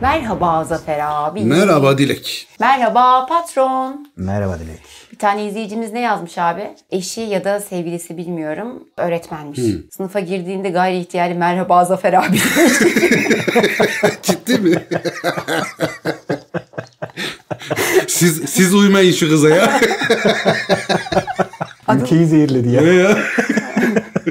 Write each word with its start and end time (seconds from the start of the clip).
Merhaba 0.00 0.64
Zafer 0.64 0.98
abi. 1.02 1.40
Merhaba 1.44 1.98
Dilek. 1.98 2.48
Merhaba 2.60 3.26
patron. 3.26 4.06
Merhaba 4.16 4.58
Dilek. 4.58 4.80
Bir 5.12 5.18
tane 5.18 5.46
izleyicimiz 5.46 5.92
ne 5.92 6.00
yazmış 6.00 6.38
abi? 6.38 6.70
Eşi 6.90 7.20
ya 7.20 7.44
da 7.44 7.60
sevgilisi 7.60 8.16
bilmiyorum. 8.16 8.84
Öğretmenmiş. 8.96 9.60
Sınıfa 9.90 10.20
girdiğinde 10.20 10.70
gayri 10.70 10.98
ihtiyari 10.98 11.34
merhaba 11.34 11.84
Zafer 11.84 12.12
abi. 12.12 12.38
Ciddi 14.22 14.58
mi? 14.58 14.82
siz 18.06 18.50
siz 18.50 18.74
uymayın 18.74 19.12
şu 19.12 19.28
kıza 19.28 19.48
ya. 19.48 19.80
Ülkeyi 21.94 22.26
zehirledi 22.26 22.68
ya. 22.68 22.82
ya. 22.82 23.18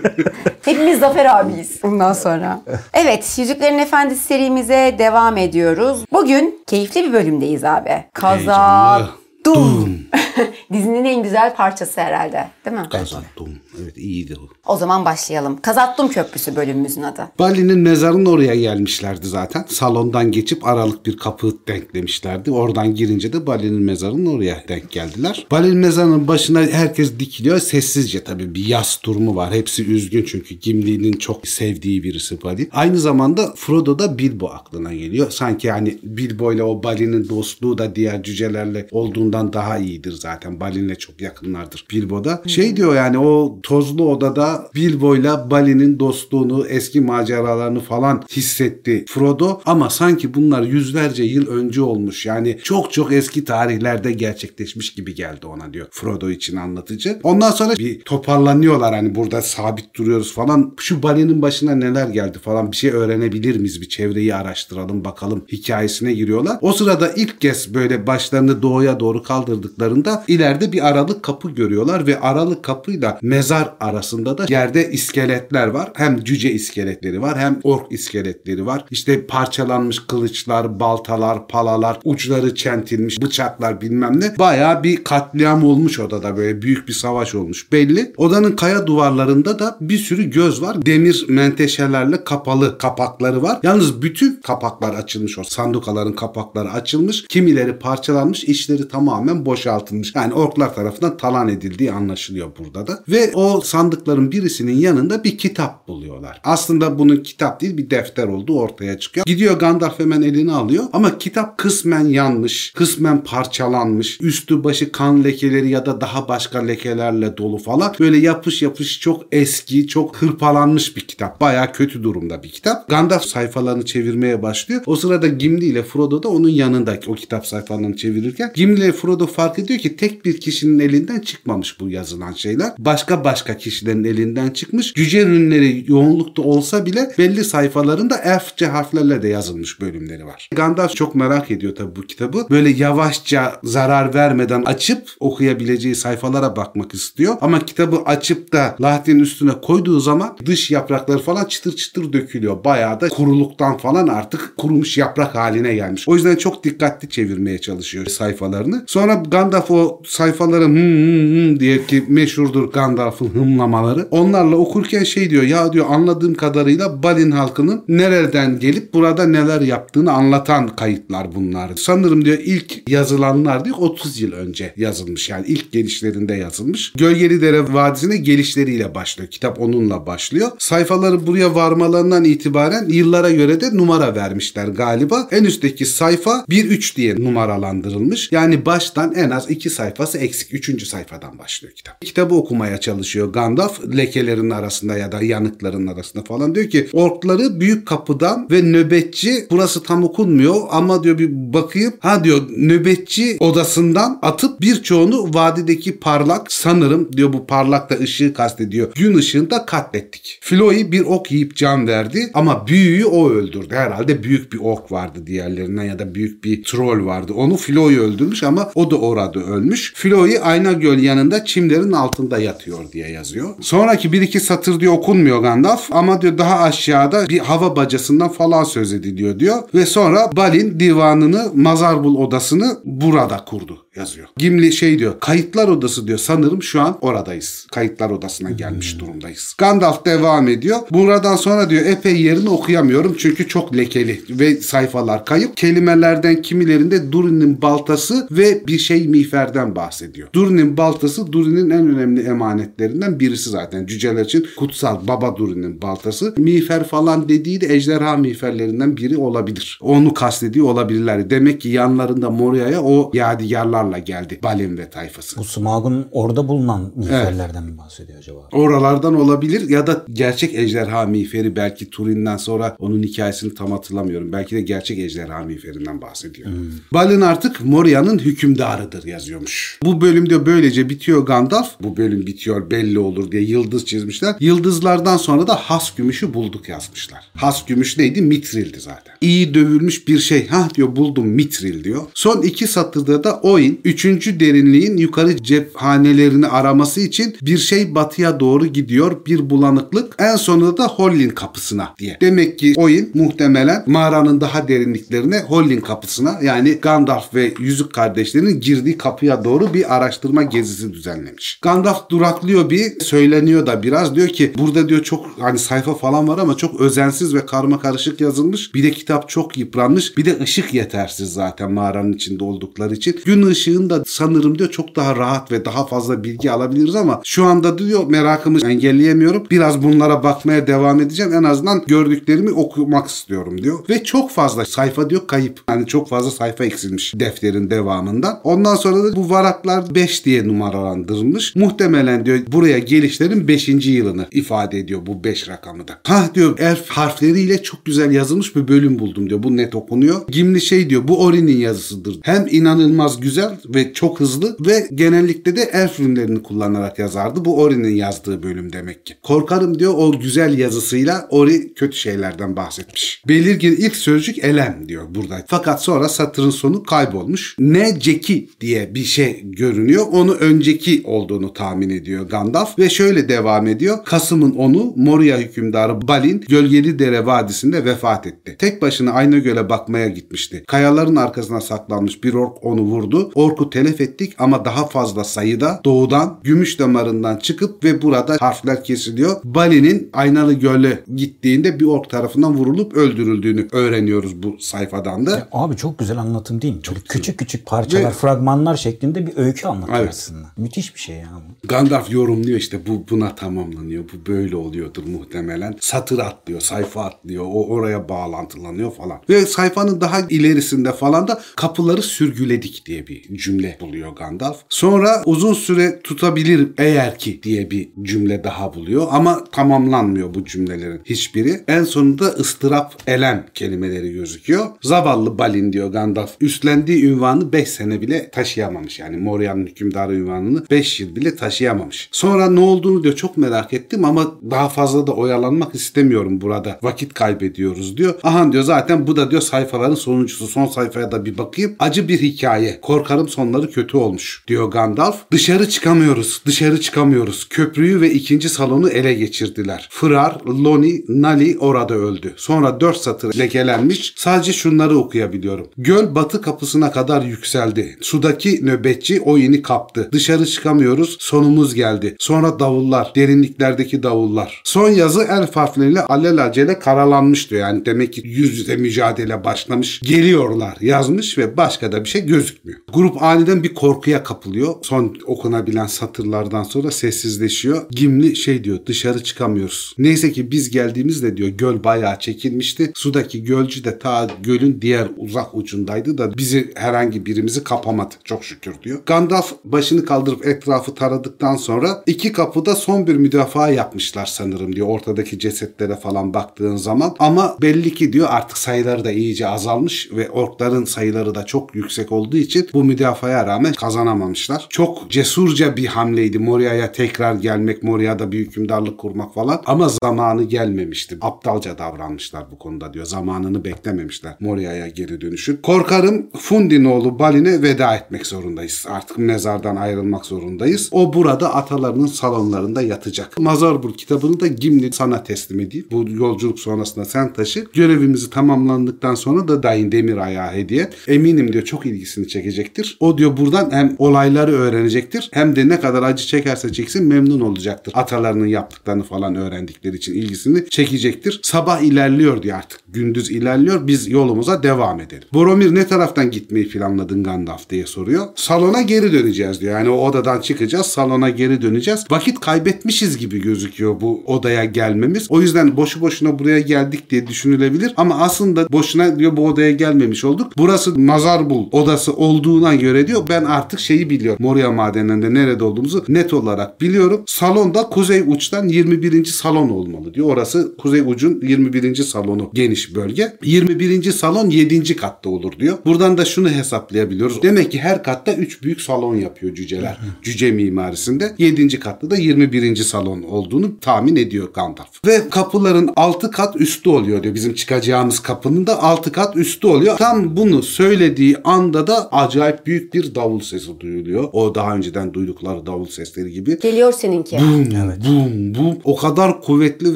Hepimiz 0.65 0.99
Zafer 0.99 1.25
abiyiz 1.39 1.83
bundan 1.83 2.13
sonra. 2.13 2.61
Evet, 2.93 3.35
Yüzüklerin 3.37 3.77
Efendisi 3.77 4.23
serimize 4.23 4.95
devam 4.99 5.37
ediyoruz. 5.37 6.05
Bugün 6.13 6.63
keyifli 6.67 7.03
bir 7.03 7.13
bölümdeyiz 7.13 7.63
abi. 7.63 8.03
Kaza 8.13 8.95
Heyecanlı. 8.97 9.09
Dum. 9.45 9.99
Dizinin 10.73 11.05
en 11.05 11.23
güzel 11.23 11.55
parçası 11.55 12.01
herhalde, 12.01 12.47
değil 12.65 12.77
mi? 12.77 12.89
Kazandım. 12.89 13.59
Evet 13.83 13.97
iyiydi 13.97 14.35
o. 14.41 14.73
O 14.73 14.77
zaman 14.77 15.05
başlayalım. 15.05 15.61
Kazattum 15.61 16.07
Köprüsü 16.07 16.55
bölümümüzün 16.55 17.01
adı. 17.01 17.21
Bali'nin 17.39 17.79
mezarının 17.79 18.25
oraya 18.25 18.55
gelmişlerdi 18.55 19.27
zaten. 19.27 19.65
Salondan 19.67 20.31
geçip 20.31 20.67
aralık 20.67 21.05
bir 21.05 21.17
kapı 21.17 21.53
denklemişlerdi. 21.67 22.51
Oradan 22.51 22.95
girince 22.95 23.33
de 23.33 23.47
Bali'nin 23.47 23.81
mezarının 23.81 24.25
oraya 24.25 24.63
denk 24.67 24.91
geldiler. 24.91 25.47
Bali'nin 25.51 25.77
mezarının 25.77 26.27
başına 26.27 26.61
herkes 26.61 27.19
dikiliyor. 27.19 27.59
Sessizce 27.59 28.23
tabii 28.23 28.55
bir 28.55 28.65
yas 28.65 29.03
durumu 29.03 29.35
var. 29.35 29.53
Hepsi 29.53 29.85
üzgün 29.91 30.23
çünkü 30.23 30.55
Gimli'nin 30.55 31.13
çok 31.13 31.47
sevdiği 31.47 32.03
birisi 32.03 32.41
Bali. 32.43 32.69
Aynı 32.71 32.97
zamanda 32.99 33.53
Frodo 33.55 33.99
da 33.99 34.17
Bilbo 34.17 34.47
aklına 34.49 34.93
geliyor. 34.93 35.31
Sanki 35.31 35.71
hani 35.71 35.97
Bilbo 36.03 36.53
ile 36.53 36.63
o 36.63 36.83
Bali'nin 36.83 37.29
dostluğu 37.29 37.77
da 37.77 37.95
diğer 37.95 38.23
cücelerle 38.23 38.87
olduğundan 38.91 39.53
daha 39.53 39.77
iyidir 39.77 40.11
zaten. 40.11 40.59
Bali'yle 40.59 40.95
çok 40.95 41.21
yakınlardır 41.21 41.85
Bilbo 41.91 42.23
da. 42.23 42.41
Şey 42.47 42.75
diyor 42.75 42.95
yani 42.95 43.17
o 43.17 43.59
tozlu 43.67 44.11
odada 44.11 44.69
Bilbo'yla 44.75 45.51
Bali'nin 45.51 45.99
dostluğunu, 45.99 46.67
eski 46.67 47.01
maceralarını 47.01 47.79
falan 47.79 48.23
hissetti 48.31 49.05
Frodo. 49.07 49.61
Ama 49.65 49.89
sanki 49.89 50.33
bunlar 50.33 50.61
yüzlerce 50.61 51.23
yıl 51.23 51.47
önce 51.47 51.81
olmuş. 51.81 52.25
Yani 52.25 52.57
çok 52.63 52.93
çok 52.93 53.13
eski 53.13 53.45
tarihlerde 53.45 54.11
gerçekleşmiş 54.11 54.93
gibi 54.93 55.15
geldi 55.15 55.45
ona 55.47 55.73
diyor 55.73 55.87
Frodo 55.91 56.29
için 56.29 56.57
anlatıcı. 56.57 57.19
Ondan 57.23 57.51
sonra 57.51 57.75
bir 57.75 57.99
toparlanıyorlar 57.99 58.95
hani 58.95 59.15
burada 59.15 59.41
sabit 59.41 59.95
duruyoruz 59.95 60.33
falan. 60.33 60.73
Şu 60.79 61.03
Bali'nin 61.03 61.41
başına 61.41 61.75
neler 61.75 62.07
geldi 62.07 62.39
falan 62.39 62.71
bir 62.71 62.77
şey 62.77 62.89
öğrenebilir 62.89 63.55
miyiz? 63.55 63.81
Bir 63.81 63.89
çevreyi 63.89 64.35
araştıralım 64.35 65.05
bakalım 65.05 65.45
hikayesine 65.51 66.13
giriyorlar. 66.13 66.57
O 66.61 66.73
sırada 66.73 67.11
ilk 67.11 67.41
kez 67.41 67.73
böyle 67.73 68.07
başlarını 68.07 68.61
doğuya 68.61 68.99
doğru 68.99 69.23
kaldırdıklarında 69.23 70.23
ileride 70.27 70.71
bir 70.71 70.87
aralık 70.87 71.23
kapı 71.23 71.49
görüyorlar 71.49 72.07
ve 72.07 72.19
aralık 72.19 72.63
kapıyla 72.63 73.19
mezar 73.21 73.56
arasında 73.79 74.37
da 74.37 74.45
yerde 74.49 74.91
iskeletler 74.91 75.67
var. 75.67 75.91
Hem 75.95 76.23
cüce 76.23 76.51
iskeletleri 76.51 77.21
var 77.21 77.37
hem 77.37 77.59
ork 77.63 77.91
iskeletleri 77.91 78.65
var. 78.65 78.85
İşte 78.91 79.27
parçalanmış 79.27 79.99
kılıçlar, 80.07 80.79
baltalar, 80.79 81.47
palalar, 81.47 81.99
uçları 82.03 82.55
çentilmiş 82.55 83.21
bıçaklar 83.21 83.81
bilmem 83.81 84.19
ne. 84.19 84.37
Bayağı 84.39 84.83
bir 84.83 85.03
katliam 85.03 85.63
olmuş 85.63 85.99
odada 85.99 86.37
böyle 86.37 86.61
büyük 86.61 86.87
bir 86.87 86.93
savaş 86.93 87.35
olmuş 87.35 87.71
belli. 87.71 88.13
Odanın 88.17 88.51
kaya 88.51 88.87
duvarlarında 88.87 89.59
da 89.59 89.77
bir 89.81 89.97
sürü 89.97 90.29
göz 90.29 90.61
var. 90.61 90.85
Demir 90.85 91.25
menteşelerle 91.29 92.23
kapalı 92.23 92.77
kapakları 92.77 93.41
var. 93.41 93.59
Yalnız 93.63 94.01
bütün 94.01 94.41
kapaklar 94.43 94.93
açılmış 94.93 95.39
o 95.39 95.43
sandukaların 95.43 96.15
kapakları 96.15 96.71
açılmış. 96.71 97.25
Kimileri 97.27 97.79
parçalanmış, 97.79 98.43
içleri 98.43 98.87
tamamen 98.87 99.45
boşaltılmış. 99.45 100.15
Yani 100.15 100.33
orklar 100.33 100.75
tarafından 100.75 101.17
talan 101.17 101.49
edildiği 101.49 101.91
anlaşılıyor 101.91 102.51
burada 102.59 102.87
da. 102.87 103.03
Ve 103.09 103.31
o 103.33 103.46
sandıkların 103.61 104.31
birisinin 104.31 104.75
yanında 104.75 105.23
bir 105.23 105.37
kitap 105.37 105.87
buluyorlar. 105.87 106.41
Aslında 106.43 106.99
bunun 106.99 107.17
kitap 107.17 107.61
değil 107.61 107.77
bir 107.77 107.89
defter 107.89 108.27
olduğu 108.27 108.59
ortaya 108.59 108.99
çıkıyor. 108.99 109.25
Gidiyor 109.25 109.59
Gandalf 109.59 109.99
hemen 109.99 110.21
elini 110.21 110.51
alıyor 110.51 110.83
ama 110.93 111.17
kitap 111.17 111.57
kısmen 111.57 112.05
yanmış, 112.05 112.73
kısmen 112.75 113.23
parçalanmış, 113.23 114.21
üstü 114.21 114.63
başı 114.63 114.91
kan 114.91 115.23
lekeleri 115.23 115.69
ya 115.69 115.85
da 115.85 116.01
daha 116.01 116.27
başka 116.27 116.59
lekelerle 116.59 117.37
dolu 117.37 117.57
falan. 117.57 117.95
Böyle 117.99 118.17
yapış 118.17 118.61
yapış 118.61 118.99
çok 118.99 119.23
eski, 119.31 119.87
çok 119.87 120.17
hırpalanmış 120.17 120.97
bir 120.97 121.01
kitap. 121.01 121.41
Baya 121.41 121.71
kötü 121.71 122.03
durumda 122.03 122.43
bir 122.43 122.49
kitap. 122.49 122.89
Gandalf 122.89 123.25
sayfalarını 123.25 123.85
çevirmeye 123.85 124.41
başlıyor. 124.41 124.81
O 124.85 124.95
sırada 124.95 125.27
Gimli 125.27 125.65
ile 125.65 125.83
Frodo 125.83 126.23
da 126.23 126.29
onun 126.29 126.49
yanındaki 126.49 127.11
o 127.11 127.15
kitap 127.15 127.47
sayfalarını 127.47 127.95
çevirirken 127.95 128.51
Gimli 128.55 128.79
ile 128.79 128.91
Frodo 128.91 129.27
fark 129.27 129.59
ediyor 129.59 129.79
ki 129.79 129.95
tek 129.95 130.25
bir 130.25 130.39
kişinin 130.39 130.79
elinden 130.79 131.19
çıkmamış 131.19 131.79
bu 131.79 131.89
yazılan 131.89 132.33
şeyler. 132.33 132.73
Başka 132.79 133.23
başka 133.23 133.36
kişilerin 133.43 134.03
elinden 134.03 134.49
çıkmış. 134.49 134.93
Cüce 134.93 135.21
ürünleri 135.21 135.85
yoğunlukta 135.87 136.41
olsa 136.41 136.85
bile 136.85 137.11
belli 137.17 137.43
sayfalarında 137.43 138.17
elfçe 138.17 138.67
harflerle 138.67 139.21
de 139.21 139.27
yazılmış 139.27 139.81
bölümleri 139.81 140.25
var. 140.25 140.49
Gandalf 140.55 140.95
çok 140.95 141.15
merak 141.15 141.51
ediyor 141.51 141.75
tabii 141.75 141.95
bu 141.95 142.01
kitabı. 142.01 142.45
Böyle 142.49 142.69
yavaşça 142.69 143.59
zarar 143.63 144.13
vermeden 144.13 144.61
açıp 144.61 145.07
okuyabileceği 145.19 145.95
sayfalara 145.95 146.55
bakmak 146.55 146.93
istiyor. 146.93 147.35
Ama 147.41 147.65
kitabı 147.65 147.97
açıp 148.05 148.53
da 148.53 148.75
lahtin 148.81 149.19
üstüne 149.19 149.51
koyduğu 149.61 149.99
zaman 149.99 150.37
dış 150.45 150.71
yaprakları 150.71 151.19
falan 151.19 151.45
çıtır 151.45 151.75
çıtır 151.75 152.13
dökülüyor. 152.13 152.63
Bayağı 152.63 153.01
da 153.01 153.09
kuruluktan 153.09 153.77
falan 153.77 154.07
artık 154.07 154.57
kurumuş 154.57 154.97
yaprak 154.97 155.35
haline 155.35 155.75
gelmiş. 155.75 156.07
O 156.07 156.15
yüzden 156.15 156.35
çok 156.35 156.63
dikkatli 156.63 157.09
çevirmeye 157.09 157.61
çalışıyor 157.61 158.05
sayfalarını. 158.05 158.83
Sonra 158.87 159.13
Gandalf 159.13 159.71
o 159.71 160.01
sayfaları 160.05 160.63
hım 160.63 160.75
hım 160.75 161.35
hım 161.35 161.59
diye 161.59 161.85
ki 161.85 162.03
meşhurdur 162.07 162.71
Gandalf'ın 163.17 163.39
hımlamaları. 163.39 164.07
Onlarla 164.11 164.55
okurken 164.55 165.03
şey 165.03 165.29
diyor 165.29 165.43
ya 165.43 165.73
diyor 165.73 165.85
anladığım 165.89 166.33
kadarıyla 166.33 167.03
Balin 167.03 167.31
halkının 167.31 167.83
nereden 167.87 168.59
gelip 168.59 168.93
burada 168.93 169.27
neler 169.27 169.61
yaptığını 169.61 170.11
anlatan 170.11 170.75
kayıtlar 170.75 171.35
bunlar. 171.35 171.71
Sanırım 171.75 172.25
diyor 172.25 172.37
ilk 172.39 172.89
yazılanlar 172.89 173.65
diyor 173.65 173.75
30 173.79 174.21
yıl 174.21 174.31
önce 174.31 174.73
yazılmış. 174.77 175.29
Yani 175.29 175.45
ilk 175.47 175.71
gelişlerinde 175.71 176.33
yazılmış. 176.33 176.93
Gölgeli 176.95 177.41
Dere 177.41 177.73
Vadisi'ne 177.73 178.17
gelişleriyle 178.17 178.95
başlıyor. 178.95 179.29
Kitap 179.29 179.61
onunla 179.61 180.05
başlıyor. 180.05 180.51
Sayfaları 180.59 181.27
buraya 181.27 181.55
varmalarından 181.55 182.23
itibaren 182.23 182.85
yıllara 182.89 183.31
göre 183.31 183.61
de 183.61 183.77
numara 183.77 184.15
vermişler 184.15 184.67
galiba. 184.67 185.27
En 185.31 185.43
üstteki 185.43 185.85
sayfa 185.85 186.45
1-3 186.49 186.95
diye 186.95 187.15
numaralandırılmış. 187.15 188.31
Yani 188.31 188.65
baştan 188.65 189.13
en 189.13 189.29
az 189.29 189.51
2 189.51 189.69
sayfası 189.69 190.17
eksik. 190.17 190.53
3. 190.53 190.87
sayfadan 190.87 191.39
başlıyor 191.39 191.73
kitap. 191.73 192.01
Kitabı 192.01 192.35
okumaya 192.35 192.77
çalışıyor 193.07 193.33
Gandalf. 193.33 193.97
Lekelerin 193.97 194.49
arasında 194.49 194.97
ya 194.97 195.11
da 195.11 195.21
yanıkların 195.21 195.87
arasında 195.87 196.23
falan. 196.23 196.55
Diyor 196.55 196.69
ki 196.69 196.87
orkları 196.93 197.59
büyük 197.59 197.85
kapıdan 197.85 198.47
ve 198.51 198.61
nöbetçi 198.61 199.47
burası 199.51 199.83
tam 199.83 200.03
okunmuyor 200.03 200.55
ama 200.71 201.03
diyor 201.03 201.17
bir 201.17 201.29
bakayım. 201.31 201.93
Ha 201.99 202.23
diyor 202.23 202.41
nöbetçi 202.57 203.37
odasından 203.39 204.19
atıp 204.21 204.61
birçoğunu 204.61 205.33
vadideki 205.33 205.99
parlak 205.99 206.51
sanırım 206.51 207.13
diyor 207.13 207.33
bu 207.33 207.47
parlak 207.47 207.89
da 207.89 207.95
ışığı 207.95 208.33
kastediyor. 208.33 208.91
Gün 208.95 209.17
ışığında 209.17 209.65
katlettik. 209.65 210.39
Floy 210.41 210.91
bir 210.91 211.01
ok 211.01 211.31
yiyip 211.31 211.55
can 211.55 211.87
verdi 211.87 212.29
ama 212.33 212.67
büyüğü 212.67 213.05
o 213.05 213.29
öldürdü. 213.29 213.75
Herhalde 213.75 214.23
büyük 214.23 214.53
bir 214.53 214.59
ok 214.59 214.91
vardı 214.91 215.19
diğerlerinden 215.27 215.83
ya 215.83 215.99
da 215.99 216.15
büyük 216.15 216.43
bir 216.43 216.63
troll 216.63 217.05
vardı. 217.05 217.33
Onu 217.33 217.57
Floy 217.57 217.99
öldürmüş 217.99 218.43
ama 218.43 218.71
o 218.75 218.91
da 218.91 218.95
orada 218.95 219.39
ölmüş. 219.39 219.93
Floy 219.95 220.37
Ayna 220.43 220.71
Göl 220.71 220.99
yanında 220.99 221.45
çimlerin 221.45 221.91
altında 221.91 222.37
yatıyor 222.37 222.91
diye 222.91 222.96
yazıyor. 223.05 223.55
Sonraki 223.61 224.11
bir 224.11 224.21
iki 224.21 224.39
satır 224.39 224.79
diyor 224.79 224.93
okunmuyor 224.93 225.41
Gandalf 225.41 225.91
ama 225.91 226.21
diyor 226.21 226.37
daha 226.37 226.59
aşağıda 226.59 227.29
bir 227.29 227.39
hava 227.39 227.75
bacasından 227.75 228.29
falan 228.29 228.63
söz 228.63 228.93
ediliyor 228.93 229.39
diyor. 229.39 229.63
Ve 229.73 229.85
sonra 229.85 230.29
Balin 230.35 230.79
divanını 230.79 231.51
Mazarbul 231.53 232.15
odasını 232.15 232.77
burada 232.85 233.45
kurdu 233.45 233.86
yazıyor. 233.97 234.27
Gimli 234.37 234.73
şey 234.73 234.99
diyor 234.99 235.19
kayıtlar 235.19 235.67
odası 235.67 236.07
diyor 236.07 236.17
sanırım 236.17 236.63
şu 236.63 236.81
an 236.81 236.97
oradayız. 237.01 237.67
Kayıtlar 237.71 238.09
odasına 238.09 238.51
gelmiş 238.51 238.99
durumdayız. 238.99 239.55
Gandalf 239.57 240.05
devam 240.05 240.47
ediyor. 240.47 240.79
Buradan 240.91 241.35
sonra 241.35 241.69
diyor 241.69 241.85
epey 241.85 242.21
yerini 242.21 242.49
okuyamıyorum 242.49 243.15
çünkü 243.19 243.47
çok 243.47 243.77
lekeli 243.77 244.21
ve 244.29 244.55
sayfalar 244.55 245.25
kayıp. 245.25 245.57
Kelimelerden 245.57 246.41
kimilerinde 246.41 247.11
Durin'in 247.11 247.61
baltası 247.61 248.27
ve 248.31 248.67
bir 248.67 248.77
şey 248.77 249.07
miğferden 249.07 249.75
bahsediyor. 249.75 250.29
Durin'in 250.33 250.77
baltası 250.77 251.31
Durin'in 251.31 251.69
en 251.69 251.87
önemli 251.87 252.21
emanetlerinden 252.21 253.19
birisi 253.19 253.49
zaten. 253.49 253.85
Cüceler 253.85 254.25
için 254.25 254.47
kutsal 254.57 255.07
baba 255.07 255.37
Durin'in 255.37 255.81
baltası. 255.81 256.33
Miğfer 256.37 256.83
falan 256.83 257.29
dediği 257.29 257.61
de 257.61 257.75
ejderha 257.75 258.17
miğferlerinden 258.17 258.97
biri 258.97 259.17
olabilir. 259.17 259.79
Onu 259.81 260.13
kastediyor 260.13 260.65
olabilirler. 260.65 261.29
Demek 261.29 261.61
ki 261.61 261.69
yanlarında 261.69 262.29
Moria'ya 262.29 262.81
o 262.81 263.11
yadigarlar 263.13 263.86
planlarla 263.87 263.97
geldi 263.99 264.39
Balin 264.43 264.77
ve 264.77 264.89
tayfası. 264.89 265.37
Bu 265.37 265.43
Smaug'un 265.43 266.07
orada 266.11 266.47
bulunan 266.47 266.91
miğferlerden 266.95 267.63
mi 267.63 267.77
bahsediyor 267.77 268.19
acaba? 268.19 268.49
Oralardan 268.51 269.15
olabilir 269.15 269.69
ya 269.69 269.87
da 269.87 270.05
gerçek 270.09 270.55
ejderha 270.55 271.05
miğferi 271.05 271.55
belki 271.55 271.89
Turin'den 271.89 272.37
sonra 272.37 272.75
onun 272.79 273.03
hikayesini 273.03 273.53
tam 273.53 273.71
hatırlamıyorum. 273.71 274.31
Belki 274.31 274.55
de 274.55 274.61
gerçek 274.61 274.99
ejderha 274.99 275.43
miğferinden 275.43 276.01
bahsediyor. 276.01 276.49
Balin 276.93 277.21
artık 277.21 277.65
Moria'nın 277.65 278.19
hükümdarıdır 278.19 279.03
yazıyormuş. 279.03 279.79
Bu 279.83 280.01
bölüm 280.01 280.29
diyor 280.29 280.45
böylece 280.45 280.89
bitiyor 280.89 281.25
Gandalf. 281.25 281.69
Bu 281.83 281.97
bölüm 281.97 282.27
bitiyor 282.27 282.71
belli 282.71 282.99
olur 282.99 283.31
diye 283.31 283.41
yıldız 283.41 283.85
çizmişler. 283.85 284.35
Yıldızlardan 284.39 285.17
sonra 285.17 285.47
da 285.47 285.55
has 285.55 285.95
gümüşü 285.95 286.33
bulduk 286.33 286.69
yazmışlar. 286.69 287.31
Has 287.35 287.65
gümüş 287.65 287.97
neydi? 287.97 288.21
Mitril'di 288.21 288.79
zaten. 288.79 289.13
İyi 289.21 289.53
dövülmüş 289.53 290.07
bir 290.07 290.19
şey. 290.19 290.47
Ha 290.47 290.67
diyor 290.75 290.95
buldum 290.95 291.27
Mitril 291.27 291.83
diyor. 291.83 292.01
Son 292.13 292.41
iki 292.41 292.67
satırda 292.67 293.23
da 293.23 293.39
Oin 293.41 293.76
üçüncü 293.83 294.39
derinliğin 294.39 294.97
yukarı 294.97 295.43
cephanelerini 295.43 296.47
araması 296.47 297.01
için 297.01 297.35
bir 297.41 297.57
şey 297.57 297.95
batıya 297.95 298.39
doğru 298.39 298.65
gidiyor. 298.65 299.25
Bir 299.25 299.49
bulanıklık. 299.49 300.15
En 300.19 300.35
sonunda 300.35 300.77
da 300.77 300.87
Hollin 300.87 301.29
kapısına 301.29 301.93
diye. 301.99 302.17
Demek 302.21 302.59
ki 302.59 302.73
Oin 302.77 303.11
muhtemelen 303.13 303.83
mağaranın 303.87 304.41
daha 304.41 304.67
derinliklerine 304.67 305.39
Hollin 305.39 305.81
kapısına 305.81 306.39
yani 306.43 306.71
Gandalf 306.71 307.33
ve 307.35 307.53
Yüzük 307.59 307.93
kardeşlerinin 307.93 308.59
girdiği 308.59 308.97
kapıya 308.97 309.43
doğru 309.43 309.73
bir 309.73 309.95
araştırma 309.95 310.43
gezisi 310.43 310.93
düzenlemiş. 310.93 311.59
Gandalf 311.61 312.09
duraklıyor 312.09 312.69
bir 312.69 312.99
söyleniyor 312.99 313.65
da 313.65 313.83
biraz 313.83 314.15
diyor 314.15 314.27
ki 314.27 314.51
burada 314.57 314.89
diyor 314.89 315.03
çok 315.03 315.25
hani 315.39 315.59
sayfa 315.59 315.93
falan 315.93 316.27
var 316.27 316.37
ama 316.37 316.57
çok 316.57 316.81
özensiz 316.81 317.35
ve 317.35 317.45
karma 317.45 317.79
karışık 317.79 318.21
yazılmış. 318.21 318.73
Bir 318.75 318.83
de 318.83 318.91
kitap 318.91 319.29
çok 319.29 319.57
yıpranmış. 319.57 320.17
Bir 320.17 320.25
de 320.25 320.37
ışık 320.41 320.73
yetersiz 320.73 321.33
zaten 321.33 321.71
mağaranın 321.71 322.13
içinde 322.13 322.43
oldukları 322.43 322.93
için. 322.93 323.19
Gün 323.25 323.41
ışığında 323.67 324.03
sanırım 324.07 324.59
diyor 324.59 324.71
çok 324.71 324.95
daha 324.95 325.15
rahat 325.15 325.51
ve 325.51 325.65
daha 325.65 325.85
fazla 325.85 326.23
bilgi 326.23 326.51
alabiliriz 326.51 326.95
ama 326.95 327.21
şu 327.23 327.45
anda 327.45 327.77
diyor 327.77 328.03
merakımı 328.07 328.59
engelleyemiyorum. 328.59 329.43
Biraz 329.51 329.83
bunlara 329.83 330.23
bakmaya 330.23 330.67
devam 330.67 331.01
edeceğim. 331.01 331.33
En 331.33 331.43
azından 331.43 331.83
gördüklerimi 331.87 332.51
okumak 332.51 333.07
istiyorum 333.07 333.63
diyor. 333.63 333.79
Ve 333.89 334.03
çok 334.03 334.31
fazla 334.31 334.65
sayfa 334.65 335.09
diyor 335.09 335.27
kayıp. 335.27 335.61
Yani 335.69 335.87
çok 335.87 336.09
fazla 336.09 336.31
sayfa 336.31 336.65
eksilmiş 336.65 337.13
defterin 337.15 337.69
devamında. 337.69 338.41
Ondan 338.43 338.75
sonra 338.75 339.03
da 339.03 339.15
bu 339.15 339.29
varaklar 339.29 339.95
5 339.95 340.25
diye 340.25 340.47
numaralandırılmış. 340.47 341.55
Muhtemelen 341.55 342.25
diyor 342.25 342.39
buraya 342.51 342.79
gelişlerin 342.79 343.47
5. 343.47 343.67
yılını 343.67 344.25
ifade 344.31 344.79
ediyor 344.79 345.01
bu 345.05 345.23
5 345.23 345.49
rakamı 345.49 345.87
da. 345.87 345.99
Ha 346.03 346.29
diyor 346.35 346.59
elf 346.59 346.87
harfleriyle 346.89 347.63
çok 347.63 347.85
güzel 347.85 348.11
yazılmış 348.11 348.55
bir 348.55 348.67
bölüm 348.67 348.99
buldum 348.99 349.29
diyor. 349.29 349.43
Bu 349.43 349.57
net 349.57 349.75
okunuyor. 349.75 350.21
Gimli 350.27 350.61
şey 350.61 350.89
diyor 350.89 351.07
bu 351.07 351.23
Ori'nin 351.23 351.57
yazısıdır. 351.57 352.19
Hem 352.21 352.47
inanılmaz 352.51 353.17
güzel 353.19 353.46
ve 353.69 353.93
çok 353.93 354.19
hızlı 354.19 354.57
ve 354.59 354.87
genellikle 354.95 355.55
de 355.55 355.61
elf 355.73 355.99
ürünlerini 355.99 356.43
kullanarak 356.43 356.99
yazardı. 356.99 357.45
Bu 357.45 357.61
Ori'nin 357.61 357.95
yazdığı 357.95 358.43
bölüm 358.43 358.73
demek 358.73 359.05
ki. 359.05 359.15
Korkarım 359.23 359.79
diyor 359.79 359.93
o 359.97 360.19
güzel 360.19 360.57
yazısıyla 360.57 361.27
Ori 361.29 361.73
kötü 361.73 361.97
şeylerden 361.97 362.55
bahsetmiş. 362.55 363.23
Belirgin 363.27 363.71
ilk 363.71 363.95
sözcük 363.95 364.43
elem 364.43 364.83
diyor 364.87 365.03
burada. 365.09 365.43
Fakat 365.47 365.83
sonra 365.83 366.09
satırın 366.09 366.49
sonu 366.49 366.83
kaybolmuş. 366.83 367.55
Ne 367.59 367.99
ceki 367.99 368.49
diye 368.61 368.95
bir 368.95 369.03
şey 369.03 369.41
görünüyor. 369.43 370.05
Onu 370.11 370.33
önceki 370.33 371.01
olduğunu 371.05 371.53
tahmin 371.53 371.89
ediyor 371.89 372.29
Gandalf 372.29 372.79
ve 372.79 372.89
şöyle 372.89 373.29
devam 373.29 373.67
ediyor. 373.67 374.05
Kasım'ın 374.05 374.51
onu 374.51 374.93
Moria 374.95 375.37
hükümdarı 375.37 376.07
Balin 376.07 376.43
Gölgeli 376.49 376.99
Dere 376.99 377.25
Vadisi'nde 377.25 377.85
vefat 377.85 378.27
etti. 378.27 378.55
Tek 378.59 378.81
başına 378.81 379.11
Ayna 379.11 379.37
Göl'e 379.37 379.69
bakmaya 379.69 380.07
gitmişti. 380.07 380.63
Kayaların 380.67 381.15
arkasına 381.15 381.61
saklanmış 381.61 382.23
bir 382.23 382.33
ork 382.33 382.63
onu 382.63 382.81
vurdu. 382.81 383.31
Orku 383.37 383.69
telef 383.69 384.01
ettik 384.01 384.33
ama 384.37 384.65
daha 384.65 384.87
fazla 384.87 385.23
sayıda 385.23 385.81
doğudan 385.85 386.39
gümüş 386.43 386.79
damarından 386.79 387.37
çıkıp 387.37 387.83
ve 387.83 388.01
burada 388.01 388.37
harfler 388.39 388.83
kesiliyor. 388.83 389.35
Balin'in 389.43 390.09
Aynalı 390.13 390.53
Göl'e 390.53 391.03
gittiğinde 391.15 391.79
bir 391.79 391.85
ork 391.85 392.09
tarafından 392.09 392.53
vurulup 392.53 392.93
öldürüldüğünü 392.93 393.67
öğreniyoruz 393.71 394.43
bu 394.43 394.57
sayfadan 394.59 395.25
da. 395.25 395.31
Ya 395.31 395.47
abi 395.51 395.75
çok 395.75 395.99
güzel 395.99 396.17
anlatım 396.17 396.61
değil 396.61 396.75
mi? 396.75 396.81
Çok 396.81 397.05
küçük 397.09 397.37
küçük 397.37 397.65
parçalar, 397.65 398.05
Ve, 398.05 398.11
fragmanlar 398.11 398.75
şeklinde 398.75 399.27
bir 399.27 399.37
öykü 399.37 399.67
anlatıyor 399.67 399.99
evet. 399.99 400.09
aslında. 400.09 400.47
Müthiş 400.57 400.95
bir 400.95 400.99
şey 400.99 401.15
ya. 401.15 401.29
Gandalf 401.63 402.11
yorumluyor 402.11 402.59
işte 402.59 402.87
bu 402.87 403.05
buna 403.09 403.35
tamamlanıyor. 403.35 404.03
Bu 404.03 404.31
böyle 404.31 404.55
oluyordur 404.55 405.03
muhtemelen. 405.03 405.75
Satır 405.79 406.19
atlıyor, 406.19 406.61
sayfa 406.61 407.05
atlıyor. 407.05 407.45
O 407.47 407.67
oraya 407.67 408.09
bağlantılanıyor 408.09 408.91
falan. 408.91 409.19
Ve 409.29 409.45
sayfanın 409.45 410.01
daha 410.01 410.19
ilerisinde 410.29 410.91
falan 410.91 411.27
da 411.27 411.41
kapıları 411.55 412.01
sürgüledik 412.01 412.85
diye 412.85 413.07
bir 413.07 413.26
cümle 413.33 413.77
buluyor 413.81 414.11
Gandalf. 414.11 414.57
Sonra 414.69 415.21
uzun 415.25 415.53
süre 415.53 415.99
tutabilir 416.03 416.67
eğer 416.77 417.19
ki 417.19 417.43
diye 417.43 417.71
bir 417.71 417.89
cümle 418.01 418.43
daha 418.43 418.73
buluyor 418.73 419.07
ama 419.11 419.43
tamamlanmıyor 419.51 420.33
bu 420.33 420.45
cümlelerin 420.45 421.01
hiçbiri. 421.05 421.63
En 421.67 421.83
sonunda 421.83 422.25
ıstırap 422.25 422.95
elem 423.07 423.45
kelimeleri 423.53 424.13
gözüküyor. 424.13 424.65
Zavallı 424.81 425.37
Balin 425.37 425.73
diyor 425.73 425.91
Gandalf. 425.91 426.31
Üstlendiği 426.41 427.05
ünvanı 427.05 427.53
5 427.53 427.69
sene 427.69 428.01
bile 428.01 428.31
taşıyamamış. 428.31 428.99
Yani 428.99 429.17
Moria'nın 429.17 429.67
hükümdarı 429.67 430.15
ünvanını 430.15 430.63
5 430.71 430.99
yıl 430.99 431.15
bile 431.15 431.35
taşıyamamış. 431.35 432.09
Sonra 432.11 432.49
ne 432.49 432.59
olduğunu 432.59 433.03
diyor 433.03 433.15
çok 433.15 433.37
merak 433.37 433.73
ettim 433.73 434.05
ama 434.05 434.35
daha 434.51 434.69
fazla 434.69 435.07
da 435.07 435.11
oyalanmak 435.11 435.75
istemiyorum 435.75 436.41
burada. 436.41 436.79
Vakit 436.83 437.13
kaybediyoruz 437.13 437.97
diyor. 437.97 438.15
Aha 438.23 438.51
diyor 438.51 438.63
zaten 438.63 439.07
bu 439.07 439.15
da 439.15 439.31
diyor 439.31 439.41
sayfaların 439.41 439.95
sonuncusu. 439.95 440.47
Son 440.47 440.65
sayfaya 440.65 441.11
da 441.11 441.25
bir 441.25 441.37
bakayım. 441.37 441.75
Acı 441.79 442.07
bir 442.07 442.21
hikaye. 442.21 442.81
Korkarım 443.17 443.29
sonları 443.29 443.71
kötü 443.71 443.97
olmuş 443.97 444.43
diyor 444.47 444.71
Gandalf. 444.71 445.31
Dışarı 445.31 445.69
çıkamıyoruz. 445.69 446.41
Dışarı 446.45 446.81
çıkamıyoruz. 446.81 447.49
Köprüyü 447.49 448.01
ve 448.01 448.11
ikinci 448.11 448.49
salonu 448.49 448.89
ele 448.89 449.13
geçirdiler. 449.13 449.89
Fırar, 449.91 450.37
Loni, 450.45 451.05
Nali 451.07 451.57
orada 451.59 451.93
öldü. 451.93 452.33
Sonra 452.37 452.79
dört 452.79 452.97
satır 452.97 453.39
lekelenmiş. 453.39 454.13
Sadece 454.17 454.53
şunları 454.53 454.97
okuyabiliyorum. 454.97 455.67
Göl 455.77 456.15
batı 456.15 456.41
kapısına 456.41 456.91
kadar 456.91 457.21
yükseldi. 457.21 457.97
Sudaki 458.01 458.65
nöbetçi 458.65 459.21
o 459.21 459.37
yeni 459.37 459.61
kaptı. 459.61 460.09
Dışarı 460.11 460.45
çıkamıyoruz. 460.45 461.17
Sonumuz 461.19 461.73
geldi. 461.73 462.15
Sonra 462.19 462.59
davullar. 462.59 463.11
Derinliklerdeki 463.15 464.03
davullar. 464.03 464.61
Son 464.63 464.89
yazı 464.89 465.23
el 465.23 465.51
harfleriyle 465.51 466.01
alelacele 466.01 466.79
karalanmış. 466.79 467.51
Yani 467.51 467.85
demek 467.85 468.13
ki 468.13 468.21
yüz 468.25 468.57
yüze 468.57 468.75
mücadele 468.75 469.43
başlamış. 469.43 469.99
Geliyorlar 469.99 470.77
yazmış 470.81 471.37
ve 471.37 471.57
başka 471.57 471.91
da 471.91 472.03
bir 472.03 472.09
şey 472.09 472.25
gözükmüyor. 472.25 472.79
Grup 472.93 473.06
aniden 473.19 473.63
bir 473.63 473.73
korkuya 473.73 474.23
kapılıyor. 474.23 474.75
Son 474.81 475.17
okunabilen 475.25 475.87
satırlardan 475.87 476.63
sonra 476.63 476.91
sessizleşiyor. 476.91 477.85
Gimli 477.91 478.35
şey 478.35 478.63
diyor 478.63 478.79
dışarı 478.85 479.23
çıkamıyoruz. 479.23 479.95
Neyse 479.97 480.31
ki 480.31 480.51
biz 480.51 480.69
geldiğimizde 480.69 481.37
diyor 481.37 481.49
göl 481.49 481.83
bayağı 481.83 482.19
çekilmişti. 482.19 482.91
Sudaki 482.95 483.43
gölcü 483.43 483.83
de 483.83 483.99
ta 483.99 484.27
gölün 484.43 484.81
diğer 484.81 485.07
uzak 485.17 485.55
ucundaydı 485.55 486.17
da 486.17 486.37
bizi 486.37 486.71
herhangi 486.75 487.25
birimizi 487.25 487.63
kapamadı. 487.63 488.15
Çok 488.23 488.43
şükür 488.43 488.73
diyor. 488.83 488.99
Gandalf 489.05 489.53
başını 489.63 490.05
kaldırıp 490.05 490.45
etrafı 490.45 490.95
taradıktan 490.95 491.55
sonra 491.55 492.03
iki 492.05 492.31
kapıda 492.31 492.75
son 492.75 493.07
bir 493.07 493.15
müdafaa 493.15 493.69
yapmışlar 493.69 494.25
sanırım 494.25 494.75
diyor. 494.75 494.87
Ortadaki 494.87 495.39
cesetlere 495.39 495.95
falan 495.95 496.33
baktığın 496.33 496.75
zaman. 496.75 497.15
Ama 497.19 497.57
belli 497.61 497.93
ki 497.93 498.13
diyor 498.13 498.27
artık 498.29 498.57
sayıları 498.57 499.05
da 499.05 499.11
iyice 499.11 499.47
azalmış 499.47 500.09
ve 500.11 500.29
orkların 500.29 500.85
sayıları 500.85 501.35
da 501.35 501.45
çok 501.45 501.75
yüksek 501.75 502.11
olduğu 502.11 502.37
için 502.37 502.69
bu 502.73 502.83
müdafaya 502.97 503.47
rağmen 503.47 503.73
kazanamamışlar. 503.73 504.65
Çok 504.69 505.11
cesurca 505.11 505.77
bir 505.77 505.85
hamleydi 505.85 506.39
Moria'ya 506.39 506.91
tekrar 506.91 507.35
gelmek, 507.35 507.83
Moria'da 507.83 508.31
bir 508.31 508.39
hükümdarlık 508.39 508.97
kurmak 508.97 509.33
falan 509.33 509.61
ama 509.65 509.89
zamanı 510.03 510.43
gelmemişti. 510.43 511.17
Aptalca 511.21 511.77
davranmışlar 511.77 512.51
bu 512.51 512.57
konuda 512.57 512.93
diyor. 512.93 513.05
Zamanını 513.05 513.65
beklememişler 513.65 514.35
Moria'ya 514.39 514.87
geri 514.87 515.21
dönüşün. 515.21 515.57
Korkarım 515.63 516.29
Fundin 516.37 516.85
oğlu 516.85 517.19
Balin'e 517.19 517.61
veda 517.61 517.95
etmek 517.95 518.27
zorundayız. 518.27 518.85
Artık 518.89 519.17
mezardan 519.17 519.75
ayrılmak 519.75 520.25
zorundayız. 520.25 520.89
O 520.91 521.13
burada 521.13 521.55
atalarının 521.55 522.07
salonlarında 522.07 522.81
yatacak. 522.81 523.39
Mazarbur 523.39 523.93
kitabını 523.93 524.39
da 524.39 524.47
Gimli 524.47 524.93
sana 524.93 525.23
teslim 525.23 525.59
edeyim. 525.59 525.87
Bu 525.91 526.05
yolculuk 526.09 526.59
sonrasında 526.59 527.05
sen 527.05 527.33
taşı. 527.33 527.65
Görevimizi 527.73 528.29
tamamlandıktan 528.29 529.15
sonra 529.15 529.47
da 529.47 529.63
Dain 529.63 529.91
Demir 529.91 530.17
ayağı 530.17 530.53
hediye. 530.53 530.89
Eminim 531.07 531.53
diyor 531.53 531.63
çok 531.63 531.85
ilgisini 531.85 532.27
çekecektir. 532.27 532.86
O 532.99 533.17
diyor 533.17 533.37
buradan 533.37 533.71
hem 533.71 533.95
olayları 533.99 534.51
öğrenecektir 534.51 535.29
hem 535.33 535.55
de 535.55 535.69
ne 535.69 535.79
kadar 535.79 536.03
acı 536.03 536.25
çekerse 536.27 536.73
çeksin 536.73 537.07
memnun 537.07 537.39
olacaktır. 537.39 537.93
Atalarının 537.95 538.45
yaptıklarını 538.45 539.03
falan 539.03 539.35
öğrendikleri 539.35 539.95
için 539.95 540.13
ilgisini 540.13 540.69
çekecektir. 540.69 541.39
Sabah 541.43 541.81
ilerliyor 541.81 542.43
diyor 542.43 542.57
artık. 542.57 542.79
Gündüz 542.89 543.31
ilerliyor. 543.31 543.87
Biz 543.87 544.07
yolumuza 544.07 544.63
devam 544.63 544.99
edelim. 544.99 545.27
Boromir 545.33 545.75
ne 545.75 545.87
taraftan 545.87 546.31
gitmeyi 546.31 546.69
planladın 546.69 547.23
Gandalf 547.23 547.69
diye 547.69 547.85
soruyor. 547.85 548.25
Salona 548.35 548.81
geri 548.81 549.13
döneceğiz 549.13 549.61
diyor. 549.61 549.73
Yani 549.73 549.89
o 549.89 550.09
odadan 550.09 550.41
çıkacağız. 550.41 550.85
Salona 550.85 551.29
geri 551.29 551.61
döneceğiz. 551.61 552.05
Vakit 552.11 552.39
kaybetmişiz 552.39 553.17
gibi 553.17 553.41
gözüküyor 553.41 554.01
bu 554.01 554.23
odaya 554.25 554.65
gelmemiz. 554.65 555.27
O 555.29 555.41
yüzden 555.41 555.77
boşu 555.77 556.01
boşuna 556.01 556.39
buraya 556.39 556.59
geldik 556.59 557.09
diye 557.09 557.27
düşünülebilir. 557.27 557.93
Ama 557.97 558.19
aslında 558.19 558.71
boşuna 558.71 559.19
diyor 559.19 559.37
bu 559.37 559.47
odaya 559.47 559.71
gelmemiş 559.71 560.25
olduk. 560.25 560.53
Burası 560.57 560.99
Mazarbul 560.99 561.65
odası 561.71 562.13
olduğuna 562.13 562.75
göre 562.79 563.07
diyor 563.07 563.23
ben 563.29 563.43
artık 563.43 563.79
şeyi 563.79 564.09
biliyorum. 564.09 564.37
Moria 564.43 564.71
madenlerinde 564.71 565.33
nerede 565.33 565.63
olduğumuzu 565.63 566.05
net 566.07 566.33
olarak 566.33 566.81
biliyorum. 566.81 567.23
Salonda 567.27 567.83
kuzey 567.83 568.23
uçtan 568.27 568.67
21. 568.67 569.25
salon 569.25 569.69
olmalı 569.69 570.13
diyor. 570.13 570.27
Orası 570.27 570.75
kuzey 570.77 571.01
ucun 571.01 571.41
21. 571.41 571.95
salonu 571.95 572.49
geniş 572.53 572.95
bölge. 572.95 573.37
21. 573.43 574.11
salon 574.11 574.49
7. 574.49 574.95
katta 574.95 575.29
olur 575.29 575.53
diyor. 575.59 575.77
Buradan 575.85 576.17
da 576.17 576.25
şunu 576.25 576.49
hesaplayabiliyoruz. 576.49 577.43
Demek 577.43 577.71
ki 577.71 577.79
her 577.79 578.03
katta 578.03 578.33
3 578.33 578.63
büyük 578.63 578.81
salon 578.81 579.15
yapıyor 579.15 579.55
cüceler. 579.55 579.97
Cüce 580.23 580.51
mimarisinde. 580.51 581.35
7. 581.37 581.79
katta 581.79 582.11
da 582.11 582.15
21. 582.15 582.75
salon 582.75 583.21
olduğunu 583.21 583.79
tahmin 583.79 584.15
ediyor 584.15 584.53
Gandalf. 584.53 585.05
Ve 585.07 585.29
kapıların 585.29 585.89
6 585.95 586.31
kat 586.31 586.55
üstü 586.55 586.89
oluyor 586.89 587.23
diyor. 587.23 587.35
Bizim 587.35 587.53
çıkacağımız 587.53 588.19
kapının 588.19 588.67
da 588.67 588.83
6 588.83 589.11
kat 589.11 589.37
üstü 589.37 589.67
oluyor. 589.67 589.97
Tam 589.97 590.37
bunu 590.37 590.63
söylediği 590.63 591.37
anda 591.43 591.87
da 591.87 592.11
acayip 592.11 592.56
büyük 592.65 592.93
bir 592.93 593.15
davul 593.15 593.39
sesi 593.39 593.79
duyuluyor. 593.79 594.29
O 594.33 594.55
daha 594.55 594.75
önceden 594.75 595.13
duydukları 595.13 595.65
davul 595.65 595.85
sesleri 595.85 596.31
gibi. 596.31 596.59
Geliyor 596.59 596.91
seninki. 596.91 597.37
Bum, 597.37 597.65
bum, 598.05 598.55
bum. 598.55 598.77
O 598.83 598.95
kadar 598.95 599.41
kuvvetli 599.41 599.95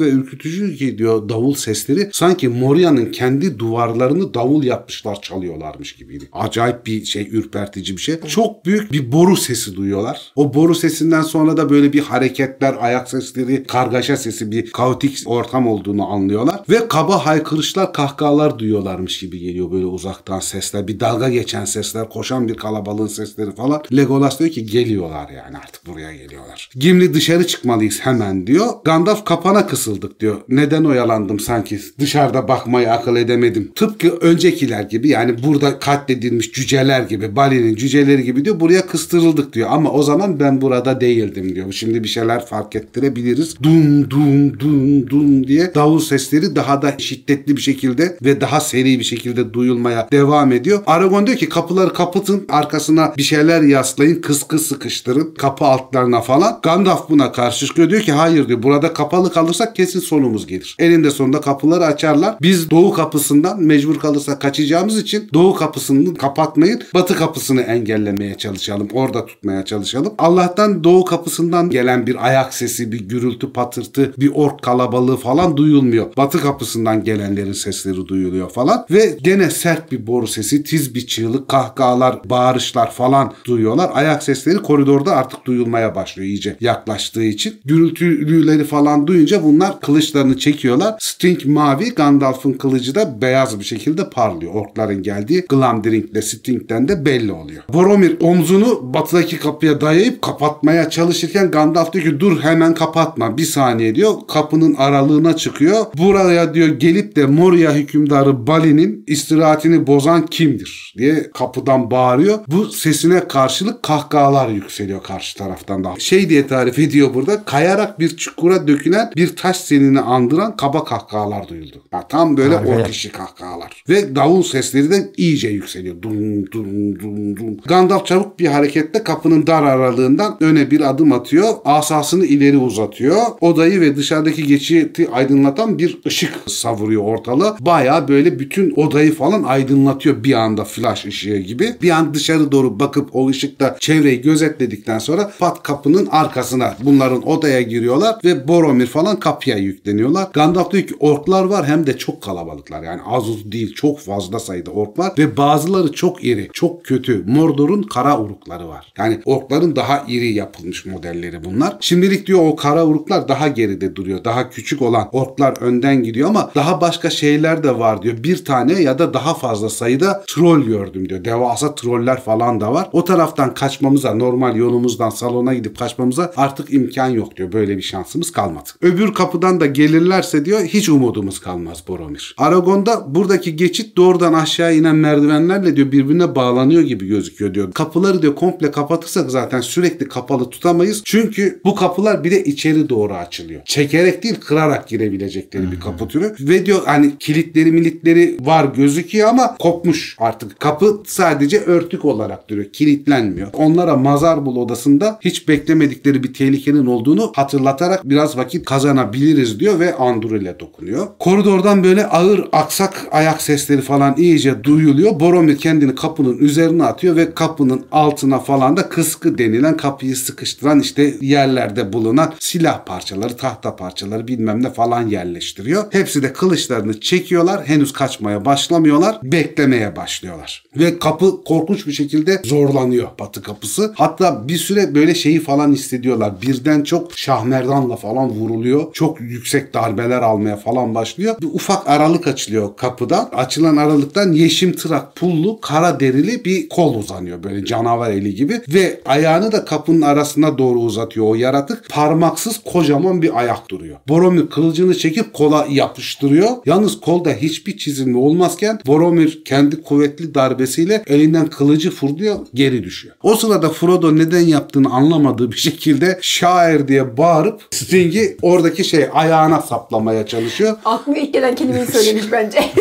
ve 0.00 0.08
ürkütücü 0.08 0.76
ki 0.76 0.98
diyor 0.98 1.28
davul 1.28 1.54
sesleri. 1.54 2.08
Sanki 2.12 2.48
Moria'nın 2.48 3.12
kendi 3.12 3.58
duvarlarını 3.58 4.34
davul 4.34 4.64
yapmışlar 4.64 5.22
çalıyorlarmış 5.22 5.96
gibiydi. 5.96 6.24
Acayip 6.32 6.86
bir 6.86 7.04
şey, 7.04 7.28
ürpertici 7.32 7.96
bir 7.96 8.02
şey. 8.02 8.20
Çok 8.28 8.66
büyük 8.66 8.92
bir 8.92 9.12
boru 9.12 9.36
sesi 9.36 9.76
duyuyorlar. 9.76 10.32
O 10.36 10.54
boru 10.54 10.74
sesinden 10.74 11.22
sonra 11.22 11.56
da 11.56 11.70
böyle 11.70 11.92
bir 11.92 12.00
hareketler, 12.00 12.76
ayak 12.80 13.10
sesleri, 13.10 13.64
kargaşa 13.64 14.16
sesi, 14.16 14.50
bir 14.50 14.70
kaotik 14.70 15.18
ortam 15.26 15.68
olduğunu 15.68 16.06
anlıyorlar. 16.06 16.60
Ve 16.70 16.88
kaba 16.88 17.26
haykırışlar, 17.26 17.92
kahkahalar 17.92 18.58
duyuyorlarmış 18.58 19.18
gibi 19.18 19.38
geliyor 19.38 19.72
böyle 19.72 19.86
uzaktan 19.86 20.40
sesler. 20.40 20.88
Bir 20.88 21.00
dalga 21.00 21.28
geçen 21.28 21.64
sesler, 21.64 22.08
koşan 22.08 22.48
bir 22.48 22.51
kalabalığın 22.56 23.06
sesleri 23.06 23.54
falan. 23.54 23.82
Legolas 23.96 24.38
diyor 24.38 24.50
ki 24.50 24.66
geliyorlar 24.66 25.30
yani 25.30 25.56
artık 25.56 25.86
buraya 25.86 26.12
geliyorlar. 26.12 26.70
Gimli 26.74 27.14
dışarı 27.14 27.46
çıkmalıyız 27.46 28.00
hemen 28.00 28.46
diyor. 28.46 28.66
Gandalf 28.84 29.24
kapana 29.24 29.66
kısıldık 29.66 30.20
diyor. 30.20 30.36
Neden 30.48 30.84
oyalandım 30.84 31.40
sanki? 31.40 31.80
Dışarıda 31.98 32.48
bakmayı 32.48 32.92
akıl 32.92 33.16
edemedim. 33.16 33.72
Tıpkı 33.74 34.08
öncekiler 34.08 34.82
gibi 34.82 35.08
yani 35.08 35.42
burada 35.42 35.78
katledilmiş 35.78 36.52
cüceler 36.52 37.02
gibi, 37.02 37.36
Bali'nin 37.36 37.74
cüceleri 37.74 38.24
gibi 38.24 38.44
diyor. 38.44 38.60
Buraya 38.60 38.86
kıstırıldık 38.86 39.52
diyor. 39.52 39.68
Ama 39.70 39.90
o 39.90 40.02
zaman 40.02 40.40
ben 40.40 40.60
burada 40.60 41.00
değildim 41.00 41.54
diyor. 41.54 41.72
Şimdi 41.72 42.02
bir 42.02 42.08
şeyler 42.08 42.46
fark 42.46 42.76
ettirebiliriz. 42.76 43.56
Dum 43.62 44.10
dum 44.10 44.60
dum 44.60 45.10
dum 45.10 45.46
diye 45.46 45.74
davul 45.74 46.00
sesleri 46.00 46.56
daha 46.56 46.82
da 46.82 46.94
şiddetli 46.98 47.56
bir 47.56 47.60
şekilde 47.60 48.16
ve 48.22 48.40
daha 48.40 48.60
seri 48.60 48.98
bir 48.98 49.04
şekilde 49.04 49.52
duyulmaya 49.52 50.08
devam 50.12 50.52
ediyor. 50.52 50.82
Aragorn 50.86 51.26
diyor 51.26 51.38
ki 51.38 51.48
kapıları 51.48 51.92
kapatın 51.92 52.41
arkasına 52.48 53.14
bir 53.16 53.22
şeyler 53.22 53.62
yaslayın 53.62 54.20
kıskı 54.20 54.58
sıkıştırın 54.58 55.34
kapı 55.38 55.64
altlarına 55.64 56.20
falan. 56.20 56.60
Gandalf 56.62 57.10
buna 57.10 57.32
karşı 57.32 57.66
çıkıyor 57.66 57.90
diyor 57.90 58.02
ki 58.02 58.12
hayır 58.12 58.48
diyor 58.48 58.62
burada 58.62 58.92
kapalı 58.92 59.32
kalırsak 59.32 59.76
kesin 59.76 60.00
sonumuz 60.00 60.46
gelir. 60.46 60.76
Elinde 60.78 61.10
sonunda 61.10 61.40
kapıları 61.40 61.84
açarlar. 61.84 62.36
Biz 62.42 62.70
doğu 62.70 62.92
kapısından 62.92 63.62
mecbur 63.62 63.98
kalırsak 63.98 64.40
kaçacağımız 64.40 64.98
için 64.98 65.28
doğu 65.34 65.54
kapısını 65.54 66.14
kapatmayın 66.14 66.82
batı 66.94 67.14
kapısını 67.16 67.60
engellemeye 67.60 68.34
çalışalım. 68.34 68.88
Orada 68.92 69.26
tutmaya 69.26 69.64
çalışalım. 69.64 70.14
Allah'tan 70.18 70.84
doğu 70.84 71.04
kapısından 71.04 71.70
gelen 71.70 72.06
bir 72.06 72.26
ayak 72.26 72.54
sesi, 72.54 72.92
bir 72.92 73.00
gürültü 73.00 73.52
patırtı, 73.52 74.14
bir 74.18 74.30
ork 74.34 74.62
kalabalığı 74.62 75.16
falan 75.16 75.56
duyulmuyor. 75.56 76.06
Batı 76.16 76.40
kapısından 76.40 77.04
gelenlerin 77.04 77.52
sesleri 77.52 78.08
duyuluyor 78.08 78.50
falan 78.50 78.86
ve 78.90 79.18
gene 79.22 79.50
sert 79.50 79.92
bir 79.92 80.06
boru 80.06 80.26
sesi, 80.26 80.64
tiz 80.64 80.94
bir 80.94 81.06
çığlık, 81.06 81.48
kahkahalar, 81.48 82.30
bağırışlar 82.32 82.90
falan 82.90 83.32
duyuyorlar. 83.44 83.90
Ayak 83.94 84.22
sesleri 84.22 84.58
koridorda 84.58 85.16
artık 85.16 85.44
duyulmaya 85.44 85.94
başlıyor 85.94 86.28
iyice 86.28 86.56
yaklaştığı 86.60 87.22
için. 87.22 87.60
Gürültüleri 87.64 88.64
falan 88.64 89.06
duyunca 89.06 89.42
bunlar 89.44 89.80
kılıçlarını 89.80 90.38
çekiyorlar. 90.38 90.94
Sting 90.98 91.44
mavi, 91.44 91.94
Gandalf'ın 91.94 92.52
kılıcı 92.52 92.94
da 92.94 93.22
beyaz 93.22 93.58
bir 93.58 93.64
şekilde 93.64 94.10
parlıyor. 94.10 94.54
Orkların 94.54 95.02
geldiği 95.02 95.44
Glamdring'le 95.48 96.22
Sting'den 96.22 96.88
de 96.88 97.04
belli 97.04 97.32
oluyor. 97.32 97.62
Boromir 97.72 98.16
omzunu 98.20 98.94
batıdaki 98.94 99.38
kapıya 99.38 99.80
dayayıp 99.80 100.22
kapatmaya 100.22 100.90
çalışırken 100.90 101.50
Gandalf 101.50 101.92
diyor 101.92 102.04
ki 102.04 102.20
dur 102.20 102.40
hemen 102.40 102.74
kapatma 102.74 103.38
bir 103.38 103.44
saniye 103.44 103.94
diyor. 103.94 104.12
Kapının 104.28 104.74
aralığına 104.74 105.36
çıkıyor. 105.36 105.86
Buraya 105.98 106.54
diyor 106.54 106.68
gelip 106.68 107.16
de 107.16 107.26
Moria 107.26 107.72
hükümdarı 107.74 108.46
Bali'nin 108.46 109.04
istirahatini 109.06 109.86
bozan 109.86 110.26
kimdir 110.26 110.94
diye 110.98 111.30
kapıdan 111.34 111.90
bağırıyor. 111.90 112.21
Bu 112.48 112.66
sesine 112.66 113.28
karşılık 113.28 113.82
kahkahalar 113.82 114.48
yükseliyor 114.48 115.02
karşı 115.02 115.38
taraftan 115.38 115.84
da. 115.84 115.94
Şey 115.98 116.28
diye 116.28 116.46
tarif 116.46 116.78
ediyor 116.78 117.14
burada 117.14 117.44
kayarak 117.44 118.00
bir 118.00 118.16
çukura 118.16 118.68
dökülen 118.68 119.10
bir 119.16 119.36
taş 119.36 119.56
senini 119.56 120.00
andıran 120.00 120.56
kaba 120.56 120.84
kahkahalar 120.84 121.48
duyuldu. 121.48 121.82
Ya 121.92 122.08
tam 122.08 122.36
böyle 122.36 122.56
Harika. 122.56 122.72
ork 122.72 122.90
işi 122.90 123.12
kahkahalar. 123.12 123.84
Ve 123.88 124.16
davul 124.16 124.42
sesleri 124.42 124.90
de 124.90 125.12
iyice 125.16 125.48
yükseliyor. 125.48 126.02
Dum 126.02 126.52
dum 126.52 127.00
dum 127.00 127.36
dum. 127.36 127.56
Gandalf 127.66 128.06
çabuk 128.06 128.38
bir 128.38 128.46
hareketle 128.46 129.04
kapının 129.04 129.46
dar 129.46 129.62
aralığından 129.62 130.36
öne 130.40 130.70
bir 130.70 130.90
adım 130.90 131.12
atıyor. 131.12 131.48
Asasını 131.64 132.26
ileri 132.26 132.56
uzatıyor. 132.56 133.16
Odayı 133.40 133.80
ve 133.80 133.96
dışarıdaki 133.96 134.46
geçiti 134.46 135.08
aydınlatan 135.12 135.78
bir 135.78 135.98
ışık 136.06 136.32
savuruyor 136.46 137.02
ortalığa. 137.02 137.56
Baya 137.60 138.08
böyle 138.08 138.38
bütün 138.38 138.72
odayı 138.76 139.14
falan 139.14 139.42
aydınlatıyor 139.42 140.24
bir 140.24 140.32
anda 140.32 140.64
flash 140.64 141.06
ışığı 141.06 141.36
gibi. 141.36 141.74
Bir 141.82 141.90
an 141.90 142.11
dışarı 142.14 142.52
doğru 142.52 142.80
bakıp 142.80 143.08
o 143.12 143.28
ışıkta 143.28 143.76
çevreyi 143.80 144.20
gözetledikten 144.20 144.98
sonra 144.98 145.32
pat 145.38 145.62
kapının 145.62 146.06
arkasına 146.06 146.76
bunların 146.84 147.28
odaya 147.28 147.62
giriyorlar 147.62 148.16
ve 148.24 148.48
Boromir 148.48 148.86
falan 148.86 149.20
kapıya 149.20 149.56
yükleniyorlar. 149.56 150.28
Gandalf 150.32 150.72
diyor 150.72 150.86
ki 150.86 150.94
orklar 151.00 151.44
var 151.44 151.66
hem 151.66 151.86
de 151.86 151.98
çok 151.98 152.22
kalabalıklar. 152.22 152.82
Yani 152.82 153.00
az 153.06 153.28
uz 153.28 153.52
değil 153.52 153.74
çok 153.74 154.00
fazla 154.00 154.38
sayıda 154.38 154.70
ork 154.70 154.98
var 154.98 155.12
ve 155.18 155.36
bazıları 155.36 155.92
çok 155.92 156.24
iri, 156.24 156.50
çok 156.52 156.84
kötü. 156.84 157.24
Mordor'un 157.26 157.82
kara 157.82 158.20
urukları 158.20 158.68
var. 158.68 158.92
Yani 158.98 159.20
orkların 159.24 159.76
daha 159.76 160.04
iri 160.08 160.32
yapılmış 160.32 160.86
modelleri 160.86 161.44
bunlar. 161.44 161.76
Şimdilik 161.80 162.26
diyor 162.26 162.40
o 162.42 162.56
kara 162.56 162.86
uruklar 162.86 163.28
daha 163.28 163.48
geride 163.48 163.96
duruyor. 163.96 164.24
Daha 164.24 164.50
küçük 164.50 164.82
olan 164.82 165.08
orklar 165.12 165.54
önden 165.60 166.02
gidiyor 166.02 166.28
ama 166.28 166.50
daha 166.54 166.80
başka 166.80 167.10
şeyler 167.10 167.62
de 167.62 167.78
var 167.78 168.02
diyor. 168.02 168.24
Bir 168.24 168.44
tane 168.44 168.82
ya 168.82 168.98
da 168.98 169.14
daha 169.14 169.34
fazla 169.34 169.68
sayıda 169.68 170.24
troll 170.26 170.62
gördüm 170.62 171.08
diyor. 171.08 171.24
Devasa 171.24 171.74
troller 172.02 172.20
falan 172.20 172.60
da 172.60 172.72
var. 172.72 172.88
O 172.92 173.04
taraftan 173.04 173.54
kaçmamıza, 173.54 174.14
normal 174.14 174.56
yolumuzdan 174.56 175.10
salona 175.10 175.54
gidip 175.54 175.78
kaçmamıza 175.78 176.32
artık 176.36 176.72
imkan 176.72 177.08
yok 177.08 177.36
diyor. 177.36 177.52
Böyle 177.52 177.76
bir 177.76 177.82
şansımız 177.82 178.32
kalmadı. 178.32 178.70
Öbür 178.82 179.14
kapıdan 179.14 179.60
da 179.60 179.66
gelirlerse 179.66 180.44
diyor 180.44 180.60
hiç 180.60 180.88
umudumuz 180.88 181.40
kalmaz 181.40 181.84
Boromir. 181.88 182.34
Aragon'da 182.38 183.14
buradaki 183.14 183.56
geçit 183.56 183.96
doğrudan 183.96 184.32
aşağı 184.32 184.76
inen 184.76 184.96
merdivenlerle 184.96 185.76
diyor 185.76 185.92
birbirine 185.92 186.34
bağlanıyor 186.34 186.82
gibi 186.82 187.06
gözüküyor 187.06 187.54
diyor. 187.54 187.72
Kapıları 187.72 188.22
diyor 188.22 188.34
komple 188.34 188.70
kapatırsak 188.70 189.30
zaten 189.30 189.60
sürekli 189.60 190.08
kapalı 190.08 190.50
tutamayız. 190.50 191.02
Çünkü 191.04 191.60
bu 191.64 191.74
kapılar 191.74 192.24
bir 192.24 192.30
de 192.30 192.44
içeri 192.44 192.88
doğru 192.88 193.14
açılıyor. 193.14 193.60
Çekerek 193.64 194.22
değil 194.22 194.34
kırarak 194.40 194.88
girebilecekleri 194.88 195.72
bir 195.72 195.80
kapı 195.80 196.08
türü. 196.08 196.34
Ve 196.40 196.66
diyor 196.66 196.82
hani 196.84 197.18
kilitleri 197.18 197.72
militleri 197.72 198.36
var 198.40 198.64
gözüküyor 198.64 199.28
ama 199.28 199.56
kopmuş 199.56 200.16
artık. 200.18 200.60
Kapı 200.60 201.02
sadece 201.06 201.56
örtük 201.92 202.04
olarak 202.04 202.50
duruyor. 202.50 202.66
Kilitlenmiyor. 202.72 203.48
Onlara 203.52 203.96
Mazarbul 203.96 204.56
odasında 204.56 205.18
hiç 205.20 205.48
beklemedikleri 205.48 206.22
bir 206.22 206.34
tehlikenin 206.34 206.86
olduğunu 206.86 207.32
hatırlatarak 207.36 208.00
biraz 208.04 208.36
vakit 208.36 208.64
kazanabiliriz 208.64 209.60
diyor 209.60 209.80
ve 209.80 209.94
Anduril'e 209.94 210.60
dokunuyor. 210.60 211.06
Koridordan 211.18 211.84
böyle 211.84 212.06
ağır 212.06 212.48
aksak 212.52 213.08
ayak 213.10 213.42
sesleri 213.42 213.80
falan 213.80 214.14
iyice 214.16 214.64
duyuluyor. 214.64 215.20
Boromir 215.20 215.58
kendini 215.58 215.94
kapının 215.94 216.38
üzerine 216.38 216.84
atıyor 216.84 217.16
ve 217.16 217.34
kapının 217.34 217.84
altına 217.92 218.38
falan 218.38 218.76
da 218.76 218.88
kıskı 218.88 219.38
denilen 219.38 219.76
kapıyı 219.76 220.16
sıkıştıran 220.16 220.80
işte 220.80 221.14
yerlerde 221.20 221.92
bulunan 221.92 222.32
silah 222.38 222.84
parçaları, 222.84 223.36
tahta 223.36 223.76
parçaları 223.76 224.28
bilmem 224.28 224.62
ne 224.62 224.70
falan 224.70 225.06
yerleştiriyor. 225.08 225.84
Hepsi 225.90 226.22
de 226.22 226.32
kılıçlarını 226.32 227.00
çekiyorlar. 227.00 227.68
Henüz 227.68 227.92
kaçmaya 227.92 228.44
başlamıyorlar. 228.44 229.18
Beklemeye 229.22 229.96
başlıyorlar. 229.96 230.64
Ve 230.76 230.98
kapı 230.98 231.44
korkunç 231.44 231.81
bir 231.86 231.92
şekilde 231.92 232.40
zorlanıyor 232.44 233.08
batı 233.20 233.42
kapısı. 233.42 233.92
Hatta 233.96 234.48
bir 234.48 234.56
süre 234.56 234.94
böyle 234.94 235.14
şeyi 235.14 235.40
falan 235.40 235.72
hissediyorlar. 235.72 236.32
Birden 236.42 236.82
çok 236.82 237.18
şahmerdanla 237.18 237.96
falan 237.96 238.30
vuruluyor. 238.30 238.92
Çok 238.92 239.20
yüksek 239.20 239.74
darbeler 239.74 240.22
almaya 240.22 240.56
falan 240.56 240.94
başlıyor. 240.94 241.36
Bir 241.40 241.46
ufak 241.46 241.88
aralık 241.88 242.26
açılıyor 242.26 242.76
kapıdan. 242.76 243.28
Açılan 243.32 243.76
aralıktan 243.76 244.32
yeşim 244.32 244.72
tırak 244.72 245.16
pullu 245.16 245.60
kara 245.60 246.00
derili 246.00 246.44
bir 246.44 246.68
kol 246.68 246.94
uzanıyor. 246.94 247.42
Böyle 247.42 247.64
canavar 247.64 248.10
eli 248.10 248.34
gibi. 248.34 248.60
Ve 248.68 249.00
ayağını 249.06 249.52
da 249.52 249.64
kapının 249.64 250.02
arasına 250.02 250.58
doğru 250.58 250.78
uzatıyor 250.78 251.26
o 251.26 251.34
yaratık. 251.34 251.90
Parmaksız 251.90 252.60
kocaman 252.64 253.22
bir 253.22 253.38
ayak 253.38 253.70
duruyor. 253.70 253.96
Boromir 254.08 254.46
kılıcını 254.46 254.94
çekip 254.94 255.32
kola 255.32 255.66
yapıştırıyor. 255.70 256.50
Yalnız 256.66 257.00
kolda 257.00 257.30
hiçbir 257.30 257.76
çizilme 257.76 258.18
olmazken 258.18 258.78
Boromir 258.86 259.44
kendi 259.44 259.82
kuvvetli 259.82 260.34
darbesiyle 260.34 261.02
elinden 261.06 261.46
kılıcı 261.62 261.90
fırlıyor 261.90 262.38
geri 262.54 262.84
düşüyor. 262.84 263.14
O 263.22 263.36
sırada 263.36 263.70
Frodo 263.70 264.16
neden 264.16 264.40
yaptığını 264.40 264.90
anlamadığı 264.90 265.52
bir 265.52 265.56
şekilde 265.56 266.18
şair 266.22 266.88
diye 266.88 267.16
bağırıp 267.16 267.62
Sting'i 267.70 268.36
oradaki 268.42 268.84
şey 268.84 269.06
ayağına 269.12 269.60
saplamaya 269.60 270.26
çalışıyor. 270.26 270.76
Aklıma 270.84 271.18
ilk 271.18 271.34
gelen 271.34 271.54
kelimeyi 271.54 271.86
söylemiş 271.86 272.32
bence. 272.32 272.58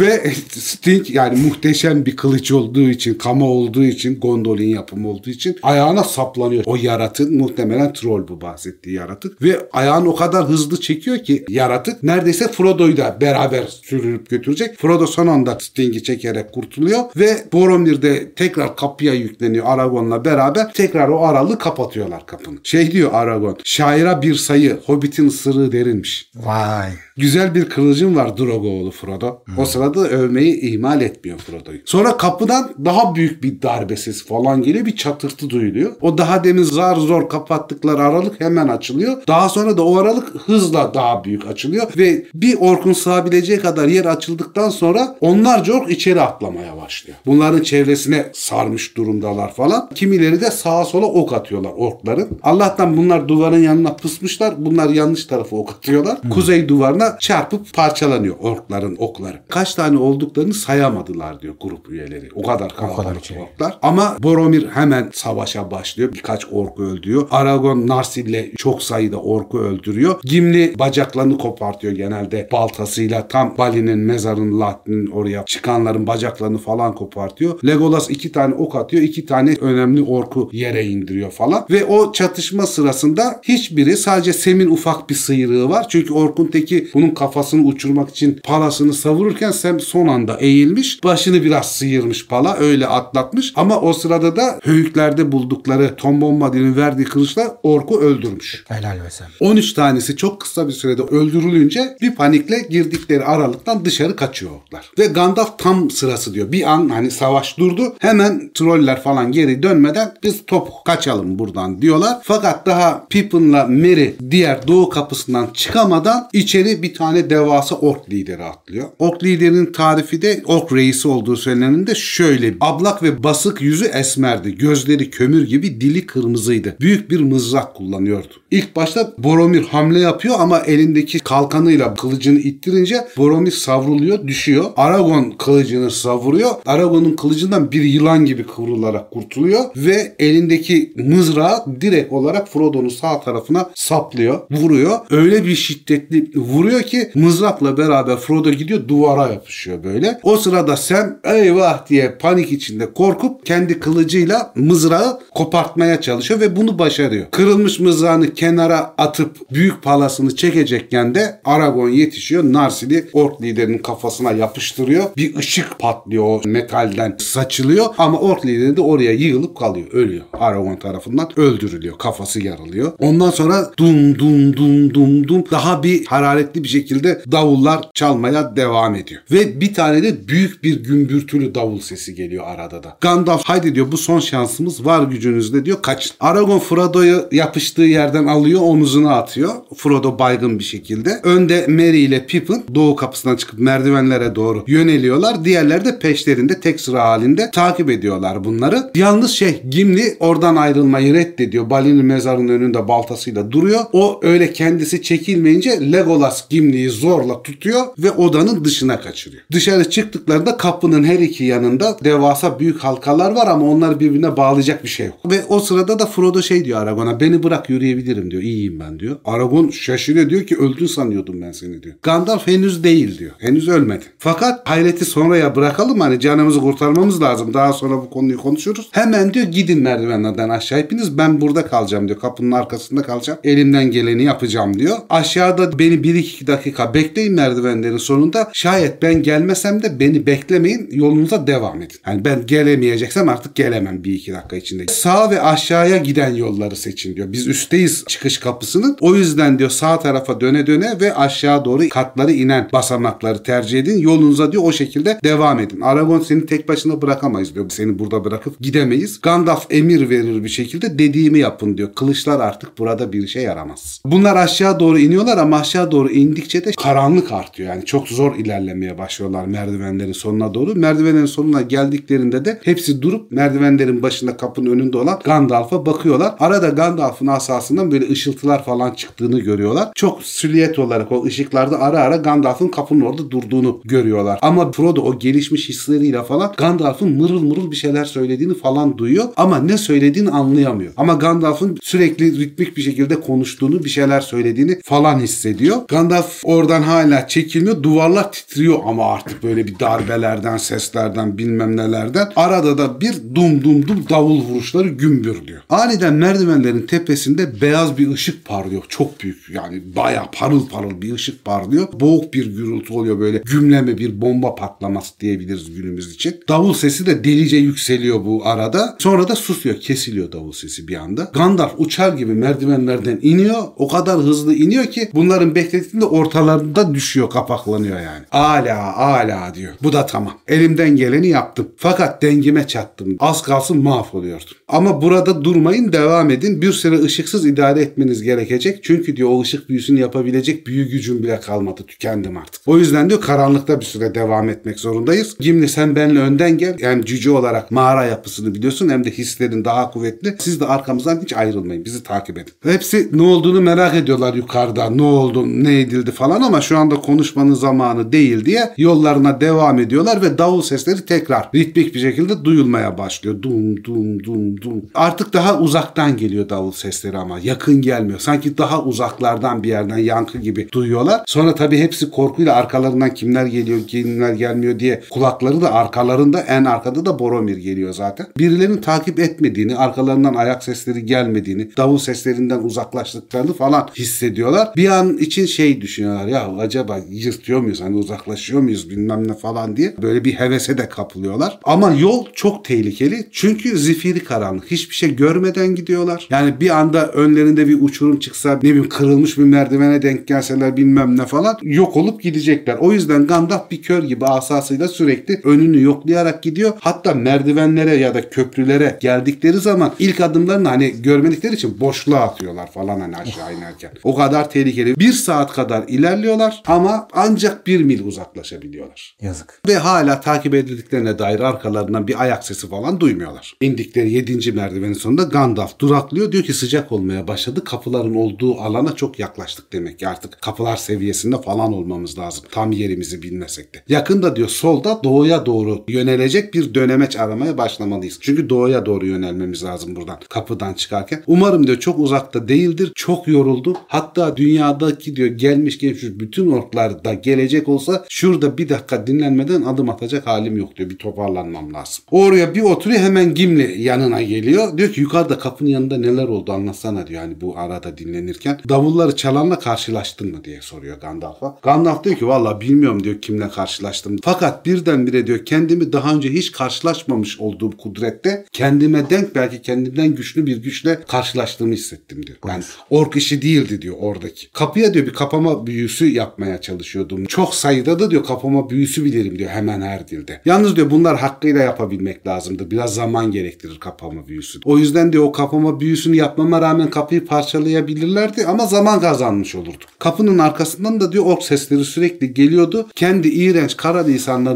Ve 0.00 0.32
Sting 0.50 1.10
yani 1.10 1.38
muhteşem 1.38 2.06
bir 2.06 2.16
kılıç 2.16 2.52
olduğu 2.52 2.90
için, 2.90 3.14
kama 3.14 3.46
olduğu 3.46 3.84
için, 3.84 4.20
Gondolin 4.20 4.68
yapımı 4.68 5.08
olduğu 5.08 5.30
için 5.30 5.56
ayağına 5.62 6.04
saplanıyor. 6.04 6.64
O 6.66 6.76
yaratığın 6.76 7.36
muhtemelen 7.36 7.92
troll 7.92 8.28
bu 8.28 8.40
bahsettiği 8.40 8.96
yaratık. 8.96 9.42
Ve 9.42 9.68
ayağını 9.72 10.08
o 10.08 10.16
kadar 10.16 10.48
hızlı 10.48 10.80
çekiyor 10.80 11.18
ki 11.18 11.44
yaratık 11.48 12.02
neredeyse 12.02 12.48
Frodo'yu 12.48 12.96
da 12.96 13.18
beraber 13.20 13.66
sürülüp 13.66 14.30
götürecek. 14.30 14.78
Frodo 14.78 15.06
son 15.06 15.26
anda 15.26 15.58
Sting'i 15.60 16.02
çekerek 16.36 16.52
kurtuluyor 16.52 17.00
ve 17.16 17.44
Boromir 17.52 18.02
de 18.02 18.32
tekrar 18.32 18.76
kapıya 18.76 19.14
yükleniyor 19.14 19.66
Aragorn'la 19.66 20.24
beraber. 20.24 20.72
Tekrar 20.72 21.08
o 21.08 21.26
aralığı 21.26 21.58
kapatıyorlar 21.58 22.26
kapını. 22.26 22.58
Şey 22.62 22.90
diyor 22.90 23.10
Aragorn, 23.12 23.54
şaira 23.64 24.22
bir 24.22 24.34
sayı, 24.34 24.78
Hobbit'in 24.86 25.28
ısırığı 25.28 25.72
derinmiş. 25.72 26.30
Vay. 26.34 26.90
Güzel 27.16 27.54
bir 27.54 27.68
kılıcım 27.68 28.16
var 28.16 28.36
Drogoğlu 28.36 28.90
Frodo. 28.90 29.42
O 29.58 29.64
sırada 29.64 30.00
övmeyi 30.00 30.60
ihmal 30.60 31.00
etmiyor 31.00 31.38
Frodo'yu. 31.38 31.78
Sonra 31.84 32.16
kapıdan 32.16 32.70
daha 32.84 33.14
büyük 33.14 33.42
bir 33.42 33.62
darbe 33.62 33.96
sesi 33.96 34.26
falan 34.26 34.62
geliyor. 34.62 34.86
Bir 34.86 34.96
çatırtı 34.96 35.50
duyuluyor. 35.50 35.92
O 36.00 36.18
daha 36.18 36.44
demin 36.44 36.62
zar 36.62 36.96
zor 36.96 37.28
kapattıkları 37.28 38.02
aralık 38.02 38.40
hemen 38.40 38.68
açılıyor. 38.68 39.16
Daha 39.28 39.48
sonra 39.48 39.76
da 39.76 39.84
o 39.84 39.98
aralık 39.98 40.28
hızla 40.46 40.94
daha 40.94 41.24
büyük 41.24 41.46
açılıyor. 41.46 41.86
Ve 41.98 42.26
bir 42.34 42.56
orkun 42.60 42.92
sığabileceği 42.92 43.58
kadar 43.58 43.88
yer 43.88 44.04
açıldıktan 44.04 44.70
sonra 44.70 45.16
onlarca 45.20 45.72
ork 45.72 45.90
içeri 45.90 46.20
atlamaya 46.26 46.76
başlıyor. 46.76 47.18
Bunların 47.26 47.62
çevresine 47.62 48.26
sarmış 48.32 48.96
durumdalar 48.96 49.54
falan. 49.54 49.88
Kimileri 49.94 50.40
de 50.40 50.50
sağa 50.50 50.84
sola 50.84 51.06
ok 51.06 51.32
atıyorlar 51.32 51.72
orkların. 51.76 52.28
Allah'tan 52.42 52.96
bunlar 52.96 53.28
duvarın 53.28 53.62
yanına 53.62 53.96
pısmışlar. 53.96 54.54
Bunlar 54.58 54.88
yanlış 54.88 55.24
tarafa 55.26 55.56
ok 55.56 55.70
atıyorlar. 55.70 56.18
Kuzey 56.30 56.68
duvarına 56.68 57.16
çarpıp 57.20 57.74
parçalanıyor 57.74 58.34
orkların 58.40 58.96
okları. 58.98 59.38
Kaç 59.48 59.74
tane 59.74 59.98
olduklarını 59.98 60.54
sayamadılar 60.54 61.40
diyor 61.40 61.54
grup 61.60 61.90
üyeleri. 61.90 62.28
O 62.34 62.42
kadar 62.42 62.76
kalabalık 62.76 63.18
içeri. 63.24 63.38
orklar. 63.38 63.78
Ama 63.82 64.16
Boromir 64.22 64.68
hemen 64.68 65.10
savaşa 65.12 65.70
başlıyor. 65.70 66.12
Birkaç 66.12 66.46
orku 66.52 66.82
öldürüyor. 66.82 67.28
Aragorn 67.30 67.86
Narsil'le 67.86 68.54
çok 68.56 68.82
sayıda 68.82 69.16
orku 69.16 69.58
öldürüyor. 69.58 70.20
Gimli 70.24 70.78
bacaklarını 70.78 71.38
kopartıyor 71.38 71.92
genelde 71.92 72.48
baltasıyla. 72.52 73.28
Tam 73.28 73.58
Balin'in 73.58 73.98
mezarının 73.98 74.60
Latin'in 74.60 75.06
oraya 75.06 75.44
çıkanların 75.46 76.06
bacaklarını 76.06 76.15
falan 76.58 76.94
kopartıyor. 76.94 77.58
Legolas 77.66 78.10
iki 78.10 78.32
tane 78.32 78.54
ok 78.54 78.76
atıyor. 78.76 79.02
iki 79.02 79.26
tane 79.26 79.54
önemli 79.60 80.02
orku 80.02 80.50
yere 80.52 80.86
indiriyor 80.86 81.30
falan. 81.30 81.66
Ve 81.70 81.84
o 81.84 82.12
çatışma 82.12 82.66
sırasında 82.66 83.40
hiçbiri 83.42 83.96
sadece 83.96 84.32
Sem'in 84.32 84.70
ufak 84.70 85.10
bir 85.10 85.14
sıyrığı 85.14 85.68
var. 85.68 85.86
Çünkü 85.88 86.12
orkun 86.12 86.46
teki 86.46 86.88
bunun 86.94 87.10
kafasını 87.10 87.66
uçurmak 87.66 88.10
için 88.10 88.40
palasını 88.44 88.94
savururken 88.94 89.50
Sem 89.50 89.80
son 89.80 90.06
anda 90.06 90.36
eğilmiş. 90.40 91.04
Başını 91.04 91.44
biraz 91.44 91.72
sıyırmış 91.72 92.26
pala. 92.26 92.56
Öyle 92.56 92.86
atlatmış. 92.86 93.52
Ama 93.56 93.80
o 93.80 93.92
sırada 93.92 94.36
da 94.36 94.60
höyüklerde 94.62 95.32
buldukları 95.32 95.96
Tom 95.96 96.20
Bombadil'in 96.20 96.76
verdiği 96.76 97.04
kılıçla 97.04 97.58
orku 97.62 98.00
öldürmüş. 98.00 98.64
Helal 98.68 98.96
sen. 99.10 99.26
13 99.40 99.72
tanesi 99.72 100.16
çok 100.16 100.40
kısa 100.40 100.68
bir 100.68 100.72
sürede 100.72 101.02
öldürülünce 101.02 101.96
bir 102.00 102.14
panikle 102.14 102.66
girdikleri 102.70 103.24
aralıktan 103.24 103.84
dışarı 103.84 104.16
kaçıyor 104.16 104.52
orklar. 104.52 104.90
Ve 104.98 105.06
Gandalf 105.06 105.58
tam 105.58 105.90
sırası 106.06 106.34
diyor. 106.34 106.52
Bir 106.52 106.72
an 106.72 106.88
hani 106.88 107.10
savaş 107.10 107.58
durdu. 107.58 107.94
Hemen 107.98 108.50
troller 108.54 109.02
falan 109.02 109.32
geri 109.32 109.62
dönmeden 109.62 110.14
biz 110.22 110.46
top 110.46 110.68
kaçalım 110.84 111.38
buradan 111.38 111.82
diyorlar. 111.82 112.18
Fakat 112.22 112.66
daha 112.66 113.06
Pippin'la 113.10 113.66
Merry 113.66 114.16
diğer 114.30 114.68
doğu 114.68 114.88
kapısından 114.88 115.48
çıkamadan 115.54 116.28
içeri 116.32 116.82
bir 116.82 116.94
tane 116.94 117.30
devasa 117.30 117.74
ork 117.74 118.10
lideri 118.10 118.44
atlıyor. 118.44 118.86
Ork 118.98 119.24
liderinin 119.24 119.72
tarifi 119.72 120.22
de 120.22 120.42
ork 120.46 120.72
reisi 120.72 121.08
olduğu 121.08 121.36
söylenende 121.36 121.94
şöyle. 121.94 122.54
Ablak 122.60 123.02
ve 123.02 123.22
basık 123.22 123.62
yüzü 123.62 123.84
esmerdi. 123.84 124.54
Gözleri 124.58 125.10
kömür 125.10 125.46
gibi 125.48 125.80
dili 125.80 126.06
kırmızıydı. 126.06 126.76
Büyük 126.80 127.10
bir 127.10 127.20
mızrak 127.20 127.74
kullanıyordu. 127.74 128.34
İlk 128.50 128.76
başta 128.76 129.12
Boromir 129.18 129.62
hamle 129.62 130.00
yapıyor 130.00 130.34
ama 130.38 130.58
elindeki 130.58 131.18
kalkanıyla 131.18 131.94
kılıcını 131.94 132.38
ittirince 132.38 133.08
Boromir 133.16 133.50
savruluyor, 133.50 134.26
düşüyor. 134.26 134.64
Aragorn 134.76 135.30
kılıcını 135.38 135.90
savuruyor. 135.96 136.50
Aragorn'un 136.66 137.16
kılıcından 137.16 137.72
bir 137.72 137.82
yılan 137.82 138.24
gibi 138.24 138.46
kıvrılarak 138.46 139.10
kurtuluyor 139.10 139.64
ve 139.76 140.14
elindeki 140.18 140.92
mızrağı 140.96 141.80
direkt 141.80 142.12
olarak 142.12 142.48
Frodo'nun 142.48 142.88
sağ 142.88 143.20
tarafına 143.20 143.70
saplıyor, 143.74 144.40
vuruyor. 144.50 144.98
Öyle 145.10 145.44
bir 145.44 145.54
şiddetli 145.54 146.30
vuruyor 146.36 146.82
ki 146.82 147.10
mızrakla 147.14 147.76
beraber 147.76 148.16
Frodo 148.16 148.50
gidiyor 148.50 148.88
duvara 148.88 149.32
yapışıyor 149.32 149.84
böyle. 149.84 150.20
O 150.22 150.36
sırada 150.36 150.76
Sam 150.76 151.18
eyvah 151.24 151.88
diye 151.88 152.10
panik 152.20 152.52
içinde 152.52 152.92
korkup 152.92 153.46
kendi 153.46 153.80
kılıcıyla 153.80 154.52
mızrağı 154.54 155.20
kopartmaya 155.34 156.00
çalışıyor 156.00 156.40
ve 156.40 156.56
bunu 156.56 156.78
başarıyor. 156.78 157.26
Kırılmış 157.30 157.80
mızrağını 157.80 158.34
kenara 158.34 158.94
atıp 158.98 159.50
büyük 159.50 159.82
palasını 159.82 160.36
çekecekken 160.36 161.14
de 161.14 161.40
Aragorn 161.44 161.90
yetişiyor. 161.90 162.44
Narsil'i 162.44 163.04
ork 163.12 163.42
liderinin 163.42 163.78
kafasına 163.78 164.32
yapıştırıyor. 164.32 165.04
Bir 165.16 165.36
ışık 165.36 165.78
patlıyor 165.86 166.44
metalden 166.44 167.16
saçılıyor 167.18 167.86
ama 167.98 168.18
ork 168.18 168.46
lideri 168.46 168.76
de 168.76 168.80
oraya 168.80 169.12
yığılıp 169.12 169.56
kalıyor. 169.56 169.86
Ölüyor. 169.92 170.24
Aragorn 170.32 170.76
tarafından 170.76 171.28
öldürülüyor. 171.36 171.98
Kafası 171.98 172.42
yarılıyor. 172.42 172.92
Ondan 172.98 173.30
sonra 173.30 173.72
dum 173.78 174.18
dum 174.18 174.56
dum 174.56 174.94
dum 174.94 175.28
dum 175.28 175.44
daha 175.50 175.82
bir 175.82 176.06
hararetli 176.06 176.64
bir 176.64 176.68
şekilde 176.68 177.22
davullar 177.32 177.80
çalmaya 177.94 178.56
devam 178.56 178.94
ediyor. 178.94 179.20
Ve 179.32 179.60
bir 179.60 179.74
tane 179.74 180.02
de 180.02 180.28
büyük 180.28 180.64
bir 180.64 180.82
gümbürtülü 180.84 181.54
davul 181.54 181.80
sesi 181.80 182.14
geliyor 182.14 182.44
arada 182.46 182.82
da. 182.82 182.96
Gandalf 183.00 183.44
haydi 183.44 183.74
diyor 183.74 183.92
bu 183.92 183.96
son 183.96 184.20
şansımız 184.20 184.86
var 184.86 185.02
gücünüzde 185.02 185.64
diyor 185.64 185.78
kaç. 185.82 186.14
Aragorn 186.20 186.58
Frodo'yu 186.58 187.28
yapıştığı 187.32 187.82
yerden 187.82 188.26
alıyor 188.26 188.60
omuzuna 188.60 189.16
atıyor. 189.16 189.54
Frodo 189.76 190.18
baygın 190.18 190.58
bir 190.58 190.64
şekilde. 190.64 191.20
Önde 191.22 191.64
Merry 191.68 191.98
ile 191.98 192.26
Pippin 192.26 192.64
doğu 192.74 192.96
kapısından 192.96 193.36
çıkıp 193.36 193.58
merdivenlere 193.58 194.34
doğru 194.34 194.64
yöneliyorlar. 194.66 195.44
Diğerleri 195.76 195.94
de 195.94 195.98
peşlerinde 195.98 196.60
tek 196.60 196.80
sıra 196.80 197.04
halinde 197.04 197.50
takip 197.50 197.90
ediyorlar 197.90 198.44
bunları. 198.44 198.90
Yalnız 198.94 199.30
şey 199.30 199.62
Gimli 199.70 200.16
oradan 200.20 200.56
ayrılmayı 200.56 201.14
reddediyor. 201.14 201.70
Balin'in 201.70 202.04
mezarının 202.04 202.48
önünde 202.48 202.88
baltasıyla 202.88 203.50
duruyor. 203.50 203.80
O 203.92 204.20
öyle 204.22 204.52
kendisi 204.52 205.02
çekilmeyince 205.02 205.92
Legolas 205.92 206.48
Gimli'yi 206.48 206.90
zorla 206.90 207.42
tutuyor 207.42 207.82
ve 207.98 208.10
odanın 208.10 208.64
dışına 208.64 209.00
kaçırıyor. 209.00 209.42
Dışarı 209.52 209.90
çıktıklarında 209.90 210.56
kapının 210.56 211.04
her 211.04 211.18
iki 211.18 211.44
yanında 211.44 211.98
devasa 212.04 212.60
büyük 212.60 212.78
halkalar 212.78 213.32
var 213.32 213.46
ama 213.46 213.66
onlar 213.70 214.00
birbirine 214.00 214.36
bağlayacak 214.36 214.84
bir 214.84 214.88
şey 214.88 215.06
yok. 215.06 215.16
Ve 215.30 215.44
o 215.48 215.60
sırada 215.60 215.98
da 215.98 216.06
Frodo 216.06 216.42
şey 216.42 216.64
diyor 216.64 216.80
Aragorn'a 216.82 217.20
beni 217.20 217.42
bırak 217.42 217.70
yürüyebilirim 217.70 218.30
diyor. 218.30 218.42
İyiyim 218.42 218.80
ben 218.80 219.00
diyor. 219.00 219.16
Aragorn 219.24 219.68
şaşırıyor 219.68 220.30
diyor 220.30 220.46
ki 220.46 220.56
öldün 220.56 220.86
sanıyordum 220.86 221.42
ben 221.42 221.52
seni 221.52 221.82
diyor. 221.82 221.94
Gandalf 222.02 222.46
henüz 222.46 222.84
değil 222.84 223.18
diyor. 223.18 223.32
Henüz 223.38 223.68
ölmedi. 223.68 224.04
Fakat 224.18 224.68
hayreti 224.68 225.04
sonraya 225.04 225.55
bırakalım 225.56 226.00
hani 226.00 226.20
canımızı 226.20 226.60
kurtarmamız 226.60 227.22
lazım. 227.22 227.54
Daha 227.54 227.72
sonra 227.72 227.94
bu 227.94 228.10
konuyu 228.10 228.38
konuşuruz. 228.38 228.88
Hemen 228.90 229.34
diyor 229.34 229.46
gidin 229.46 229.82
merdivenlerden 229.82 230.48
aşağı 230.48 230.78
hepiniz 230.78 231.18
ben 231.18 231.40
burada 231.40 231.66
kalacağım 231.66 232.08
diyor. 232.08 232.20
Kapının 232.20 232.52
arkasında 232.52 233.02
kalacağım. 233.02 233.38
Elimden 233.44 233.90
geleni 233.90 234.22
yapacağım 234.24 234.78
diyor. 234.78 234.96
Aşağıda 235.10 235.78
beni 235.78 235.94
1-2 235.94 236.46
dakika 236.46 236.94
bekleyin 236.94 237.34
merdivenlerin 237.34 237.96
sonunda. 237.96 238.50
Şayet 238.52 239.02
ben 239.02 239.22
gelmesem 239.22 239.82
de 239.82 240.00
beni 240.00 240.26
beklemeyin. 240.26 240.88
Yolunuza 240.92 241.46
devam 241.46 241.82
edin. 241.82 241.96
Yani 242.06 242.24
ben 242.24 242.46
gelemeyeceksem 242.46 243.28
artık 243.28 243.54
gelemem 243.54 243.96
1-2 243.96 244.34
dakika 244.34 244.56
içinde. 244.56 244.86
Sağ 244.86 245.30
ve 245.30 245.42
aşağıya 245.42 245.96
giden 245.96 246.34
yolları 246.34 246.76
seçin 246.76 247.16
diyor. 247.16 247.32
Biz 247.32 247.46
üstteyiz 247.46 248.04
çıkış 248.08 248.38
kapısının. 248.38 248.96
O 249.00 249.14
yüzden 249.14 249.58
diyor 249.58 249.70
sağ 249.70 249.98
tarafa 249.98 250.40
döne 250.40 250.66
döne 250.66 251.00
ve 251.00 251.14
aşağı 251.14 251.64
doğru 251.64 251.88
katları 251.88 252.32
inen 252.32 252.68
basamakları 252.72 253.42
tercih 253.42 253.78
edin. 253.80 253.98
Yolunuza 253.98 254.52
diyor 254.52 254.62
o 254.66 254.72
şekilde 254.72 255.18
devam 255.24 255.45
edin. 255.54 255.80
Aragorn 255.80 256.20
seni 256.20 256.46
tek 256.46 256.68
başına 256.68 257.02
bırakamayız 257.02 257.54
diyor. 257.54 257.70
Seni 257.70 257.98
burada 257.98 258.24
bırakıp 258.24 258.60
gidemeyiz. 258.60 259.20
Gandalf 259.20 259.66
emir 259.70 260.10
verir 260.10 260.44
bir 260.44 260.48
şekilde 260.48 260.98
dediğimi 260.98 261.38
yapın 261.38 261.76
diyor. 261.76 261.94
Kılıçlar 261.94 262.40
artık 262.40 262.78
burada 262.78 263.12
bir 263.12 263.22
işe 263.22 263.40
yaramaz. 263.40 264.00
Bunlar 264.04 264.36
aşağı 264.36 264.80
doğru 264.80 264.98
iniyorlar 264.98 265.38
ama 265.38 265.56
aşağı 265.56 265.90
doğru 265.90 266.10
indikçe 266.10 266.64
de 266.64 266.70
karanlık 266.82 267.32
artıyor. 267.32 267.68
Yani 267.68 267.84
çok 267.84 268.08
zor 268.08 268.36
ilerlemeye 268.36 268.98
başlıyorlar 268.98 269.46
merdivenlerin 269.46 270.12
sonuna 270.12 270.54
doğru. 270.54 270.74
Merdivenlerin 270.74 271.26
sonuna 271.26 271.62
geldiklerinde 271.62 272.44
de 272.44 272.60
hepsi 272.64 273.02
durup 273.02 273.32
merdivenlerin 273.32 274.02
başında 274.02 274.36
kapının 274.36 274.70
önünde 274.70 274.98
olan 274.98 275.20
Gandalf'a 275.24 275.86
bakıyorlar. 275.86 276.34
Arada 276.40 276.68
Gandalf'ın 276.68 277.26
asasından 277.26 277.90
böyle 277.90 278.10
ışıltılar 278.10 278.64
falan 278.64 278.90
çıktığını 278.90 279.40
görüyorlar. 279.40 279.88
Çok 279.94 280.22
silüet 280.22 280.78
olarak 280.78 281.12
o 281.12 281.24
ışıklarda 281.24 281.80
ara 281.80 281.98
ara 281.98 282.16
Gandalf'ın 282.16 282.68
kapının 282.68 283.00
orada 283.00 283.30
durduğunu 283.30 283.80
görüyorlar. 283.84 284.38
Ama 284.42 284.72
Frodo 284.72 285.00
o 285.00 285.18
gelişmiş 285.36 285.68
hisleriyle 285.68 286.22
falan 286.22 286.52
Gandalf'ın 286.56 287.16
mırıl 287.16 287.42
mırıl 287.42 287.70
bir 287.70 287.76
şeyler 287.76 288.04
söylediğini 288.04 288.54
falan 288.54 288.98
duyuyor. 288.98 289.24
Ama 289.36 289.58
ne 289.58 289.78
söylediğini 289.78 290.30
anlayamıyor. 290.30 290.92
Ama 290.96 291.14
Gandalf'ın 291.14 291.78
sürekli 291.82 292.38
ritmik 292.38 292.76
bir 292.76 292.82
şekilde 292.82 293.20
konuştuğunu, 293.20 293.84
bir 293.84 293.88
şeyler 293.88 294.20
söylediğini 294.20 294.80
falan 294.84 295.18
hissediyor. 295.18 295.76
Gandalf 295.88 296.40
oradan 296.44 296.82
hala 296.82 297.28
çekilmiyor. 297.28 297.82
Duvarlar 297.82 298.32
titriyor 298.32 298.78
ama 298.86 299.04
artık 299.04 299.42
böyle 299.42 299.66
bir 299.66 299.78
darbelerden, 299.78 300.56
seslerden, 300.56 301.38
bilmem 301.38 301.76
nelerden. 301.76 302.28
Arada 302.36 302.78
da 302.78 303.00
bir 303.00 303.14
dum 303.34 303.64
dum 303.64 303.88
dum 303.88 304.04
davul 304.10 304.40
vuruşları 304.40 304.88
gümbür 304.88 305.46
diyor. 305.46 305.62
Aniden 305.68 306.14
merdivenlerin 306.14 306.86
tepesinde 306.86 307.60
beyaz 307.60 307.98
bir 307.98 308.10
ışık 308.10 308.44
parlıyor. 308.44 308.82
Çok 308.88 309.20
büyük 309.20 309.50
yani 309.54 309.82
bayağı 309.96 310.30
parıl 310.32 310.68
parıl 310.68 311.02
bir 311.02 311.14
ışık 311.14 311.44
parlıyor. 311.44 311.88
Boğuk 312.00 312.34
bir 312.34 312.46
gürültü 312.46 312.92
oluyor 312.92 313.18
böyle 313.18 313.38
gümleme 313.38 313.98
bir 313.98 314.20
bomba 314.20 314.54
patlaması 314.54 315.20
diyebiliriz 315.26 315.74
günümüz 315.74 316.14
için. 316.14 316.40
Davul 316.48 316.74
sesi 316.74 317.06
de 317.06 317.24
delice 317.24 317.56
yükseliyor 317.56 318.24
bu 318.24 318.46
arada. 318.46 318.96
Sonra 318.98 319.28
da 319.28 319.36
susuyor, 319.36 319.80
kesiliyor 319.80 320.32
davul 320.32 320.52
sesi 320.52 320.88
bir 320.88 320.96
anda. 320.96 321.30
Gandalf 321.34 321.72
uçar 321.78 322.12
gibi 322.12 322.32
merdivenlerden 322.32 323.18
iniyor. 323.22 323.62
O 323.76 323.88
kadar 323.88 324.18
hızlı 324.18 324.54
iniyor 324.54 324.84
ki 324.84 325.10
bunların 325.14 325.54
beklediğinde 325.54 326.04
ortalarında 326.04 326.94
düşüyor, 326.94 327.30
kapaklanıyor 327.30 328.00
yani. 328.00 328.24
Ala 328.32 328.96
ala 328.96 329.54
diyor. 329.54 329.72
Bu 329.82 329.92
da 329.92 330.06
tamam. 330.06 330.34
Elimden 330.48 330.96
geleni 330.96 331.28
yaptım. 331.28 331.68
Fakat 331.76 332.22
dengime 332.22 332.66
çattım. 332.66 333.16
Az 333.18 333.42
kalsın 333.42 333.82
mahvoluyordum. 333.82 334.56
Ama 334.68 335.02
burada 335.02 335.44
durmayın 335.44 335.92
devam 335.92 336.30
edin. 336.30 336.62
Bir 336.62 336.72
süre 336.72 337.02
ışıksız 337.02 337.46
idare 337.46 337.80
etmeniz 337.80 338.22
gerekecek. 338.22 338.84
Çünkü 338.84 339.16
diyor 339.16 339.28
o 339.32 339.40
ışık 339.40 339.68
büyüsünü 339.68 340.00
yapabilecek 340.00 340.66
büyü 340.66 340.88
gücüm 340.88 341.22
bile 341.22 341.40
kalmadı. 341.40 341.82
Tükendim 341.86 342.36
artık. 342.36 342.62
O 342.66 342.78
yüzden 342.78 343.10
diyor 343.10 343.20
karanlıkta 343.20 343.80
bir 343.80 343.84
süre 343.84 344.14
devam 344.14 344.48
etmek 344.48 344.80
zorundayız. 345.16 345.36
Gimli 345.40 345.68
sen 345.68 345.96
benimle 345.96 346.20
önden 346.20 346.58
gel. 346.58 346.76
Yani 346.78 347.04
cüce 347.04 347.30
olarak 347.30 347.70
mağara 347.70 348.04
yapısını 348.04 348.54
biliyorsun. 348.54 348.88
Hem 348.88 349.04
de 349.04 349.10
hislerin 349.10 349.64
daha 349.64 349.90
kuvvetli. 349.90 350.36
Siz 350.38 350.60
de 350.60 350.66
arkamızdan 350.66 351.20
hiç 351.22 351.32
ayrılmayın. 351.32 351.84
Bizi 351.84 352.02
takip 352.02 352.38
edin. 352.38 352.52
Hepsi 352.62 353.08
ne 353.12 353.22
olduğunu 353.22 353.60
merak 353.60 353.94
ediyorlar 353.94 354.34
yukarıda. 354.34 354.90
Ne 354.90 355.02
oldu, 355.02 355.44
ne 355.46 355.80
edildi 355.80 356.10
falan 356.10 356.40
ama 356.40 356.60
şu 356.60 356.78
anda 356.78 356.94
konuşmanın 356.94 357.54
zamanı 357.54 358.12
değil 358.12 358.44
diye 358.44 358.72
yollarına 358.76 359.40
devam 359.40 359.78
ediyorlar 359.78 360.22
ve 360.22 360.38
davul 360.38 360.62
sesleri 360.62 361.06
tekrar 361.06 361.48
ritmik 361.54 361.94
bir 361.94 362.00
şekilde 362.00 362.44
duyulmaya 362.44 362.98
başlıyor. 362.98 363.42
Dum 363.42 363.84
dum 363.84 364.24
dum 364.24 364.60
dum. 364.60 364.82
Artık 364.94 365.32
daha 365.32 365.60
uzaktan 365.60 366.16
geliyor 366.16 366.48
davul 366.48 366.72
sesleri 366.72 367.18
ama 367.18 367.38
yakın 367.42 367.82
gelmiyor. 367.82 368.18
Sanki 368.18 368.58
daha 368.58 368.82
uzaklardan 368.82 369.62
bir 369.62 369.68
yerden 369.68 369.98
yankı 369.98 370.38
gibi 370.38 370.68
duyuyorlar. 370.72 371.22
Sonra 371.26 371.54
tabii 371.54 371.78
hepsi 371.78 372.10
korkuyla 372.10 372.54
arkalarından 372.54 373.14
kimler 373.14 373.46
geliyor, 373.46 373.78
kimler 373.86 374.32
gelmiyor 374.32 374.78
diye 374.78 375.02
kulakları 375.10 375.60
da 375.60 375.72
arkalarında 375.72 376.40
en 376.40 376.64
arkada 376.64 377.06
da 377.06 377.18
Boromir 377.18 377.56
geliyor 377.56 377.94
zaten. 377.94 378.26
Birilerinin 378.38 378.80
takip 378.80 379.18
etmediğini, 379.18 379.76
arkalarından 379.76 380.34
ayak 380.34 380.64
sesleri 380.64 381.06
gelmediğini, 381.06 381.68
davul 381.76 381.98
seslerinden 381.98 382.58
uzaklaştıklarını 382.58 383.52
falan 383.52 383.88
hissediyorlar. 383.98 384.68
Bir 384.76 384.88
an 384.88 385.18
için 385.18 385.46
şey 385.46 385.80
düşünüyorlar 385.80 386.26
ya 386.26 386.56
acaba 386.58 387.00
yırtıyor 387.10 387.60
muyuz 387.60 387.80
hani 387.80 387.96
uzaklaşıyor 387.96 388.60
muyuz 388.60 388.90
bilmem 388.90 389.28
ne 389.28 389.34
falan 389.34 389.76
diye 389.76 389.94
böyle 390.02 390.24
bir 390.24 390.32
hevese 390.32 390.78
de 390.78 390.88
kapılıyorlar. 390.88 391.58
Ama 391.64 391.90
yol 391.90 392.26
çok 392.34 392.64
tehlikeli 392.64 393.28
çünkü 393.32 393.78
zifiri 393.78 394.24
karanlık. 394.24 394.70
Hiçbir 394.70 394.94
şey 394.94 395.16
görmeden 395.16 395.74
gidiyorlar. 395.74 396.26
Yani 396.30 396.60
bir 396.60 396.78
anda 396.78 397.08
önlerinde 397.12 397.68
bir 397.68 397.82
uçurum 397.82 398.18
çıksa 398.18 398.54
ne 398.54 398.62
bileyim 398.62 398.88
kırılmış 398.88 399.38
bir 399.38 399.44
merdivene 399.44 400.02
denk 400.02 400.28
gelseler 400.28 400.76
bilmem 400.76 401.18
ne 401.18 401.26
falan 401.26 401.58
yok 401.62 401.96
olup 401.96 402.22
gidecekler. 402.22 402.76
O 402.80 402.92
yüzden 402.92 403.26
Gandalf 403.26 403.70
bir 403.70 403.82
kör 403.82 404.02
gibi 404.02 404.26
asasıyla 404.26 404.88
sürekli 404.96 405.40
önünü 405.44 405.82
yoklayarak 405.82 406.42
gidiyor. 406.42 406.72
Hatta 406.80 407.14
merdivenlere 407.14 407.94
ya 407.94 408.14
da 408.14 408.30
köprülere 408.30 408.98
geldikleri 409.00 409.56
zaman 409.56 409.92
ilk 409.98 410.20
adımlarını 410.20 410.68
hani 410.68 411.02
görmedikleri 411.02 411.54
için 411.54 411.80
boşluğa 411.80 412.20
atıyorlar 412.20 412.72
falan 412.72 413.00
hani 413.00 413.16
aşağı 413.16 413.54
inerken. 413.54 413.90
O 414.04 414.14
kadar 414.14 414.50
tehlikeli. 414.50 414.96
Bir 414.98 415.12
saat 415.12 415.52
kadar 415.52 415.84
ilerliyorlar 415.88 416.62
ama 416.66 417.08
ancak 417.12 417.66
bir 417.66 417.80
mil 417.80 418.06
uzaklaşabiliyorlar. 418.06 419.16
Yazık. 419.20 419.60
Ve 419.68 419.76
hala 419.76 420.20
takip 420.20 420.54
edildiklerine 420.54 421.18
dair 421.18 421.40
arkalarından 421.40 422.08
bir 422.08 422.22
ayak 422.22 422.44
sesi 422.44 422.68
falan 422.68 423.00
duymuyorlar. 423.00 423.54
İndikleri 423.60 424.12
7. 424.12 424.52
merdivenin 424.52 424.92
sonunda 424.92 425.22
Gandalf 425.22 425.78
duraklıyor. 425.78 426.32
Diyor 426.32 426.44
ki 426.44 426.52
sıcak 426.52 426.92
olmaya 426.92 427.28
başladı. 427.28 427.64
Kapıların 427.64 428.14
olduğu 428.14 428.60
alana 428.60 428.94
çok 428.94 429.18
yaklaştık 429.18 429.72
demek 429.72 429.98
ki 429.98 430.08
artık 430.08 430.42
kapılar 430.42 430.76
seviyesinde 430.76 431.42
falan 431.42 431.72
olmamız 431.72 432.18
lazım. 432.18 432.44
Tam 432.50 432.72
yerimizi 432.72 433.22
bilmesek 433.22 433.74
de. 433.74 433.82
Yakında 433.88 434.36
diyor 434.36 434.48
solda 434.48 434.85
doğuya 435.04 435.46
doğru 435.46 435.84
yönelecek 435.88 436.54
bir 436.54 436.74
dönemeç 436.74 437.16
aramaya 437.16 437.58
başlamalıyız. 437.58 438.18
Çünkü 438.20 438.50
doğuya 438.50 438.86
doğru 438.86 439.06
yönelmemiz 439.06 439.64
lazım 439.64 439.96
buradan 439.96 440.18
kapıdan 440.28 440.74
çıkarken. 440.74 441.22
Umarım 441.26 441.66
diyor 441.66 441.78
çok 441.78 441.98
uzakta 441.98 442.48
değildir. 442.48 442.92
Çok 442.94 443.28
yoruldu. 443.28 443.76
Hatta 443.88 444.36
dünyadaki 444.36 445.16
diyor 445.16 445.28
gelmiş 445.28 445.78
geçmiş 445.78 446.20
bütün 446.20 446.50
orklar 446.50 447.04
da 447.04 447.14
gelecek 447.14 447.68
olsa 447.68 448.04
şurada 448.08 448.58
bir 448.58 448.68
dakika 448.68 449.06
dinlenmeden 449.06 449.62
adım 449.62 449.90
atacak 449.90 450.26
halim 450.26 450.56
yok 450.56 450.76
diyor. 450.76 450.90
Bir 450.90 450.98
toparlanmam 450.98 451.74
lazım. 451.74 452.04
Oraya 452.10 452.54
bir 452.54 452.62
oturuyor 452.62 453.00
hemen 453.00 453.34
Gimli 453.34 453.82
yanına 453.82 454.22
geliyor. 454.22 454.78
Diyor 454.78 454.92
ki 454.92 455.00
yukarıda 455.00 455.38
kapının 455.38 455.70
yanında 455.70 455.98
neler 455.98 456.24
oldu 456.24 456.52
anlatsana 456.52 457.06
diyor. 457.06 457.22
Yani 457.22 457.40
bu 457.40 457.58
arada 457.58 457.98
dinlenirken. 457.98 458.60
Davulları 458.68 459.16
çalanla 459.16 459.58
karşılaştın 459.58 460.30
mı 460.30 460.44
diye 460.44 460.60
soruyor 460.62 461.00
Gandalf'a. 461.00 461.58
Gandalf 461.62 462.04
diyor 462.04 462.16
ki 462.16 462.28
valla 462.28 462.60
bilmiyorum 462.60 463.04
diyor 463.04 463.20
kimle 463.20 463.48
karşılaştım. 463.48 464.16
Fakat 464.22 464.65
birdenbire 464.66 465.26
diyor 465.26 465.44
kendimi 465.44 465.92
daha 465.92 466.14
önce 466.14 466.32
hiç 466.32 466.52
karşılaşmamış 466.52 467.40
olduğum 467.40 467.76
kudrette 467.76 468.44
kendime 468.52 469.10
denk 469.10 469.34
belki 469.34 469.62
kendimden 469.62 470.14
güçlü 470.14 470.46
bir 470.46 470.56
güçle 470.56 471.00
karşılaştığımı 471.08 471.74
hissettim 471.74 472.26
diyor. 472.26 472.38
Yani 472.48 472.64
ork 472.90 473.16
işi 473.16 473.42
değildi 473.42 473.82
diyor 473.82 473.96
oradaki. 473.98 474.50
Kapıya 474.50 474.94
diyor 474.94 475.06
bir 475.06 475.12
kapama 475.12 475.66
büyüsü 475.66 476.06
yapmaya 476.06 476.60
çalışıyordum. 476.60 477.24
Çok 477.24 477.54
sayıda 477.54 477.98
da 477.98 478.10
diyor 478.10 478.24
kapama 478.24 478.70
büyüsü 478.70 479.04
bilirim 479.04 479.38
diyor 479.38 479.50
hemen 479.50 479.80
her 479.80 480.08
dilde. 480.08 480.40
Yalnız 480.44 480.76
diyor 480.76 480.90
bunlar 480.90 481.18
hakkıyla 481.18 481.62
yapabilmek 481.62 482.26
lazımdı. 482.26 482.70
Biraz 482.70 482.94
zaman 482.94 483.30
gerektirir 483.30 483.80
kapama 483.80 484.28
büyüsü. 484.28 484.58
O 484.64 484.78
yüzden 484.78 485.12
diyor 485.12 485.24
o 485.24 485.32
kapama 485.32 485.80
büyüsünü 485.80 486.16
yapmama 486.16 486.60
rağmen 486.60 486.90
kapıyı 486.90 487.26
parçalayabilirlerdi 487.26 488.46
ama 488.46 488.66
zaman 488.66 489.00
kazanmış 489.00 489.54
olurduk. 489.54 489.88
Kapının 489.98 490.38
arkasından 490.38 491.00
da 491.00 491.12
diyor 491.12 491.24
ork 491.26 491.42
sesleri 491.42 491.84
sürekli 491.84 492.34
geliyordu. 492.34 492.88
Kendi 492.94 493.28
iğrenç 493.28 493.76
kara 493.76 494.06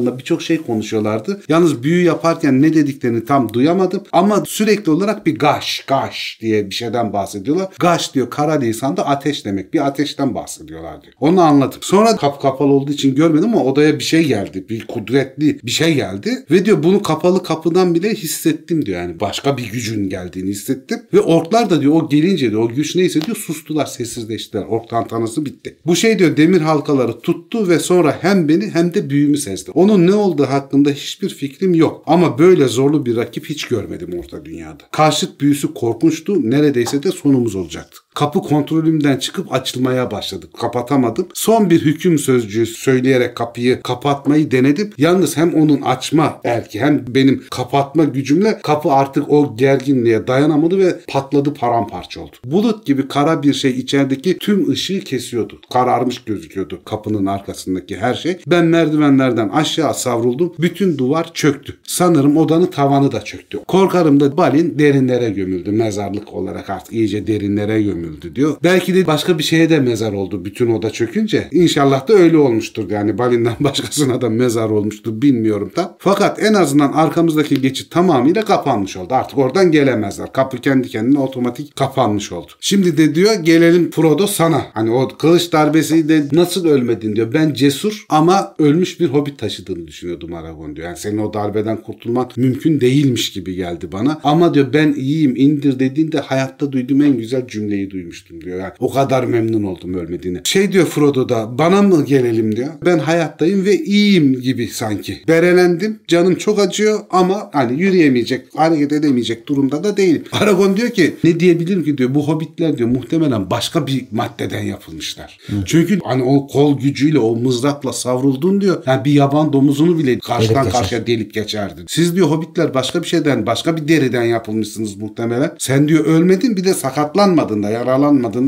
lisanlarında 0.01 0.19
birçok 0.19 0.43
şey 0.43 0.63
konuşuyorlardı. 0.63 1.41
Yalnız 1.49 1.83
büyü 1.83 2.05
yaparken 2.05 2.63
ne 2.63 2.75
dediklerini 2.75 3.25
tam 3.25 3.53
duyamadım 3.53 4.03
ama 4.13 4.43
sürekli 4.47 4.91
olarak 4.91 5.27
bir 5.27 5.39
gaş 5.39 5.85
gaş 5.87 6.39
diye 6.41 6.71
bir 6.71 6.75
şeyden 6.75 7.13
bahsediyorlar. 7.13 7.69
Gaş 7.79 8.15
diyor 8.15 8.31
kara 8.31 8.53
lisanda 8.53 9.07
ateş 9.07 9.45
demek. 9.45 9.75
Bir 9.75 9.87
ateşten 9.87 10.35
bahsediyorlar 10.35 11.03
diyor. 11.03 11.15
Onu 11.21 11.41
anladım. 11.41 11.79
Sonra 11.83 12.17
kapı 12.17 12.41
kapalı 12.41 12.73
olduğu 12.73 12.93
için 12.93 13.15
görmedim 13.15 13.55
ama 13.55 13.65
odaya 13.65 13.99
bir 13.99 14.05
şey 14.05 14.25
geldi. 14.27 14.65
Bir 14.69 14.87
kudretli 14.87 15.61
bir 15.63 15.71
şey 15.71 15.95
geldi. 15.95 16.45
Ve 16.51 16.65
diyor 16.65 16.83
bunu 16.83 17.03
kapalı 17.03 17.43
kapıdan 17.43 17.95
bile 17.95 18.15
hissettim 18.15 18.87
diyor. 18.87 19.01
Yani 19.01 19.21
başka 19.21 19.57
bir 19.57 19.73
gücün 19.73 20.09
geldiğini 20.09 20.51
hissettim. 20.51 21.03
Ve 21.15 21.21
orklar 21.21 21.71
da 21.71 21.81
diyor 21.81 22.03
o 22.03 22.09
gelince 22.09 22.51
diyor 22.51 22.63
o 22.63 22.69
güç 22.69 22.97
neyse 22.97 23.21
diyor 23.23 23.37
sustular 23.37 23.87
sessizleştiler. 23.87 24.63
Ork 24.63 24.89
tantanası 24.89 25.47
bitti. 25.47 25.77
Bu 25.87 25.97
şey 25.97 26.19
diyor 26.19 26.37
demir 26.37 26.61
halkaları 26.61 27.21
tuttu 27.21 27.69
ve 27.69 27.79
sonra 27.79 28.19
hem 28.21 28.49
beni 28.49 28.71
hem 28.71 28.95
de 28.95 29.11
büyümü 29.11 29.39
sezdi. 29.39 29.71
Onun 29.91 30.07
ne 30.07 30.15
olduğu 30.15 30.47
hakkında 30.47 30.91
hiçbir 30.91 31.29
fikrim 31.29 31.75
yok. 31.75 32.03
Ama 32.07 32.39
böyle 32.39 32.69
zorlu 32.69 33.07
bir 33.07 33.17
rakip 33.17 33.47
hiç 33.47 33.69
görmedim 33.69 34.19
orta 34.19 34.45
dünyada. 34.45 34.85
Karşıt 34.93 35.41
büyüsü 35.41 35.75
korkunçtu. 35.75 36.51
Neredeyse 36.51 37.03
de 37.03 37.11
sonumuz 37.11 37.55
olacaktı. 37.55 37.99
Kapı 38.15 38.43
kontrolümden 38.43 39.17
çıkıp 39.17 39.53
açılmaya 39.53 40.11
başladı. 40.11 40.47
Kapatamadım. 40.61 41.29
Son 41.35 41.71
bir 41.71 41.81
hüküm 41.85 42.19
sözcüğü 42.19 42.67
söyleyerek 42.67 43.37
kapıyı 43.37 43.83
kapatmayı 43.83 44.51
denedim. 44.51 44.91
Yalnız 44.99 45.37
hem 45.37 45.55
onun 45.55 45.83
açma 45.83 46.41
belki 46.45 46.81
hem 46.81 47.05
benim 47.09 47.45
kapatma 47.51 48.05
gücümle 48.05 48.59
kapı 48.63 48.93
artık 48.93 49.31
o 49.31 49.57
gerginliğe 49.57 50.27
dayanamadı 50.27 50.79
ve 50.79 51.01
patladı 51.09 51.55
paramparça 51.55 52.21
oldu. 52.21 52.37
Bulut 52.45 52.87
gibi 52.87 53.09
kara 53.09 53.43
bir 53.43 53.55
şey 53.55 53.71
içerideki 53.71 54.39
tüm 54.39 54.71
ışığı 54.71 55.01
kesiyordu. 55.01 55.61
Kararmış 55.73 56.25
gözüküyordu 56.25 56.81
kapının 56.85 57.27
arkasındaki 57.27 57.97
her 57.97 58.15
şey. 58.15 58.39
Ben 58.47 58.67
merdivenlerden 58.67 59.49
aşağı 59.49 59.95
savruldum. 59.95 60.55
Bütün 60.59 60.99
duvar 60.99 61.31
çöktü. 61.35 61.77
Sanırım 61.83 62.37
odanın 62.37 62.67
tavanı 62.67 63.13
da 63.13 63.21
çöktü. 63.25 63.59
Korkarım 63.69 64.21
da 64.21 64.37
Balin 64.37 64.79
derinlere 64.79 65.31
gömüldü. 65.31 65.73
Mezarlık 65.73 66.35
olarak 66.35 66.71
artık 66.71 66.93
iyice 66.93 67.27
derinlere 67.27 67.83
gömüldü 67.83 68.00
gömüldü 68.01 68.35
diyor. 68.35 68.57
Belki 68.63 68.95
de 68.95 69.07
başka 69.07 69.39
bir 69.39 69.43
şeye 69.43 69.71
de 69.71 69.81
mezar 69.81 70.13
oldu 70.13 70.45
bütün 70.45 70.71
oda 70.71 70.91
çökünce. 70.91 71.49
İnşallah 71.53 72.09
da 72.09 72.13
öyle 72.13 72.37
olmuştur 72.37 72.91
yani 72.91 73.19
Balin'den 73.19 73.57
başkasına 73.61 74.21
da 74.21 74.31
mezar 74.31 74.71
olmuştur 74.71 75.23
bilmiyorum 75.23 75.73
da. 75.77 75.97
Fakat 75.99 76.43
en 76.43 76.55
azından 76.55 76.93
arkamızdaki 76.93 77.61
geçit 77.61 77.91
tamamıyla 77.91 78.45
kapanmış 78.45 78.97
oldu. 78.97 79.15
Artık 79.15 79.39
oradan 79.39 79.71
gelemezler. 79.71 80.33
Kapı 80.33 80.59
kendi 80.59 80.89
kendine 80.89 81.19
otomatik 81.19 81.77
kapanmış 81.77 82.33
oldu. 82.33 82.53
Şimdi 82.61 82.97
de 82.97 83.15
diyor 83.15 83.35
gelelim 83.35 83.91
Frodo 83.91 84.27
sana. 84.27 84.67
Hani 84.75 84.91
o 84.91 85.09
kılıç 85.09 85.53
darbesi 85.53 86.09
de 86.09 86.25
nasıl 86.33 86.67
ölmedin 86.67 87.17
diyor. 87.17 87.33
Ben 87.35 87.55
cesur 87.55 88.05
ama 88.09 88.55
ölmüş 88.59 89.01
bir 89.01 89.07
hobbit 89.07 89.39
taşıdığını 89.39 89.87
düşünüyordum 89.87 90.35
Aragorn 90.35 90.77
diyor. 90.77 90.87
Yani 90.87 90.97
senin 90.97 91.19
o 91.19 91.33
darbeden 91.33 91.77
kurtulman 91.83 92.31
mümkün 92.37 92.81
değilmiş 92.81 93.33
gibi 93.33 93.55
geldi 93.55 93.93
bana. 93.93 94.21
Ama 94.25 94.55
diyor 94.55 94.73
ben 94.73 94.93
iyiyim 94.93 95.37
indir 95.37 95.79
dediğinde 95.79 96.19
hayatta 96.19 96.73
duyduğum 96.73 97.03
en 97.03 97.17
güzel 97.19 97.47
cümleyi 97.47 97.90
duymuştum 97.91 98.41
diyor. 98.41 98.61
Yani 98.61 98.73
o 98.79 98.93
kadar 98.93 99.25
memnun 99.25 99.63
oldum 99.63 99.95
ölmediğine. 99.95 100.41
Şey 100.45 100.73
diyor 100.73 100.87
Frodo 100.87 101.29
da 101.29 101.59
bana 101.59 101.83
mı 101.83 102.05
gelelim 102.05 102.57
diyor. 102.57 102.69
Ben 102.85 102.99
hayattayım 102.99 103.65
ve 103.65 103.79
iyiyim 103.79 104.41
gibi 104.41 104.69
sanki. 104.69 105.19
Berelendim. 105.29 105.99
Canım 106.09 106.35
çok 106.35 106.59
acıyor 106.59 107.01
ama 107.11 107.51
hani 107.53 107.83
yürüyemeyecek, 107.83 108.47
hareket 108.57 108.93
edemeyecek 108.93 109.49
durumda 109.49 109.85
da 109.85 109.97
değilim. 109.97 110.25
Aragorn 110.33 110.77
diyor 110.77 110.91
ki 110.91 111.15
ne 111.25 111.41
diyebilirim 111.41 111.85
ki 111.85 111.99
diyor 111.99 112.15
bu 112.15 112.29
hobbitler 112.29 112.79
diyor 112.79 112.89
muhtemelen 112.89 113.51
başka 113.51 113.87
bir 113.87 114.05
maddeden 114.11 114.63
yapılmışlar. 114.63 115.39
Çünkü 115.67 115.99
hani 116.05 116.23
o 116.23 116.47
kol 116.47 116.81
gücüyle 116.81 117.19
o 117.19 117.37
mızrakla 117.37 117.93
savruldun 117.93 118.61
diyor. 118.61 118.83
Yani 118.87 119.05
bir 119.05 119.13
yaban 119.13 119.53
domuzunu 119.53 119.99
bile 119.99 120.19
karşıdan 120.19 120.65
geçer. 120.65 120.81
karşıya 120.81 121.07
delip 121.07 121.35
geçerdi. 121.35 121.81
Siz 121.89 122.17
diyor 122.17 122.31
hobbitler 122.31 122.75
başka 122.75 123.03
bir 123.03 123.09
şeyden, 123.09 123.47
başka 123.47 123.77
bir 123.77 123.89
deriden 123.89 124.25
yapılmışsınız 124.25 124.97
muhtemelen. 124.97 125.55
Sen 125.59 125.89
diyor 125.89 126.05
ölmedin 126.05 126.57
bir 126.57 126.65
de 126.65 126.75
sakatlanmadın 126.75 127.63
da, 127.63 127.71
yaralanmadın 127.71 127.80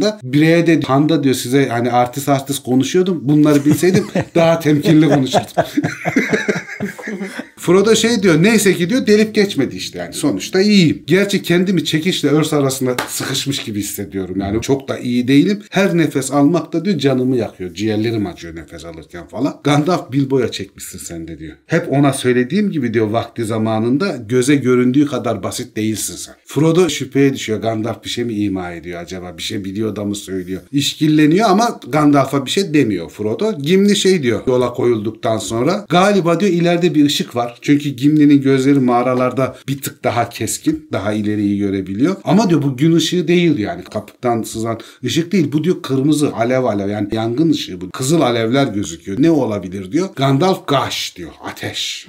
da. 0.01 0.19
Bireye 0.23 0.67
de 0.67 0.81
Handa 0.81 1.25
diyor 1.25 1.35
size 1.35 1.69
hani 1.69 1.93
artist 1.93 2.29
artist 2.29 2.63
konuşuyordum. 2.63 3.21
Bunları 3.23 3.65
bilseydim 3.65 4.07
daha 4.35 4.59
temkinli 4.61 5.09
konuşurdum. 5.09 5.47
Frodo 7.63 7.97
şey 7.97 8.23
diyor 8.23 8.43
neyse 8.43 8.75
ki 8.75 8.91
diyor 8.91 9.07
delip 9.07 9.35
geçmedi 9.35 9.77
işte 9.77 9.99
yani 9.99 10.13
sonuçta 10.13 10.61
iyiyim. 10.61 11.03
Gerçi 11.07 11.43
kendimi 11.43 11.85
çekişle 11.85 12.29
örs 12.29 12.53
arasında 12.53 12.97
sıkışmış 13.09 13.59
gibi 13.59 13.79
hissediyorum 13.79 14.41
yani 14.41 14.61
çok 14.61 14.89
da 14.89 14.99
iyi 14.99 15.29
değilim. 15.29 15.63
Her 15.71 15.97
nefes 15.97 16.33
almak 16.33 16.73
da 16.73 16.85
diyor 16.85 16.99
canımı 16.99 17.37
yakıyor. 17.37 17.75
Ciğerlerim 17.75 18.27
acıyor 18.27 18.57
nefes 18.57 18.85
alırken 18.85 19.29
falan. 19.29 19.61
Gandalf 19.65 20.13
Bilbo'ya 20.13 20.51
çekmişsin 20.51 20.99
sen 20.99 21.29
de 21.29 21.39
diyor. 21.39 21.57
Hep 21.67 21.93
ona 21.93 22.13
söylediğim 22.13 22.71
gibi 22.71 22.95
diyor 22.95 23.11
vakti 23.11 23.45
zamanında 23.45 24.17
göze 24.17 24.57
göründüğü 24.57 25.07
kadar 25.07 25.43
basit 25.43 25.77
değilsin 25.77 26.17
sen. 26.17 26.35
Frodo 26.45 26.89
şüpheye 26.89 27.35
düşüyor. 27.35 27.61
Gandalf 27.61 28.05
bir 28.05 28.11
şey 28.11 28.25
mi 28.25 28.35
ima 28.35 28.73
ediyor 28.73 29.01
acaba? 29.01 29.39
Bir 29.39 29.43
şey 29.43 29.65
biliyor 29.65 29.97
da 29.97 30.05
mı 30.05 30.15
söylüyor? 30.15 30.61
İşkilleniyor 30.73 31.51
ama 31.51 31.81
Gandalf'a 31.89 32.47
bir 32.47 32.51
şey 32.51 32.75
demiyor 32.75 33.11
Frodo. 33.11 33.59
Gimli 33.59 33.97
şey 33.97 34.23
diyor 34.23 34.41
yola 34.47 34.73
koyulduktan 34.73 35.39
sonra. 35.39 35.87
Galiba 35.89 36.41
diyor 36.41 36.53
ileride 36.53 36.95
bir 36.95 37.07
ışık 37.07 37.37
var. 37.37 37.52
Çünkü 37.61 37.89
Gimli'nin 37.89 38.43
gözleri 38.43 38.81
mağaralarda 38.81 39.57
bir 39.69 39.83
tık 39.83 40.05
daha 40.05 40.29
keskin. 40.29 40.89
Daha 40.93 41.13
ileriyi 41.13 41.59
görebiliyor. 41.59 42.17
Ama 42.25 42.51
diyor 42.51 42.63
bu 42.63 42.77
gün 42.77 42.97
ışığı 42.97 43.29
değil 43.29 43.59
yani. 43.59 43.85
Kapıktan 43.85 44.43
sızan 44.43 44.81
ışık 45.05 45.33
değil. 45.33 45.53
Bu 45.53 45.65
diyor 45.65 45.83
kırmızı 45.83 46.33
alev 46.35 46.65
alev 46.65 46.89
yani 46.89 47.09
yangın 47.13 47.51
ışığı 47.51 47.81
bu. 47.81 47.91
Kızıl 47.91 48.21
alevler 48.21 48.67
gözüküyor. 48.67 49.23
Ne 49.23 49.31
olabilir 49.31 49.93
diyor. 49.93 50.09
Gandalf 50.17 50.67
gaş 50.67 51.17
diyor. 51.17 51.31
Ateş. 51.45 52.07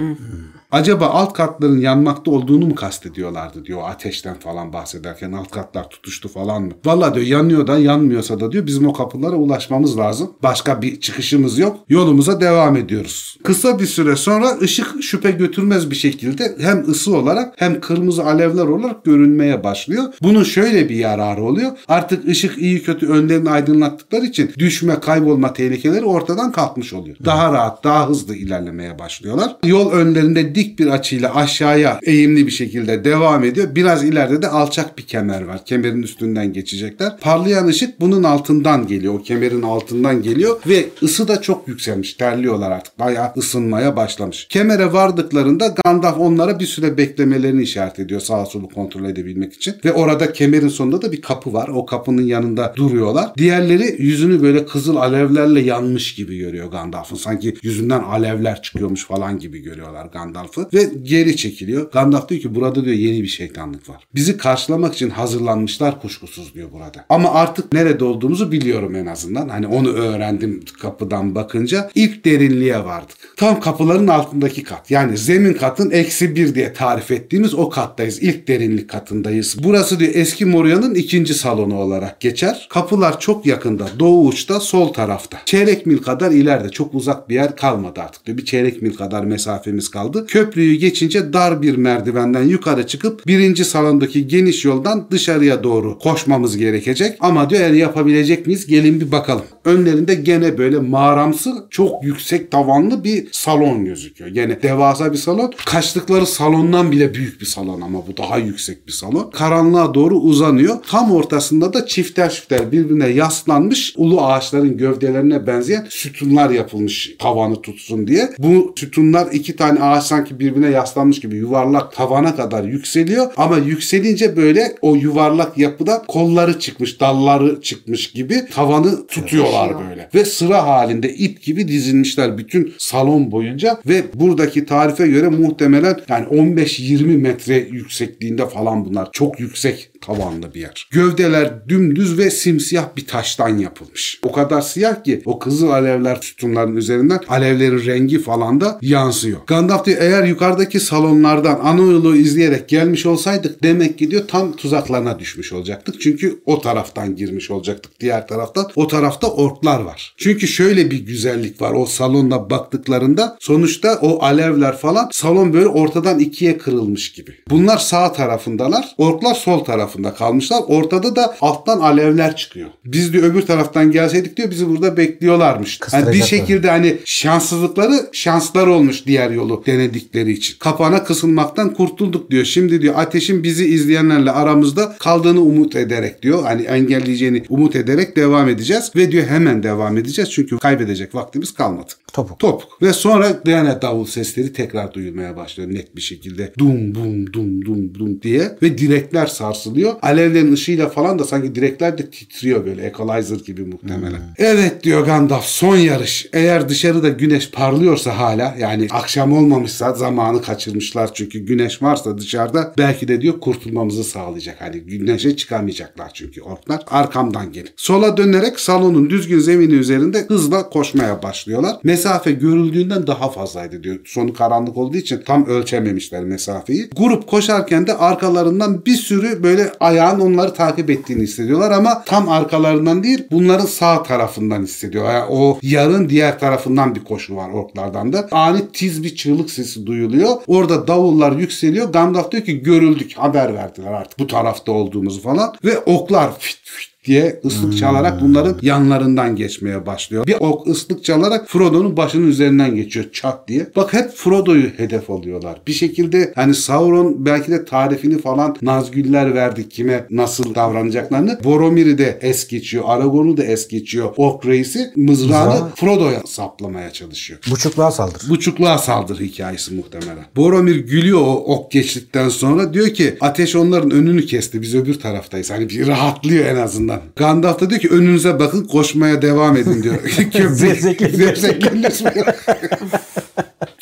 Acaba 0.72 1.06
alt 1.06 1.34
katların 1.34 1.80
yanmakta 1.80 2.32
olduğunu 2.32 2.66
mu 2.66 2.76
kastediyorlardı 2.76 3.66
diyor. 3.66 3.82
Ateşten 3.86 4.40
falan 4.40 4.74
bahsederken 4.74 5.32
alt 5.32 5.52
katlar 5.52 5.90
tutuştu 5.90 6.30
falan 6.30 6.64
mı? 6.64 6.72
Valla 6.86 7.16
diyor 7.16 7.26
yanıyor 7.26 7.68
da 7.68 7.78
yanmıyorsa 7.78 8.40
da 8.40 8.52
diyor 8.52 8.66
bizim 8.68 8.88
o 8.88 8.94
kapılara 8.94 9.36
ulaşmamız 9.36 9.98
lazım. 9.98 10.32
Başka 10.44 10.82
bir 10.82 11.00
çıkışımız 11.00 11.58
yok. 11.58 11.78
Yolumuza 11.90 12.42
devam 12.42 12.76
ediyoruz. 12.76 13.38
Kısa 13.44 13.80
bir 13.80 13.86
süre 13.86 14.16
sonra 14.16 14.58
ışık 14.62 15.04
şüphe 15.04 15.33
götürmez 15.34 15.92
bir 15.92 15.96
şekilde 15.96 16.56
hem 16.60 16.90
ısı 16.90 17.18
olarak 17.18 17.54
hem 17.58 17.82
kırmızı 17.82 18.26
alevler 18.26 18.66
olarak 18.66 19.06
görünmeye 19.06 19.64
başlıyor. 19.64 20.04
Bunun 20.22 20.44
şöyle 20.44 20.90
bir 20.90 20.96
yararı 20.96 21.44
oluyor. 21.44 21.72
Artık 21.88 22.28
ışık 22.28 22.58
iyi 22.58 22.84
kötü 22.84 23.08
önlerini 23.08 23.50
aydınlattıkları 23.50 24.26
için 24.26 24.52
düşme 24.60 25.00
kaybolma 25.00 25.54
tehlikeleri 25.54 26.06
ortadan 26.06 26.52
kalkmış 26.52 26.94
oluyor. 26.94 27.18
Daha 27.26 27.54
rahat 27.54 27.84
daha 27.84 28.10
hızlı 28.10 28.36
ilerlemeye 28.36 29.00
başlıyorlar. 29.00 29.56
Yol 29.66 29.92
önlerinde 29.92 30.56
dik 30.56 30.80
bir 30.80 30.88
açıyla 30.88 31.36
aşağıya 31.36 32.00
eğimli 32.04 32.48
bir 32.48 32.52
şekilde 32.52 33.04
devam 33.04 33.44
ediyor. 33.44 33.76
Biraz 33.76 34.04
ileride 34.04 34.42
de 34.42 34.48
alçak 34.48 34.98
bir 34.98 35.04
kemer 35.04 35.42
var. 35.42 35.66
Kemerin 35.66 36.04
üstünden 36.04 36.54
geçecekler. 36.54 37.18
Parlayan 37.22 37.68
ışık 37.68 38.02
bunun 38.02 38.24
altından 38.24 38.88
geliyor. 38.88 39.14
O 39.14 39.24
kemerin 39.24 39.62
altından 39.62 40.22
geliyor 40.22 40.60
ve 40.68 40.86
ısı 41.04 41.28
da 41.28 41.42
çok 41.42 41.68
yükselmiş. 41.68 42.14
Terliyorlar 42.14 42.72
artık. 42.72 43.00
Bayağı 43.00 43.32
ısınmaya 43.38 43.96
başlamış. 43.96 44.48
Kemere 44.50 44.86
vardıklarında 45.24 45.76
Gandalf 45.86 46.20
onlara 46.20 46.60
bir 46.60 46.66
süre 46.66 46.98
beklemelerini 46.98 47.62
işaret 47.64 48.00
ediyor 48.00 48.20
sağa 48.20 48.46
solu 48.46 48.70
kontrol 48.70 49.06
edebilmek 49.06 49.54
için. 49.54 49.76
Ve 49.86 49.94
orada 49.94 50.34
kemerin 50.34 50.68
sonunda 50.68 51.02
da 51.02 51.12
bir 51.12 51.22
kapı 51.22 51.54
var. 51.54 51.68
O 51.68 51.86
kapının 51.86 52.22
yanında 52.22 52.74
duruyorlar. 52.76 53.32
Diğerleri 53.38 53.96
yüzünü 54.00 54.42
böyle 54.42 54.66
kızıl 54.66 54.96
alevlerle 54.96 55.60
yanmış 55.60 56.16
gibi 56.16 56.38
görüyor 56.38 56.72
Gandalf'ın. 56.72 57.16
Sanki 57.16 57.56
yüzünden 57.64 58.00
alevler 58.00 58.62
çıkıyormuş 58.62 59.06
falan 59.06 59.40
gibi 59.40 59.60
görüyorlar 59.60 60.06
Gandalf'ı. 60.06 60.68
Ve 60.74 60.90
geri 61.04 61.38
çekiliyor. 61.38 61.92
Gandalf 61.92 62.30
diyor 62.30 62.42
ki 62.42 62.56
burada 62.56 62.86
diyor 62.86 62.96
yeni 62.96 63.22
bir 63.22 63.28
şeytanlık 63.28 63.90
var. 63.90 64.08
Bizi 64.16 64.38
karşılamak 64.38 64.94
için 64.94 65.10
hazırlanmışlar 65.10 66.02
kuşkusuz 66.02 66.54
diyor 66.54 66.72
burada. 66.72 67.06
Ama 67.10 67.34
artık 67.34 67.74
nerede 67.74 68.04
olduğumuzu 68.04 68.52
biliyorum 68.52 68.96
en 68.96 69.06
azından. 69.06 69.50
Hani 69.50 69.68
onu 69.68 69.90
öğrendim 69.90 70.64
kapıdan 70.82 71.36
bakınca. 71.36 71.90
İlk 71.96 72.26
derinliğe 72.26 72.86
vardık. 72.86 73.18
Tam 73.38 73.60
kapıların 73.60 74.08
altındaki 74.08 74.64
kat. 74.64 74.92
Yani 74.92 75.13
zemin 75.18 75.54
katın 75.54 75.92
eksi 75.92 76.36
bir 76.36 76.56
diye 76.56 76.74
tarif 76.74 77.12
ettiğimiz 77.12 77.54
o 77.54 77.70
kattayız. 77.70 78.24
İlk 78.24 78.48
derinlik 78.48 78.90
katındayız. 78.90 79.56
Burası 79.64 80.00
diyor 80.00 80.12
eski 80.16 80.46
Moria'nın 80.46 80.96
ikinci 80.96 81.34
salonu 81.34 81.80
olarak 81.80 82.20
geçer. 82.20 82.68
Kapılar 82.70 83.20
çok 83.20 83.46
yakında. 83.46 83.88
Doğu 84.00 84.28
uçta 84.28 84.60
sol 84.60 84.94
tarafta. 84.94 85.38
Çeyrek 85.46 85.86
mil 85.86 85.98
kadar 85.98 86.32
ileride. 86.32 86.70
Çok 86.70 86.94
uzak 86.94 87.30
bir 87.30 87.36
yer 87.36 87.56
kalmadı 87.56 88.02
artık 88.02 88.26
diyor. 88.26 88.38
Bir 88.38 88.46
çeyrek 88.46 88.82
mil 88.82 88.94
kadar 88.94 89.24
mesafemiz 89.24 89.90
kaldı. 89.90 90.26
Köprüyü 90.28 90.76
geçince 90.76 91.34
dar 91.34 91.62
bir 91.62 91.78
merdivenden 91.78 92.44
yukarı 92.44 92.88
çıkıp 92.88 93.28
birinci 93.28 93.66
salondaki 93.66 94.28
geniş 94.28 94.66
yoldan 94.66 95.08
dışarıya 95.12 95.64
doğru 95.64 96.00
koşmamız 96.00 96.58
gerekecek. 96.58 97.18
Ama 97.20 97.50
diyor 97.50 97.62
eğer 97.62 97.74
yapabilecek 97.74 98.48
miyiz? 98.48 98.68
Gelin 98.68 99.00
bir 99.02 99.12
bakalım. 99.12 99.44
Önlerinde 99.66 100.16
gene 100.16 100.58
böyle 100.58 100.80
mağaramsı 100.80 101.54
çok 101.70 102.04
yüksek 102.04 102.52
tavanlı 102.52 103.04
bir 103.04 103.28
salon 103.32 103.86
gözüküyor. 103.86 104.30
Gene 104.30 104.62
devasa 104.62 105.03
bir 105.12 105.18
salon. 105.18 105.54
Kaçtıkları 105.66 106.26
salondan 106.26 106.92
bile 106.92 107.14
büyük 107.14 107.42
bir 107.42 107.46
salon 107.46 107.82
ama 107.82 108.08
bu 108.08 108.18
daha 108.18 108.38
yüksek 108.38 108.88
bir 108.88 108.92
salon. 108.92 109.30
Karanlığa 109.32 109.94
doğru 109.94 110.16
uzanıyor. 110.16 110.78
Tam 110.90 111.12
ortasında 111.12 111.74
da 111.74 111.86
çifter 111.86 112.30
çifter 112.30 112.72
birbirine 112.72 113.08
yaslanmış 113.08 113.94
ulu 113.98 114.22
ağaçların 114.22 114.78
gövdelerine 114.78 115.48
benzeyen 115.48 115.86
sütunlar 115.90 116.50
yapılmış 116.50 117.16
tavanı 117.20 117.62
tutsun 117.62 118.08
diye. 118.08 118.30
Bu 118.40 118.74
sütunlar 118.78 119.28
iki 119.32 119.56
tane 119.56 119.80
ağaç 119.80 120.04
sanki 120.04 120.40
birbirine 120.40 120.70
yaslanmış 120.70 121.20
gibi 121.20 121.36
yuvarlak 121.36 121.96
tavana 121.96 122.36
kadar 122.36 122.64
yükseliyor 122.64 123.32
ama 123.38 123.58
yükselince 123.58 124.38
böyle 124.38 124.76
o 124.82 124.96
yuvarlak 124.96 125.58
yapıda 125.58 126.04
kolları 126.08 126.60
çıkmış, 126.60 127.00
dalları 127.00 127.62
çıkmış 127.62 128.12
gibi 128.12 128.46
tavanı 128.52 129.08
tutuyorlar 129.08 129.90
böyle. 129.90 130.10
Ve 130.16 130.26
sıra 130.26 130.68
halinde 130.68 131.14
ip 131.14 131.44
gibi 131.44 131.68
dizilmişler 131.68 132.38
bütün 132.38 132.74
salon 132.78 133.32
boyunca 133.32 133.80
ve 133.86 134.04
buradaki 134.14 134.66
tarife 134.96 135.08
göre 135.14 135.30
muhtemelen 135.30 136.00
yani 136.10 136.26
15-20 136.26 137.18
metre 137.18 137.56
yüksekliğinde 137.58 138.50
falan 138.50 138.86
bunlar. 138.86 139.10
Çok 139.12 139.40
yüksek 139.40 139.92
tavanlı 140.06 140.54
bir 140.54 140.62
yer. 140.62 140.88
Gövdeler 140.92 141.70
dümdüz 141.70 142.18
ve 142.18 142.30
simsiyah 142.32 142.96
bir 142.96 143.08
taştan 143.08 143.58
yapılmış. 143.58 144.20
O 144.24 144.32
kadar 144.32 144.62
siyah 144.62 145.04
ki 145.04 145.22
o 145.26 145.40
kızıl 145.40 145.70
alevler 145.70 146.16
sütunların 146.22 146.76
üzerinden 146.76 147.20
alevlerin 147.28 147.86
rengi 147.86 148.20
falan 148.20 148.62
da 148.62 148.80
yansıyor. 148.82 149.40
Gandalf 149.48 149.86
diyor 149.86 149.98
eğer 150.02 150.24
yukarıdaki 150.24 150.80
salonlardan 150.80 151.60
ana 151.64 151.82
yolu 151.82 152.16
izleyerek 152.16 152.70
gelmiş 152.70 153.06
olsaydık 153.06 153.64
demek 153.64 153.98
ki 153.98 154.12
diyor 154.12 154.28
tam 154.28 154.56
tuzaklarına 154.56 155.20
düşmüş 155.20 155.54
olacaktık. 155.54 156.02
Çünkü 156.02 156.42
o 156.46 156.62
taraftan 156.62 157.16
girmiş 157.16 157.52
olacaktık 157.52 158.00
diğer 158.00 158.28
taraftan. 158.28 158.70
O 158.76 158.88
tarafta 158.88 159.28
orklar 159.32 159.80
var. 159.80 160.16
Çünkü 160.18 160.48
şöyle 160.48 160.92
bir 160.92 161.00
güzellik 161.00 161.62
var 161.62 161.74
o 161.74 161.86
salonda 161.86 162.50
baktıklarında 162.50 163.38
sonuçta 163.40 164.00
o 164.02 164.24
alevler 164.24 164.78
falan. 164.78 165.10
Salon 165.12 165.54
böyle 165.54 165.68
ortadan 165.68 166.20
ikiye 166.20 166.58
kırılmış 166.58 167.12
gibi. 167.12 167.36
Bunlar 167.50 167.78
sağ 167.78 168.14
tarafındalar. 168.14 168.96
Orklar 168.98 169.36
sol 169.36 169.66
tarafında 169.94 170.14
kalmışlar. 170.14 170.64
Ortada 170.68 171.16
da 171.16 171.36
alttan 171.42 171.80
alevler 171.80 172.36
çıkıyor. 172.36 172.70
Biz 172.86 173.14
diyor 173.14 173.24
öbür 173.24 173.42
taraftan 173.42 173.92
gelseydik 173.92 174.38
diyor 174.38 174.52
bizi 174.52 174.70
burada 174.70 174.98
bekliyorlarmış. 174.98 175.80
Yani 175.94 176.14
bir 176.14 176.24
şekilde 176.24 176.70
hani 176.70 176.98
şanssızlıkları 177.06 178.10
şanslar 178.12 178.68
olmuş 178.68 179.06
diğer 179.06 179.32
yolu 179.32 179.64
denedikleri 179.66 180.32
için. 180.32 180.56
Kapana 180.60 181.04
kısılmaktan 181.04 181.74
kurtulduk 181.74 182.32
diyor. 182.32 182.46
Şimdi 182.46 182.82
diyor 182.82 182.94
ateşin 182.98 183.44
bizi 183.44 183.66
izleyenlerle 183.66 184.32
aramızda 184.32 184.96
kaldığını 185.00 185.42
umut 185.42 185.76
ederek 185.76 186.22
diyor. 186.22 186.44
Hani 186.44 186.62
engelleyeceğini 186.62 187.44
umut 187.50 187.76
ederek 187.76 188.16
devam 188.16 188.50
edeceğiz. 188.50 188.92
Ve 188.96 189.12
diyor 189.12 189.28
hemen 189.28 189.64
devam 189.64 189.98
edeceğiz. 189.98 190.32
Çünkü 190.32 190.58
kaybedecek 190.58 191.16
vaktimiz 191.16 191.54
kalmadı. 191.54 191.92
Topuk. 192.14 192.40
Topuk. 192.40 192.82
Ve 192.82 192.94
sonra 192.94 193.42
gene 193.46 193.82
davul 193.82 194.06
sesleri 194.06 194.54
tekrar 194.54 194.94
duyulmaya 194.94 195.36
başlıyor 195.36 195.70
net 195.74 195.96
bir 195.96 196.02
şekilde. 196.02 196.54
Dum 196.58 196.96
bum 196.96 197.34
dum 197.34 197.66
dum 197.66 197.96
dum 197.96 198.22
diye. 198.22 198.58
Ve 198.62 198.78
direkler 198.78 199.26
sarsılıyor. 199.26 199.83
Alevlerin 200.02 200.54
ışığıyla 200.54 200.90
falan 200.90 201.20
da 201.20 201.24
sanki 201.24 201.56
direkler 201.56 201.98
de 201.98 202.10
titriyor 202.10 202.66
böyle. 202.66 202.86
Equalizer 202.86 203.36
gibi 203.36 203.66
muhtemelen. 203.66 204.22
Evet 204.38 204.84
diyor 204.84 205.06
Gandalf 205.06 205.46
son 205.46 205.76
yarış. 205.76 206.28
Eğer 206.34 206.70
dışarıda 206.70 207.10
güneş 207.10 207.52
parlıyorsa 207.52 208.18
hala 208.18 208.56
yani 208.60 208.88
akşam 208.92 209.34
olmamışsa 209.34 209.94
zamanı 209.94 210.42
kaçırmışlar 210.42 211.14
çünkü 211.14 211.40
güneş 211.40 211.82
varsa 211.82 212.18
dışarıda 212.18 212.74
belki 212.78 213.08
de 213.08 213.22
diyor 213.22 213.40
kurtulmamızı 213.40 214.04
sağlayacak. 214.04 214.62
Hani 214.62 214.80
güneşe 214.80 215.38
çıkamayacaklar 215.38 216.12
çünkü 216.14 216.42
orklar. 216.42 216.82
Arkamdan 216.88 217.52
gelin. 217.52 217.70
Sola 217.76 218.18
dönerek 218.18 218.60
salonun 218.60 219.10
düzgün 219.10 219.40
zemini 219.40 219.74
üzerinde 219.74 220.26
hızla 220.28 220.70
koşmaya 220.70 221.24
başlıyorlar. 221.24 221.76
Mesafe 221.84 222.32
görüldüğünden 222.32 223.08
daha 223.08 223.32
fazlaydı 223.32 223.84
diyor. 223.84 224.00
Sonu 224.06 224.34
karanlık 224.34 224.78
olduğu 224.78 224.98
için 224.98 225.22
tam 225.26 225.46
ölçememişler 225.46 226.24
mesafeyi. 226.24 226.90
Grup 226.98 227.28
koşarken 227.28 227.88
de 227.88 227.94
arkalarından 227.94 228.86
bir 228.86 228.96
sürü 228.96 229.44
böyle 229.44 229.63
ayağın 229.80 230.20
onları 230.20 230.54
takip 230.54 230.90
ettiğini 230.90 231.24
hissediyorlar 231.24 231.72
ama 231.72 232.04
tam 232.04 232.30
arkalarından 232.30 233.04
değil 233.04 233.28
bunların 233.32 233.66
sağ 233.66 234.04
tarafından 234.04 234.64
hissediyor. 234.64 235.14
Yani 235.14 235.26
o 235.30 235.60
yarın 235.62 236.10
diğer 236.10 236.40
tarafından 236.40 236.96
bir 236.96 237.04
koşu 237.04 237.36
var 237.36 237.50
orklardan 237.50 238.14
da. 238.14 238.28
Ani 238.32 238.72
tiz 238.74 239.04
bir 239.04 239.16
çığlık 239.16 239.50
sesi 239.50 239.86
duyuluyor. 239.86 240.36
Orada 240.48 240.88
davullar 240.88 241.32
yükseliyor. 241.32 241.94
Gandalf 241.94 242.32
diyor 242.32 242.44
ki 242.44 242.64
görüldük 242.64 243.14
haber 243.14 243.54
verdiler 243.54 243.92
artık 243.92 244.20
bu 244.20 244.28
tarafta 244.28 244.72
olduğumuzu 244.72 245.22
falan 245.22 245.56
ve 245.66 245.80
oklar 245.80 246.40
fit 246.40 246.60
fit 246.64 246.93
diye 247.06 247.40
ıslık 247.46 247.78
çalarak 247.78 248.22
bunların 248.22 248.58
yanlarından 248.62 249.36
geçmeye 249.36 249.86
başlıyor. 249.86 250.28
Bir 250.28 250.36
ok 250.40 250.68
ıslık 250.68 251.04
çalarak 251.04 251.50
Frodo'nun 251.50 251.98
başının 251.98 252.28
üzerinden 252.28 252.76
geçiyor 252.76 253.06
çat 253.14 253.48
diye. 253.48 253.68
Bak 253.76 253.94
hep 253.94 254.12
Frodo'yu 254.16 254.70
hedef 254.78 255.10
alıyorlar. 255.10 255.62
Bir 255.68 255.74
şekilde 255.74 256.32
hani 256.36 256.54
Sauron 256.56 257.26
belki 257.26 257.52
de 257.52 257.66
tarifini 257.66 258.18
falan 258.22 258.56
Nazgüller 258.62 259.34
verdi 259.36 259.70
kime 259.70 260.06
nasıl 260.10 260.56
davranacaklarını. 260.56 261.40
Boromir'i 261.44 261.98
de 261.98 262.20
es 262.22 262.48
geçiyor. 262.48 262.84
Aragorn'u 262.88 263.38
da 263.38 263.44
es 263.44 263.68
geçiyor. 263.68 264.14
Ok 264.18 264.46
reisi 264.46 264.92
mızrağını 264.96 265.50
Mızrağı- 265.54 265.76
Frodo'ya 265.76 266.22
saplamaya 266.26 266.94
çalışıyor. 266.94 267.40
Buçukluğa 267.52 267.92
saldır. 267.92 268.30
Buçukluğa 268.30 268.78
saldır 268.78 269.20
hikayesi 269.20 269.74
muhtemelen. 269.74 270.26
Boromir 270.36 270.76
gülüyor 270.76 271.20
o 271.22 271.34
ok 271.36 271.72
geçtikten 271.72 272.30
sonra 272.30 272.74
diyor 272.74 272.88
ki 272.90 273.16
ateş 273.22 273.56
onların 273.56 273.92
önünü 273.92 274.26
kesti 274.26 274.62
biz 274.62 274.76
öbür 274.76 275.00
taraftayız. 275.00 275.52
Hani 275.52 275.70
bir 275.70 275.88
rahatlıyor 275.88 276.46
en 276.46 276.56
azından. 276.56 276.93
Gandalf 277.16 277.62
da 277.62 277.70
diyor 277.70 277.82
ki 277.82 277.90
önünüze 277.90 278.40
bakın 278.40 278.66
koşmaya 278.66 279.22
devam 279.22 279.58
edin 279.58 279.84
diyor. 279.84 279.96
Zevzekli. 280.50 281.90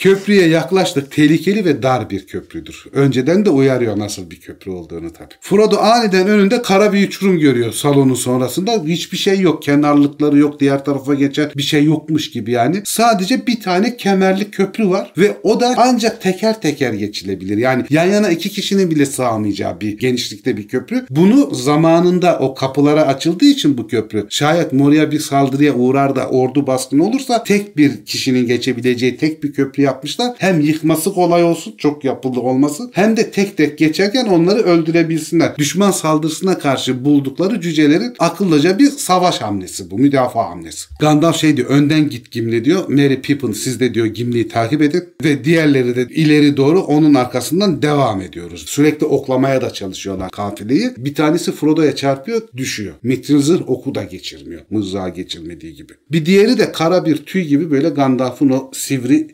Köprüye 0.02 0.48
yaklaştık. 0.48 1.12
Tehlikeli 1.12 1.66
ve 1.66 1.84
dar 1.84 2.10
bir 2.10 2.28
köprüdür. 2.28 2.86
Önceden 2.92 3.46
de 3.46 3.50
uyarıyor 3.50 4.00
nasıl 4.00 4.32
bir 4.32 4.40
köprü 4.40 4.72
olduğunu 4.72 5.14
tabii. 5.14 5.34
Frodo 5.42 5.78
aniden 5.78 6.28
önünde 6.28 6.62
kara 6.62 6.94
bir 6.94 7.08
uçurum 7.08 7.40
görüyor 7.40 7.72
salonun 7.72 8.14
sonrasında. 8.14 8.84
Hiçbir 8.86 9.18
şey 9.18 9.40
yok. 9.40 9.64
Kenarlıkları 9.64 10.38
yok. 10.38 10.60
Diğer 10.60 10.86
tarafa 10.86 11.14
geçen 11.14 11.52
bir 11.58 11.62
şey 11.62 11.84
yokmuş 11.84 12.32
gibi 12.32 12.52
yani. 12.52 12.82
Sadece 12.86 13.48
bir 13.48 13.60
tane 13.60 13.98
kemerli 13.98 14.52
köprü 14.52 14.90
var 14.90 15.14
ve 15.18 15.38
o 15.44 15.60
da 15.60 15.74
ancak 15.78 16.22
teker 16.22 16.62
teker 16.62 16.94
geçilebilir. 16.94 17.58
Yani 17.58 17.86
yan 17.90 18.06
yana 18.06 18.30
iki 18.30 18.50
kişinin 18.50 18.92
bile 18.92 19.06
sığamayacağı 19.06 19.82
bir 19.82 19.98
genişlikte 19.98 20.58
bir 20.58 20.68
köprü. 20.68 21.06
Bunu 21.10 21.56
zamanında 21.56 22.40
o 22.40 22.56
kapılara 22.56 23.02
açıldığı 23.02 23.46
için 23.46 23.78
bu 23.78 23.88
köprü 23.88 24.28
şayet 24.30 24.74
Moria 24.74 25.12
bir 25.12 25.20
saldırıya 25.20 25.74
uğrar 25.74 26.16
da 26.16 26.30
ordu 26.30 26.68
baskını 26.68 27.08
olursa 27.08 27.44
tek 27.44 27.78
bir 27.78 28.06
kişinin 28.06 28.48
geçebileceği 28.48 29.18
tek 29.18 29.44
bir 29.44 29.54
köprü 29.54 29.91
yapmışlar. 29.92 30.36
Hem 30.38 30.62
yıkması 30.62 31.14
kolay 31.14 31.44
olsun 31.44 31.74
çok 31.78 32.04
yapılı 32.04 32.42
olması 32.42 32.90
hem 32.94 33.18
de 33.18 33.32
tek 33.32 33.58
tek 33.58 33.78
geçerken 33.78 34.26
onları 34.26 34.60
öldürebilsinler. 34.60 35.58
Düşman 35.58 35.92
saldırısına 35.92 36.58
karşı 36.58 37.06
buldukları 37.06 37.62
cücelerin 37.62 38.14
akıllıca 38.20 38.80
bir 38.80 38.90
savaş 38.90 39.42
hamlesi 39.42 39.92
bu. 39.92 39.98
Müdafaa 39.98 40.50
hamlesi. 40.50 40.88
Gandalf 41.00 41.36
şey 41.36 41.58
diyor 41.58 41.70
önden 41.70 42.10
git 42.10 42.32
Gimli 42.32 42.66
diyor. 42.66 42.84
Merry 42.88 43.22
Pippin 43.22 43.52
siz 43.52 43.80
de 43.80 43.94
diyor 43.94 44.06
Gimli'yi 44.06 44.48
takip 44.48 44.82
edin 44.82 45.04
ve 45.24 45.44
diğerleri 45.44 45.96
de 45.96 46.02
ileri 46.02 46.58
doğru 46.58 46.82
onun 46.82 47.14
arkasından 47.14 47.82
devam 47.82 48.22
ediyoruz. 48.22 48.66
Sürekli 48.68 49.06
oklamaya 49.06 49.62
da 49.62 49.74
çalışıyorlar 49.74 50.32
kafileyi. 50.32 50.92
Bir 50.98 51.16
tanesi 51.16 51.52
Frodo'ya 51.52 51.96
çarpıyor 51.96 52.42
düşüyor. 52.58 52.94
Mitrilzir 53.04 53.62
oku 53.68 53.96
da 53.96 54.04
geçirmiyor. 54.04 54.62
Mızrağı 54.70 55.10
geçirmediği 55.10 55.76
gibi. 55.76 55.94
Bir 56.12 56.26
diğeri 56.26 56.58
de 56.58 56.72
kara 56.72 57.06
bir 57.06 57.18
tüy 57.18 57.44
gibi 57.44 57.72
böyle 57.72 57.90
Gandalf'ın 57.90 58.50
o 58.50 58.72
sivri 58.74 59.28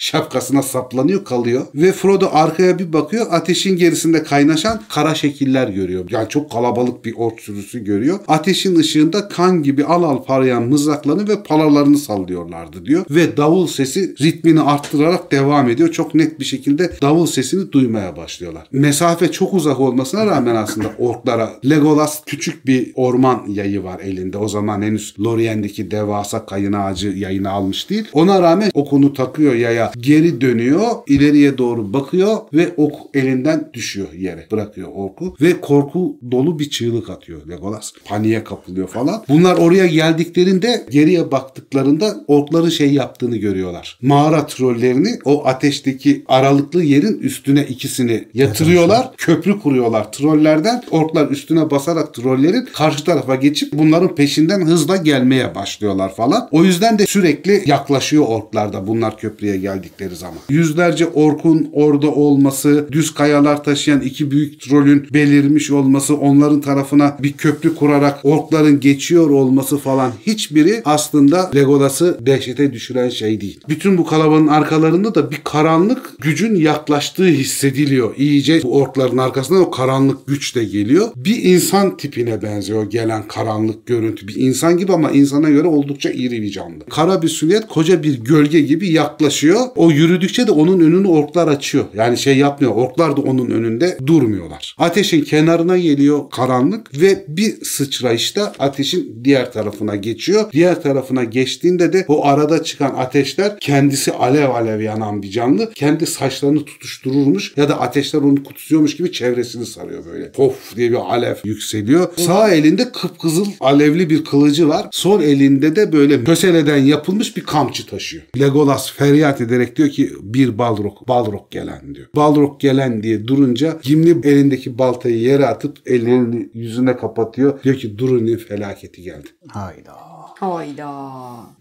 şapkasına 0.48 0.64
saplanıyor 0.64 1.26
kalıyor. 1.26 1.66
Ve 1.76 1.92
Frodo 1.92 2.30
arkaya 2.32 2.80
bir 2.80 2.94
bakıyor 2.94 3.26
ateşin 3.32 3.78
gerisinde 3.78 4.24
kaynaşan 4.24 4.82
kara 4.90 5.16
şekiller 5.16 5.68
görüyor. 5.68 6.06
Yani 6.10 6.30
çok 6.30 6.52
kalabalık 6.52 7.06
bir 7.06 7.14
ork 7.18 7.40
sürüsü 7.42 7.84
görüyor. 7.84 8.20
Ateşin 8.28 8.76
ışığında 8.80 9.28
kan 9.28 9.64
gibi 9.64 9.86
al 9.86 10.04
al 10.04 10.24
parlayan 10.24 10.64
mızraklarını 10.64 11.28
ve 11.28 11.44
palalarını 11.44 11.98
sallıyorlardı 11.98 12.86
diyor. 12.86 13.06
Ve 13.10 13.38
davul 13.38 13.68
sesi 13.68 14.16
ritmini 14.22 14.62
arttırarak 14.62 15.32
devam 15.32 15.70
ediyor. 15.70 15.92
Çok 15.92 16.16
net 16.16 16.40
bir 16.40 16.46
şekilde 16.46 16.92
davul 17.02 17.26
sesini 17.26 17.72
duymaya 17.72 18.18
başlıyorlar. 18.18 18.68
Mesafe 18.72 19.32
çok 19.32 19.54
uzak 19.54 19.80
olmasına 19.80 20.26
rağmen 20.26 20.56
aslında 20.56 20.88
orklara 21.00 21.50
Legolas 21.66 22.24
küçük 22.26 22.66
bir 22.66 22.92
orman 22.96 23.44
yayı 23.48 23.84
var 23.84 24.00
elinde. 24.00 24.38
O 24.38 24.48
zaman 24.48 24.82
henüz 24.82 25.16
Lorient'deki 25.20 25.92
devasa 25.92 26.46
kayın 26.46 26.74
ağacı 26.74 27.08
yayını 27.08 27.50
almış 27.50 27.90
değil. 27.90 28.06
Ona 28.14 28.42
rağmen 28.42 28.72
okunu 28.74 29.14
takıyor 29.14 29.54
yaya. 29.54 29.92
Geri 30.00 30.37
dönüyor. 30.42 30.88
ileriye 31.08 31.58
doğru 31.58 31.94
bakıyor 31.94 32.38
ve 32.54 32.74
ok 32.78 32.96
elinden 33.14 33.70
düşüyor 33.74 34.14
yere. 34.14 34.48
Bırakıyor 34.52 34.88
orku 34.94 35.36
ve 35.42 35.62
korku 35.62 36.18
dolu 36.32 36.60
bir 36.60 36.70
çığlık 36.70 37.10
atıyor 37.10 37.48
Legolas. 37.50 37.92
Paniğe 38.06 38.44
kapılıyor 38.44 38.88
falan. 38.88 39.24
Bunlar 39.30 39.58
oraya 39.58 39.88
geldiklerinde 39.88 40.86
geriye 40.90 41.32
baktıklarında 41.32 42.24
orkların 42.28 42.70
şey 42.70 42.94
yaptığını 42.94 43.38
görüyorlar. 43.38 44.00
Mağara 44.02 44.46
trollerini 44.46 45.20
o 45.26 45.46
ateşteki 45.48 46.24
aralıklı 46.28 46.84
yerin 46.84 47.20
üstüne 47.20 47.64
ikisini 47.64 48.28
yatırıyorlar. 48.34 49.12
Köprü 49.18 49.60
kuruyorlar 49.60 50.12
trollerden. 50.12 50.84
Orklar 50.92 51.32
üstüne 51.32 51.72
basarak 51.72 52.14
trollerin 52.14 52.68
karşı 52.74 53.04
tarafa 53.04 53.36
geçip 53.36 53.74
bunların 53.74 54.16
peşinden 54.16 54.66
hızla 54.66 54.96
gelmeye 54.96 55.56
başlıyorlar 55.56 56.16
falan. 56.16 56.48
O 56.52 56.64
yüzden 56.64 57.00
de 57.00 57.08
sürekli 57.08 57.64
yaklaşıyor 57.66 58.26
orklar 58.28 58.74
da 58.74 58.88
bunlar 58.88 59.18
köprüye 59.18 59.58
geldikleri 59.58 60.16
zaman. 60.18 60.40
Yüzlerce 60.50 61.08
orkun 61.08 61.70
orada 61.74 62.12
olması, 62.12 62.88
düz 62.92 63.14
kayalar 63.14 63.64
taşıyan 63.64 64.02
iki 64.02 64.32
büyük 64.32 64.62
trolün 64.62 65.08
belirmiş 65.14 65.72
olması, 65.72 66.16
onların 66.16 66.62
tarafına 66.62 67.18
bir 67.24 67.34
köprü 67.34 67.76
kurarak 67.76 68.20
orkların 68.24 68.80
geçiyor 68.80 69.30
olması 69.30 69.78
falan 69.78 70.12
hiçbiri 70.28 70.82
aslında 70.86 71.52
Legolas'ı 71.56 72.18
dehşete 72.26 72.74
düşüren 72.74 73.10
şey 73.10 73.42
değil. 73.42 73.60
Bütün 73.70 73.98
bu 73.98 74.06
kalabalığın 74.06 74.48
arkalarında 74.48 75.16
da 75.16 75.32
bir 75.32 75.42
karanlık 75.44 76.22
gücün 76.22 76.56
yaklaştığı 76.56 77.28
hissediliyor. 77.28 78.16
İyice 78.18 78.64
bu 78.64 78.76
orkların 78.76 79.18
arkasından 79.18 79.62
o 79.62 79.72
karanlık 79.72 80.28
güç 80.28 80.56
de 80.56 80.64
geliyor. 80.64 81.10
Bir 81.16 81.44
insan 81.44 81.98
tipine 81.98 82.42
benziyor 82.42 82.90
gelen 82.90 83.28
karanlık 83.28 83.86
görüntü. 83.86 84.28
Bir 84.28 84.36
insan 84.36 84.78
gibi 84.78 84.94
ama 84.94 85.12
insana 85.12 85.50
göre 85.50 85.68
oldukça 85.68 86.10
iri 86.10 86.42
bir 86.42 86.52
canlı. 86.52 86.86
Kara 86.90 87.22
bir 87.22 87.30
silüet 87.30 87.68
koca 87.68 88.04
bir 88.04 88.20
gölge 88.20 88.62
gibi 88.62 88.92
yaklaşıyor. 88.92 89.60
O 89.76 89.92
yürüdükçe 90.08 90.48
de 90.48 90.52
onun 90.52 90.80
önünü 90.80 91.08
orklar 91.08 91.48
açıyor. 91.48 91.86
Yani 91.94 92.18
şey 92.18 92.38
yapmıyor. 92.38 92.76
Orklar 92.76 93.18
da 93.18 93.22
onun 93.22 93.50
önünde 93.50 93.98
durmuyorlar. 94.08 94.76
Ateşin 94.78 95.22
kenarına 95.22 95.78
geliyor 95.78 96.30
karanlık 96.32 97.02
ve 97.02 97.26
bir 97.28 97.66
sıçrayışta 97.66 98.54
ateşin 98.60 99.22
diğer 99.24 99.54
tarafına 99.54 99.96
geçiyor. 99.96 100.52
Diğer 100.52 100.82
tarafına 100.84 101.24
geçtiğinde 101.24 101.94
de 101.94 102.06
o 102.08 102.26
arada 102.26 102.64
çıkan 102.64 102.96
ateşler 102.98 103.60
kendisi 103.60 104.12
alev 104.12 104.50
alev 104.50 104.82
yanan 104.82 105.22
bir 105.24 105.32
canlı. 105.32 105.72
Kendi 105.74 106.06
saçlarını 106.06 106.66
tutuştururmuş 106.66 107.54
ya 107.58 107.70
da 107.70 107.82
ateşler 107.82 108.20
onu 108.20 108.44
kutusuyormuş 108.44 108.98
gibi 108.98 109.12
çevresini 109.12 109.66
sarıyor 109.66 110.06
böyle. 110.06 110.32
Pof 110.32 110.76
diye 110.76 110.92
bir 110.92 111.14
alev 111.14 111.36
yükseliyor. 111.44 112.14
Sağ 112.18 112.50
elinde 112.50 112.92
kıpkızıl 112.92 113.48
alevli 113.60 114.10
bir 114.10 114.26
kılıcı 114.26 114.68
var. 114.68 114.88
Sol 114.92 115.22
elinde 115.22 115.76
de 115.76 115.94
böyle 115.94 116.24
köseleden 116.24 116.78
yapılmış 116.78 117.38
bir 117.38 117.44
kamçı 117.44 117.86
taşıyor. 117.86 118.24
Legolas 118.40 118.92
feryat 118.92 119.42
ederek 119.42 119.76
diyor 119.76 119.90
ki 119.90 119.97
ki 119.98 120.12
bir 120.22 120.58
Balrog, 120.58 121.08
Balrog 121.08 121.52
gelen 121.52 121.96
diyor. 121.96 122.08
Balrog 122.16 122.60
gelen 122.60 123.04
diye 123.04 123.28
durunca 123.28 123.80
Gimli 123.84 124.28
elindeki 124.30 124.78
baltayı 124.78 125.20
yere 125.20 125.46
atıp 125.46 125.78
ellerini 125.86 126.50
yüzüne 126.54 126.98
kapatıyor. 126.98 127.64
Diyor 127.64 127.76
ki 127.76 127.98
Durin'in 127.98 128.38
felaketi 128.38 129.02
geldi. 129.02 129.28
Hayda. 129.48 130.17
Hayda. 130.40 130.92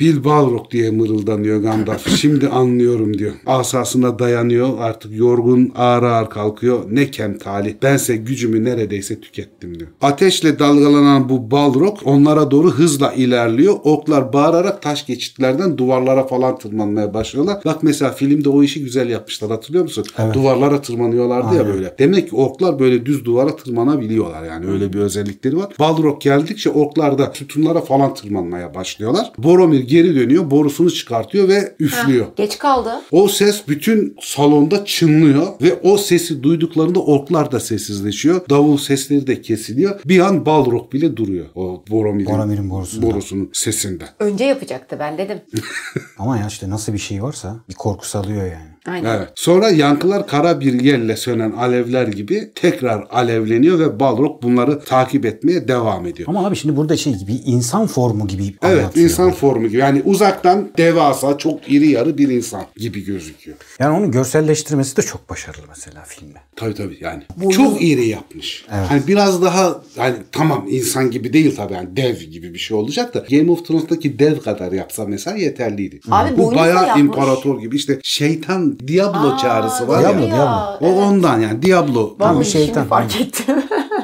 Bil 0.00 0.24
Balrog 0.24 0.70
diye 0.70 0.90
mırıldanıyor 0.90 1.62
Gandalf. 1.62 2.08
Şimdi 2.16 2.48
anlıyorum 2.48 3.18
diyor. 3.18 3.32
Asasına 3.46 4.18
dayanıyor. 4.18 4.78
Artık 4.78 5.16
yorgun 5.16 5.72
ağır 5.76 6.02
ağır 6.02 6.30
kalkıyor. 6.30 6.80
Ne 6.90 7.10
kem 7.10 7.38
talih. 7.38 7.74
Bense 7.82 8.16
gücümü 8.16 8.64
neredeyse 8.64 9.20
tükettim 9.20 9.78
diyor. 9.78 9.90
Ateşle 10.00 10.58
dalgalanan 10.58 11.28
bu 11.28 11.50
Balrog 11.50 11.98
onlara 12.04 12.50
doğru 12.50 12.70
hızla 12.70 13.12
ilerliyor. 13.12 13.74
Oklar 13.84 14.32
bağırarak 14.32 14.82
taş 14.82 15.06
geçitlerden 15.06 15.78
duvarlara 15.78 16.26
falan 16.26 16.58
tırmanmaya 16.58 17.14
başlıyorlar. 17.14 17.60
Bak 17.64 17.82
mesela 17.82 18.10
filmde 18.10 18.48
o 18.48 18.62
işi 18.62 18.84
güzel 18.84 19.08
yapmışlar. 19.08 19.50
Hatırlıyor 19.50 19.84
musun? 19.84 20.04
Duvarlara 20.32 20.82
tırmanıyorlardı 20.82 21.54
ya 21.54 21.66
böyle. 21.66 21.94
Demek 21.98 22.30
ki 22.30 22.36
oklar 22.36 22.78
böyle 22.78 23.06
düz 23.06 23.24
duvara 23.24 23.56
tırmanabiliyorlar. 23.56 24.44
Yani 24.44 24.66
öyle 24.66 24.92
bir 24.92 24.98
özellikleri 24.98 25.56
var. 25.56 25.72
Balrog 25.78 26.22
geldikçe 26.22 26.70
oklar 26.70 27.18
da 27.18 27.32
sütunlara 27.34 27.80
falan 27.80 28.14
tırmanmaya 28.14 28.65
başlıyorlar. 28.74 29.32
Boromir 29.38 29.80
geri 29.80 30.14
dönüyor. 30.16 30.50
Borusunu 30.50 30.90
çıkartıyor 30.90 31.48
ve 31.48 31.74
üflüyor. 31.80 32.26
Geç 32.36 32.58
kaldı. 32.58 32.90
O 33.10 33.28
ses 33.28 33.68
bütün 33.68 34.16
salonda 34.22 34.84
çınlıyor 34.84 35.46
ve 35.62 35.74
o 35.82 35.96
sesi 35.98 36.42
duyduklarında 36.42 37.00
orklar 37.00 37.52
da 37.52 37.60
sessizleşiyor. 37.60 38.40
Davul 38.50 38.76
sesleri 38.76 39.26
de 39.26 39.40
kesiliyor. 39.42 40.00
Bir 40.04 40.20
an 40.20 40.46
Balrog 40.46 40.92
bile 40.92 41.16
duruyor. 41.16 41.46
O 41.54 41.84
Boromir'in, 41.90 42.26
Boromir'in 42.26 42.70
borusunda. 42.70 43.06
borusunun 43.06 43.50
sesinde. 43.52 44.04
Önce 44.18 44.44
yapacaktı 44.44 44.96
ben 45.00 45.18
dedim. 45.18 45.38
Ama 46.18 46.38
ya 46.38 46.46
işte 46.46 46.70
nasıl 46.70 46.92
bir 46.92 46.98
şey 46.98 47.22
varsa 47.22 47.56
bir 47.68 47.74
korku 47.74 48.08
salıyor 48.08 48.42
yani. 48.42 48.75
Aynen. 48.88 49.16
Evet. 49.16 49.28
Sonra 49.34 49.70
yankılar 49.70 50.26
kara 50.26 50.60
bir 50.60 50.80
yelle 50.80 51.16
sönen 51.16 51.50
alevler 51.52 52.06
gibi 52.08 52.50
tekrar 52.54 53.06
alevleniyor 53.10 53.78
ve 53.78 54.00
Balrog 54.00 54.42
bunları 54.42 54.80
takip 54.80 55.26
etmeye 55.26 55.68
devam 55.68 56.06
ediyor. 56.06 56.28
Ama 56.28 56.46
abi 56.46 56.56
şimdi 56.56 56.76
burada 56.76 56.96
şey 56.96 57.14
gibi 57.14 57.32
insan 57.32 57.86
formu 57.86 58.26
gibi 58.26 58.54
Evet 58.62 58.96
insan 58.96 59.32
formu 59.32 59.68
gibi. 59.68 59.76
Yani 59.76 60.02
uzaktan 60.04 60.68
devasa 60.78 61.38
çok 61.38 61.72
iri 61.72 61.88
yarı 61.90 62.18
bir 62.18 62.28
insan 62.28 62.62
gibi 62.76 63.04
gözüküyor. 63.04 63.56
Yani 63.78 63.96
onu 63.98 64.10
görselleştirmesi 64.10 64.96
de 64.96 65.02
çok 65.02 65.30
başarılı 65.30 65.62
mesela 65.68 66.02
filmde. 66.06 66.38
Tabii 66.56 66.74
tabii 66.74 66.98
yani. 67.00 67.22
Boyu- 67.36 67.50
Çok 67.56 67.82
iri 67.82 68.06
yapmış. 68.08 68.64
Hani 68.68 69.02
biraz 69.06 69.42
daha 69.42 69.82
hani 69.96 70.14
tamam 70.32 70.66
insan 70.70 71.10
gibi 71.10 71.32
değil 71.32 71.56
tabii 71.56 71.72
yani 71.74 71.96
dev 71.96 72.16
gibi 72.16 72.54
bir 72.54 72.58
şey 72.58 72.76
olacak 72.76 73.14
da 73.14 73.24
Game 73.30 73.50
of 73.50 73.66
Thrones'taki 73.66 74.18
dev 74.18 74.38
kadar 74.38 74.72
yapsa 74.72 75.04
mesela 75.06 75.36
yeterliydi. 75.36 76.00
Abi 76.10 76.38
Bu 76.38 76.54
bayağı 76.54 76.86
yapmış. 76.86 77.04
imparator 77.04 77.60
gibi 77.60 77.76
işte 77.76 77.98
şeytan 78.02 78.75
Diablo 78.86 79.34
Aa, 79.34 79.38
çağrısı 79.38 79.88
var 79.88 80.00
Diablo, 80.02 80.20
ya. 80.26 80.36
ya. 80.36 80.78
O 80.80 80.86
ondan 80.86 81.40
yani 81.40 81.62
Diablo. 81.62 82.14
Vallahi 82.18 82.44
şeytan, 82.44 82.74
şimdi 82.74 82.88
fark 82.88 83.20
ettim. 83.20 83.56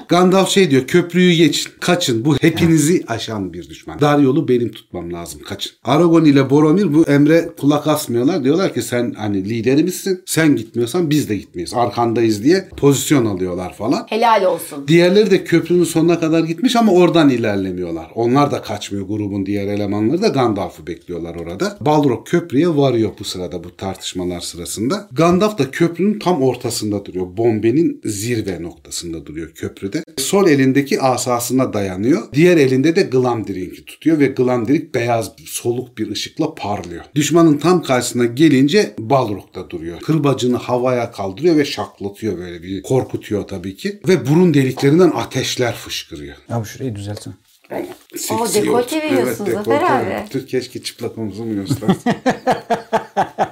Gandalf 0.09 0.48
şey 0.48 0.70
diyor 0.70 0.86
köprüyü 0.86 1.32
geçin 1.32 1.72
kaçın 1.80 2.24
bu 2.24 2.36
hepinizi 2.40 3.05
aşan 3.09 3.53
bir 3.53 3.68
düşman. 3.68 4.00
Dar 4.00 4.18
yolu 4.18 4.48
benim 4.48 4.72
tutmam 4.72 5.12
lazım 5.12 5.40
kaçın. 5.48 5.72
Aragorn 5.84 6.24
ile 6.24 6.50
Boromir 6.50 6.94
bu 6.94 7.05
emre 7.05 7.48
kulak 7.61 7.86
asmıyorlar. 7.86 8.44
Diyorlar 8.44 8.74
ki 8.74 8.82
sen 8.82 9.14
hani 9.16 9.44
liderimizsin 9.44 10.22
sen 10.26 10.57
gitmiyorsan 10.57 11.11
biz 11.11 11.28
de 11.28 11.36
gitmeyiz 11.36 11.74
arkandayız 11.74 12.44
diye 12.44 12.68
pozisyon 12.76 13.26
alıyorlar 13.26 13.74
falan. 13.74 14.07
Helal 14.09 14.44
olsun. 14.44 14.88
Diğerleri 14.88 15.30
de 15.30 15.44
köprünün 15.44 15.84
sonuna 15.84 16.20
kadar 16.20 16.44
gitmiş 16.44 16.76
ama 16.76 16.92
oradan 16.92 17.28
ilerlemiyorlar. 17.28 18.11
Onlar 18.14 18.50
da 18.50 18.62
kaçmıyor 18.62 19.07
grubun 19.07 19.46
diğer 19.46 19.66
elemanları 19.68 20.22
da 20.22 20.28
Gandalf'ı 20.28 20.86
bekliyorlar 20.86 21.34
orada. 21.34 21.76
Balrog 21.80 22.28
köprüye 22.28 22.68
varıyor 22.68 23.11
bu 23.18 23.24
sırada 23.24 23.64
bu 23.64 23.76
tartışmalar 23.76 24.40
sırasında. 24.40 25.09
Gandalf 25.12 25.59
da 25.59 25.70
köprünün 25.70 26.18
tam 26.18 26.42
ortasında 26.42 27.05
duruyor. 27.05 27.26
Bombenin 27.36 28.00
zirve 28.05 28.62
noktasında 28.62 29.26
duruyor 29.26 29.50
köprüde. 29.55 29.91
Sol 30.18 30.49
elindeki 30.49 31.01
asasına 31.01 31.72
dayanıyor. 31.72 32.22
Diğer 32.32 32.57
elinde 32.57 32.97
de 32.97 33.03
Glamdring'i 33.03 33.84
tutuyor 33.84 34.18
ve 34.18 34.26
Glamdring 34.26 34.95
beyaz 34.95 35.32
soluk 35.47 35.99
bir 35.99 36.11
ışıkla 36.11 36.55
parlıyor. 36.55 37.05
Düşmanın 37.14 37.59
tam 37.59 37.82
karşısına 37.82 38.24
gelince 38.24 38.95
Balrog 38.99 39.55
da 39.55 39.70
duruyor. 39.70 40.01
Kırbacını 40.01 40.57
havaya 40.57 41.12
kaldırıyor 41.12 41.57
ve 41.57 41.64
şaklatıyor 41.64 42.38
böyle 42.38 42.62
bir 42.62 42.82
korkutuyor 42.82 43.43
tabii 43.49 43.76
ki. 43.76 44.01
Ve 44.09 44.26
burun 44.26 44.55
deliklerinden 44.55 45.11
ateşler 45.11 45.74
fışkırıyor. 45.74 46.36
Abi 46.49 46.66
şurayı 46.66 46.97
düzeltsene. 46.97 47.34
Böyle. 47.73 47.87
Seksi 48.16 48.35
O 48.35 48.55
dekolte 48.55 49.03
veriyorsun 49.03 49.47
Evet, 49.47 49.55
Zafer 49.55 49.83
abi. 49.83 50.29
Tür 50.31 50.47
keşke 50.47 50.83
çıplak 50.83 51.18
omuzumu 51.18 51.55
göstersin. 51.55 52.12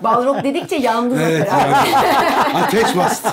Balrog 0.02 0.44
dedikçe 0.44 0.76
yandı 0.76 1.18
Evet, 1.22 1.48
Zafer 1.50 1.68
abi. 1.70 2.56
Ateş 2.56 2.96
bastı. 2.96 3.28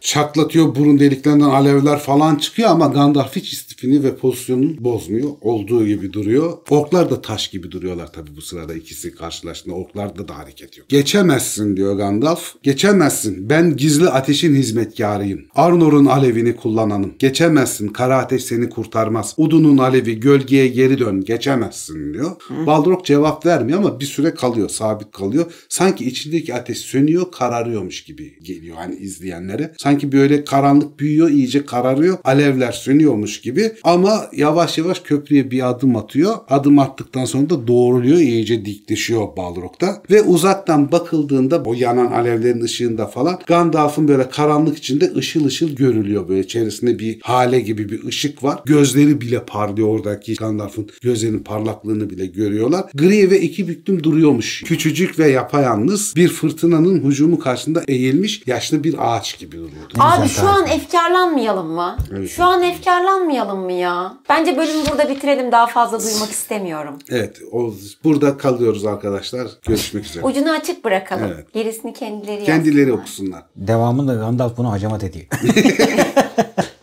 Çatlatıyor 0.00 0.74
burun 0.74 0.98
deliklerinden 0.98 1.44
alevler 1.50 1.98
falan 1.98 2.36
çıkıyor 2.36 2.70
ama 2.70 2.86
Gandalf 2.86 3.36
hiç 3.36 3.52
istifini 3.76 4.04
ve 4.04 4.16
pozisyonunu 4.16 4.84
bozmuyor. 4.84 5.30
Olduğu 5.40 5.86
gibi 5.86 6.12
duruyor. 6.12 6.52
Orklar 6.70 7.10
da 7.10 7.22
taş 7.22 7.48
gibi 7.48 7.70
duruyorlar 7.70 8.12
tabii 8.12 8.36
bu 8.36 8.40
sırada 8.40 8.74
ikisi 8.74 9.14
karşılaştığında. 9.14 9.74
Orklarda 9.74 10.28
da 10.28 10.38
hareket 10.38 10.78
yok. 10.78 10.88
Geçemezsin 10.88 11.76
diyor 11.76 11.96
Gandalf. 11.96 12.54
Geçemezsin. 12.62 13.50
Ben 13.50 13.76
gizli 13.76 14.08
ateşin 14.08 14.54
hizmetkarıyım. 14.54 15.40
Arnor'un 15.54 16.06
alevini 16.06 16.56
kullananım. 16.56 17.14
Geçemezsin. 17.18 17.88
Kara 17.88 18.18
ateş 18.18 18.44
seni 18.44 18.68
kurtarmaz. 18.68 19.34
Udun'un 19.36 19.78
alevi 19.78 20.20
gölgeye 20.20 20.68
geri 20.68 20.98
dön. 20.98 21.24
Geçemezsin 21.24 22.14
diyor. 22.14 22.30
Balrog 22.66 23.04
cevap 23.04 23.46
vermiyor 23.46 23.78
ama 23.78 24.00
bir 24.00 24.04
süre 24.04 24.34
kalıyor. 24.34 24.68
Sabit 24.68 25.10
kalıyor. 25.10 25.52
Sanki 25.68 26.04
içindeki 26.04 26.54
ateş 26.54 26.78
sönüyor 26.78 27.32
kararıyormuş 27.32 28.04
gibi 28.04 28.38
geliyor 28.42 28.76
hani 28.76 28.96
izleyenlere. 28.96 29.74
Sanki 29.78 30.12
böyle 30.12 30.44
karanlık 30.44 31.00
büyüyor 31.00 31.30
iyice 31.30 31.66
kararıyor. 31.66 32.18
Alevler 32.24 32.72
sönüyormuş 32.72 33.40
gibi 33.40 33.65
ama 33.84 34.26
yavaş 34.32 34.78
yavaş 34.78 35.00
köprüye 35.00 35.50
bir 35.50 35.70
adım 35.70 35.96
atıyor. 35.96 36.34
Adım 36.48 36.78
attıktan 36.78 37.24
sonra 37.24 37.50
da 37.50 37.66
doğruluyor 37.66 38.18
iyice 38.18 38.64
dikleşiyor 38.64 39.36
Balrog'da. 39.36 40.02
Ve 40.10 40.22
uzaktan 40.22 40.92
bakıldığında 40.92 41.62
o 41.66 41.74
yanan 41.74 42.06
alevlerin 42.06 42.62
ışığında 42.62 43.06
falan 43.06 43.38
Gandalf'ın 43.46 44.08
böyle 44.08 44.30
karanlık 44.30 44.78
içinde 44.78 45.12
ışıl 45.16 45.44
ışıl 45.44 45.68
görülüyor 45.76 46.28
böyle 46.28 46.40
içerisinde 46.40 46.98
bir 46.98 47.20
hale 47.22 47.60
gibi 47.60 47.88
bir 47.88 48.04
ışık 48.04 48.42
var. 48.42 48.60
Gözleri 48.66 49.20
bile 49.20 49.44
parlıyor 49.44 49.88
oradaki 49.88 50.34
Gandalf'ın 50.34 50.88
gözlerinin 51.02 51.42
parlaklığını 51.42 52.10
bile 52.10 52.26
görüyorlar. 52.26 52.84
Gri 52.94 53.30
ve 53.30 53.40
iki 53.40 53.68
büklüm 53.68 54.02
duruyormuş. 54.02 54.62
Küçücük 54.62 55.18
ve 55.18 55.30
yapayalnız 55.30 56.16
bir 56.16 56.28
fırtınanın 56.28 57.04
hücumu 57.04 57.38
karşısında 57.38 57.82
eğilmiş 57.88 58.42
yaşlı 58.46 58.84
bir 58.84 58.94
ağaç 58.98 59.38
gibi 59.38 59.56
duruyordu. 59.56 59.94
Abi 59.98 60.28
şu 60.28 60.48
an 60.48 60.66
efkarlanmayalım 60.66 61.66
mı? 61.66 61.96
Evet. 62.16 62.30
Şu 62.30 62.44
an 62.44 62.62
efkarlanmayalım 62.62 63.55
mı 63.58 63.72
ya? 63.72 64.14
Bence 64.28 64.56
bölümü 64.56 64.82
burada 64.90 65.08
bitirelim. 65.08 65.52
Daha 65.52 65.66
fazla 65.66 65.98
duymak 66.02 66.30
istemiyorum. 66.30 66.98
Evet, 67.10 67.36
o 67.52 67.72
burada 68.04 68.36
kalıyoruz 68.36 68.86
arkadaşlar. 68.86 69.46
Görüşmek 69.66 70.04
üzere. 70.04 70.24
Ucunu 70.24 70.50
açık 70.50 70.84
bırakalım. 70.84 71.30
Evet. 71.34 71.52
Gerisini 71.52 71.92
kendileri 71.92 72.44
Kendileri 72.44 72.78
yapsınlar. 72.90 73.02
okusunlar. 73.02 73.42
Devamında 73.56 74.14
Gandalf 74.14 74.56
bunu 74.56 74.72
hacamat 74.72 75.04
ediyor. 75.04 75.26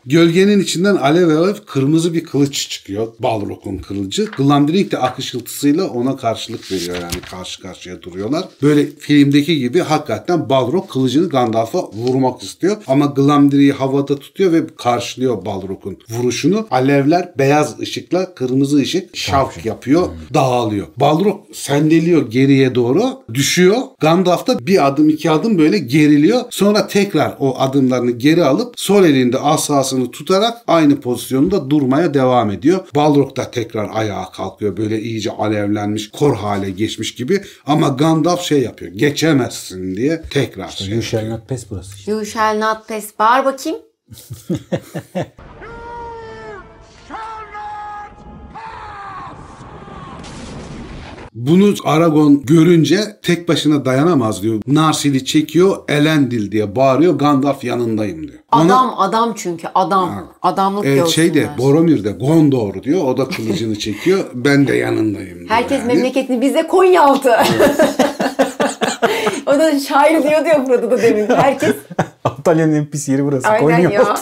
Gölgenin 0.06 0.60
içinden 0.60 0.95
alev 0.95 1.30
alev 1.30 1.56
kırmızı 1.66 2.14
bir 2.14 2.24
kılıç 2.24 2.70
çıkıyor. 2.70 3.08
Balrog'un 3.20 3.78
kılıcı. 3.78 4.26
Glamdring 4.38 4.91
de 4.91 4.97
akışıltısıyla 4.97 5.88
ona 5.88 6.18
karşılık 6.18 6.72
veriyor 6.72 6.95
yani 6.95 7.22
karşı 7.32 7.62
karşıya 7.62 8.01
duruyorlar. 8.01 8.43
Böyle 8.62 8.86
filmdeki 8.86 9.60
gibi 9.60 9.80
hakikaten 9.80 10.49
Balrog 10.49 10.91
kılıcını 10.91 11.30
Gandalf'a 11.30 11.91
vurmak 11.91 12.43
istiyor. 12.43 12.78
Ama 12.88 13.06
Glamdring'i 13.06 13.72
havada 13.72 14.16
tutuyor 14.20 14.51
ve 14.51 14.64
karşılıyor 14.78 15.45
Balrog'un 15.45 15.97
vuruşunu. 16.10 16.68
Alevler 16.72 17.32
beyaz 17.38 17.80
ışıkla 17.80 18.36
kırmızı 18.36 18.78
ışık 18.78 19.18
şavk 19.18 19.66
yapıyor. 19.66 20.10
Dağılıyor. 20.34 20.88
Balrog 20.97 21.41
sendeliyor 21.54 22.32
geriye 22.32 22.76
doğru. 22.76 23.04
Düşüyor. 23.34 23.78
Gandalf 23.99 24.47
da 24.47 24.68
bir 24.68 24.88
adım 24.88 25.10
iki 25.10 25.32
adım 25.32 25.58
böyle 25.58 25.78
geriliyor. 25.78 26.41
Sonra 26.49 26.88
tekrar 26.88 27.36
o 27.39 27.60
adımlarını 27.60 28.12
geri 28.12 28.43
alıp 28.43 28.74
sol 28.80 29.04
elinde 29.04 29.39
asasını 29.94 30.12
tutarak 30.12 30.58
aynı 30.68 31.02
pozisyonda 31.02 31.70
durmaya 31.70 32.14
devam 32.14 32.52
ediyor. 32.52 32.88
Balrog 32.96 33.38
da 33.38 33.52
tekrar 33.52 33.89
ayağa 33.94 34.32
kalkıyor. 34.32 34.78
Böyle 34.78 35.02
iyice 35.02 35.32
alevlenmiş, 35.32 36.12
kor 36.12 36.36
hale 36.36 36.70
geçmiş 36.70 37.16
gibi. 37.16 37.44
Ama 37.66 37.88
Gandalf 37.88 38.41
şey 38.41 38.62
yapıyor. 38.62 38.91
Geçemezsin 38.91 39.96
diye 39.96 40.22
tekrar 40.30 40.70
şey 40.70 40.89
You 40.89 41.02
shall 41.02 41.30
not 41.30 41.50
pass 41.50 41.66
burası 41.70 41.96
işte. 41.96 42.12
You 42.12 42.26
shall 42.26 42.60
not 42.60 42.88
pass. 42.88 43.06
Bağır 43.20 43.46
bakayım. 43.46 43.80
Bunu 51.36 51.74
Aragon 51.86 52.42
görünce 52.46 53.00
tek 53.22 53.50
başına 53.50 53.86
dayanamaz 53.86 54.42
diyor. 54.44 54.62
Narsil'i 54.68 55.26
çekiyor, 55.26 55.78
Elendil 55.88 56.52
diye 56.52 56.76
bağırıyor. 56.76 57.14
Gandalf 57.20 57.64
yanındayım 57.64 58.28
diyor. 58.28 58.40
Ona- 58.52 58.64
Adam 58.64 58.96
adam 58.98 59.34
çünkü 59.38 59.68
adam. 59.76 60.32
Adamlık 60.42 60.86
Evet, 60.86 60.98
görsünler. 60.98 61.14
şey 61.28 61.34
de 61.34 61.50
Boromir 61.58 62.04
de 62.04 62.12
Gondor 62.12 62.84
diyor. 62.84 63.04
O 63.04 63.18
da 63.18 63.28
kılıcını 63.28 63.80
çekiyor. 63.80 64.20
Ben 64.34 64.68
de 64.68 64.76
yanındayım 64.76 65.38
diyor. 65.40 65.50
Herkes 65.50 65.80
yani. 65.80 65.94
memleketini 65.94 66.42
bize 66.42 66.68
Konyaaltı. 66.68 67.32
o 69.46 69.52
O 69.52 69.60
da 69.60 69.80
şair 69.80 70.24
diyor 70.24 70.46
diyor 70.46 70.66
Frodo 70.66 70.92
da 70.92 71.02
demin. 71.02 71.28
Herkes 71.36 71.76
Antalya'nın 72.24 72.82
NPC 72.84 73.12
yeri 73.12 73.26
burası. 73.26 73.48
aynen 73.48 73.62
Konya 73.64 73.90
ya. 73.90 74.16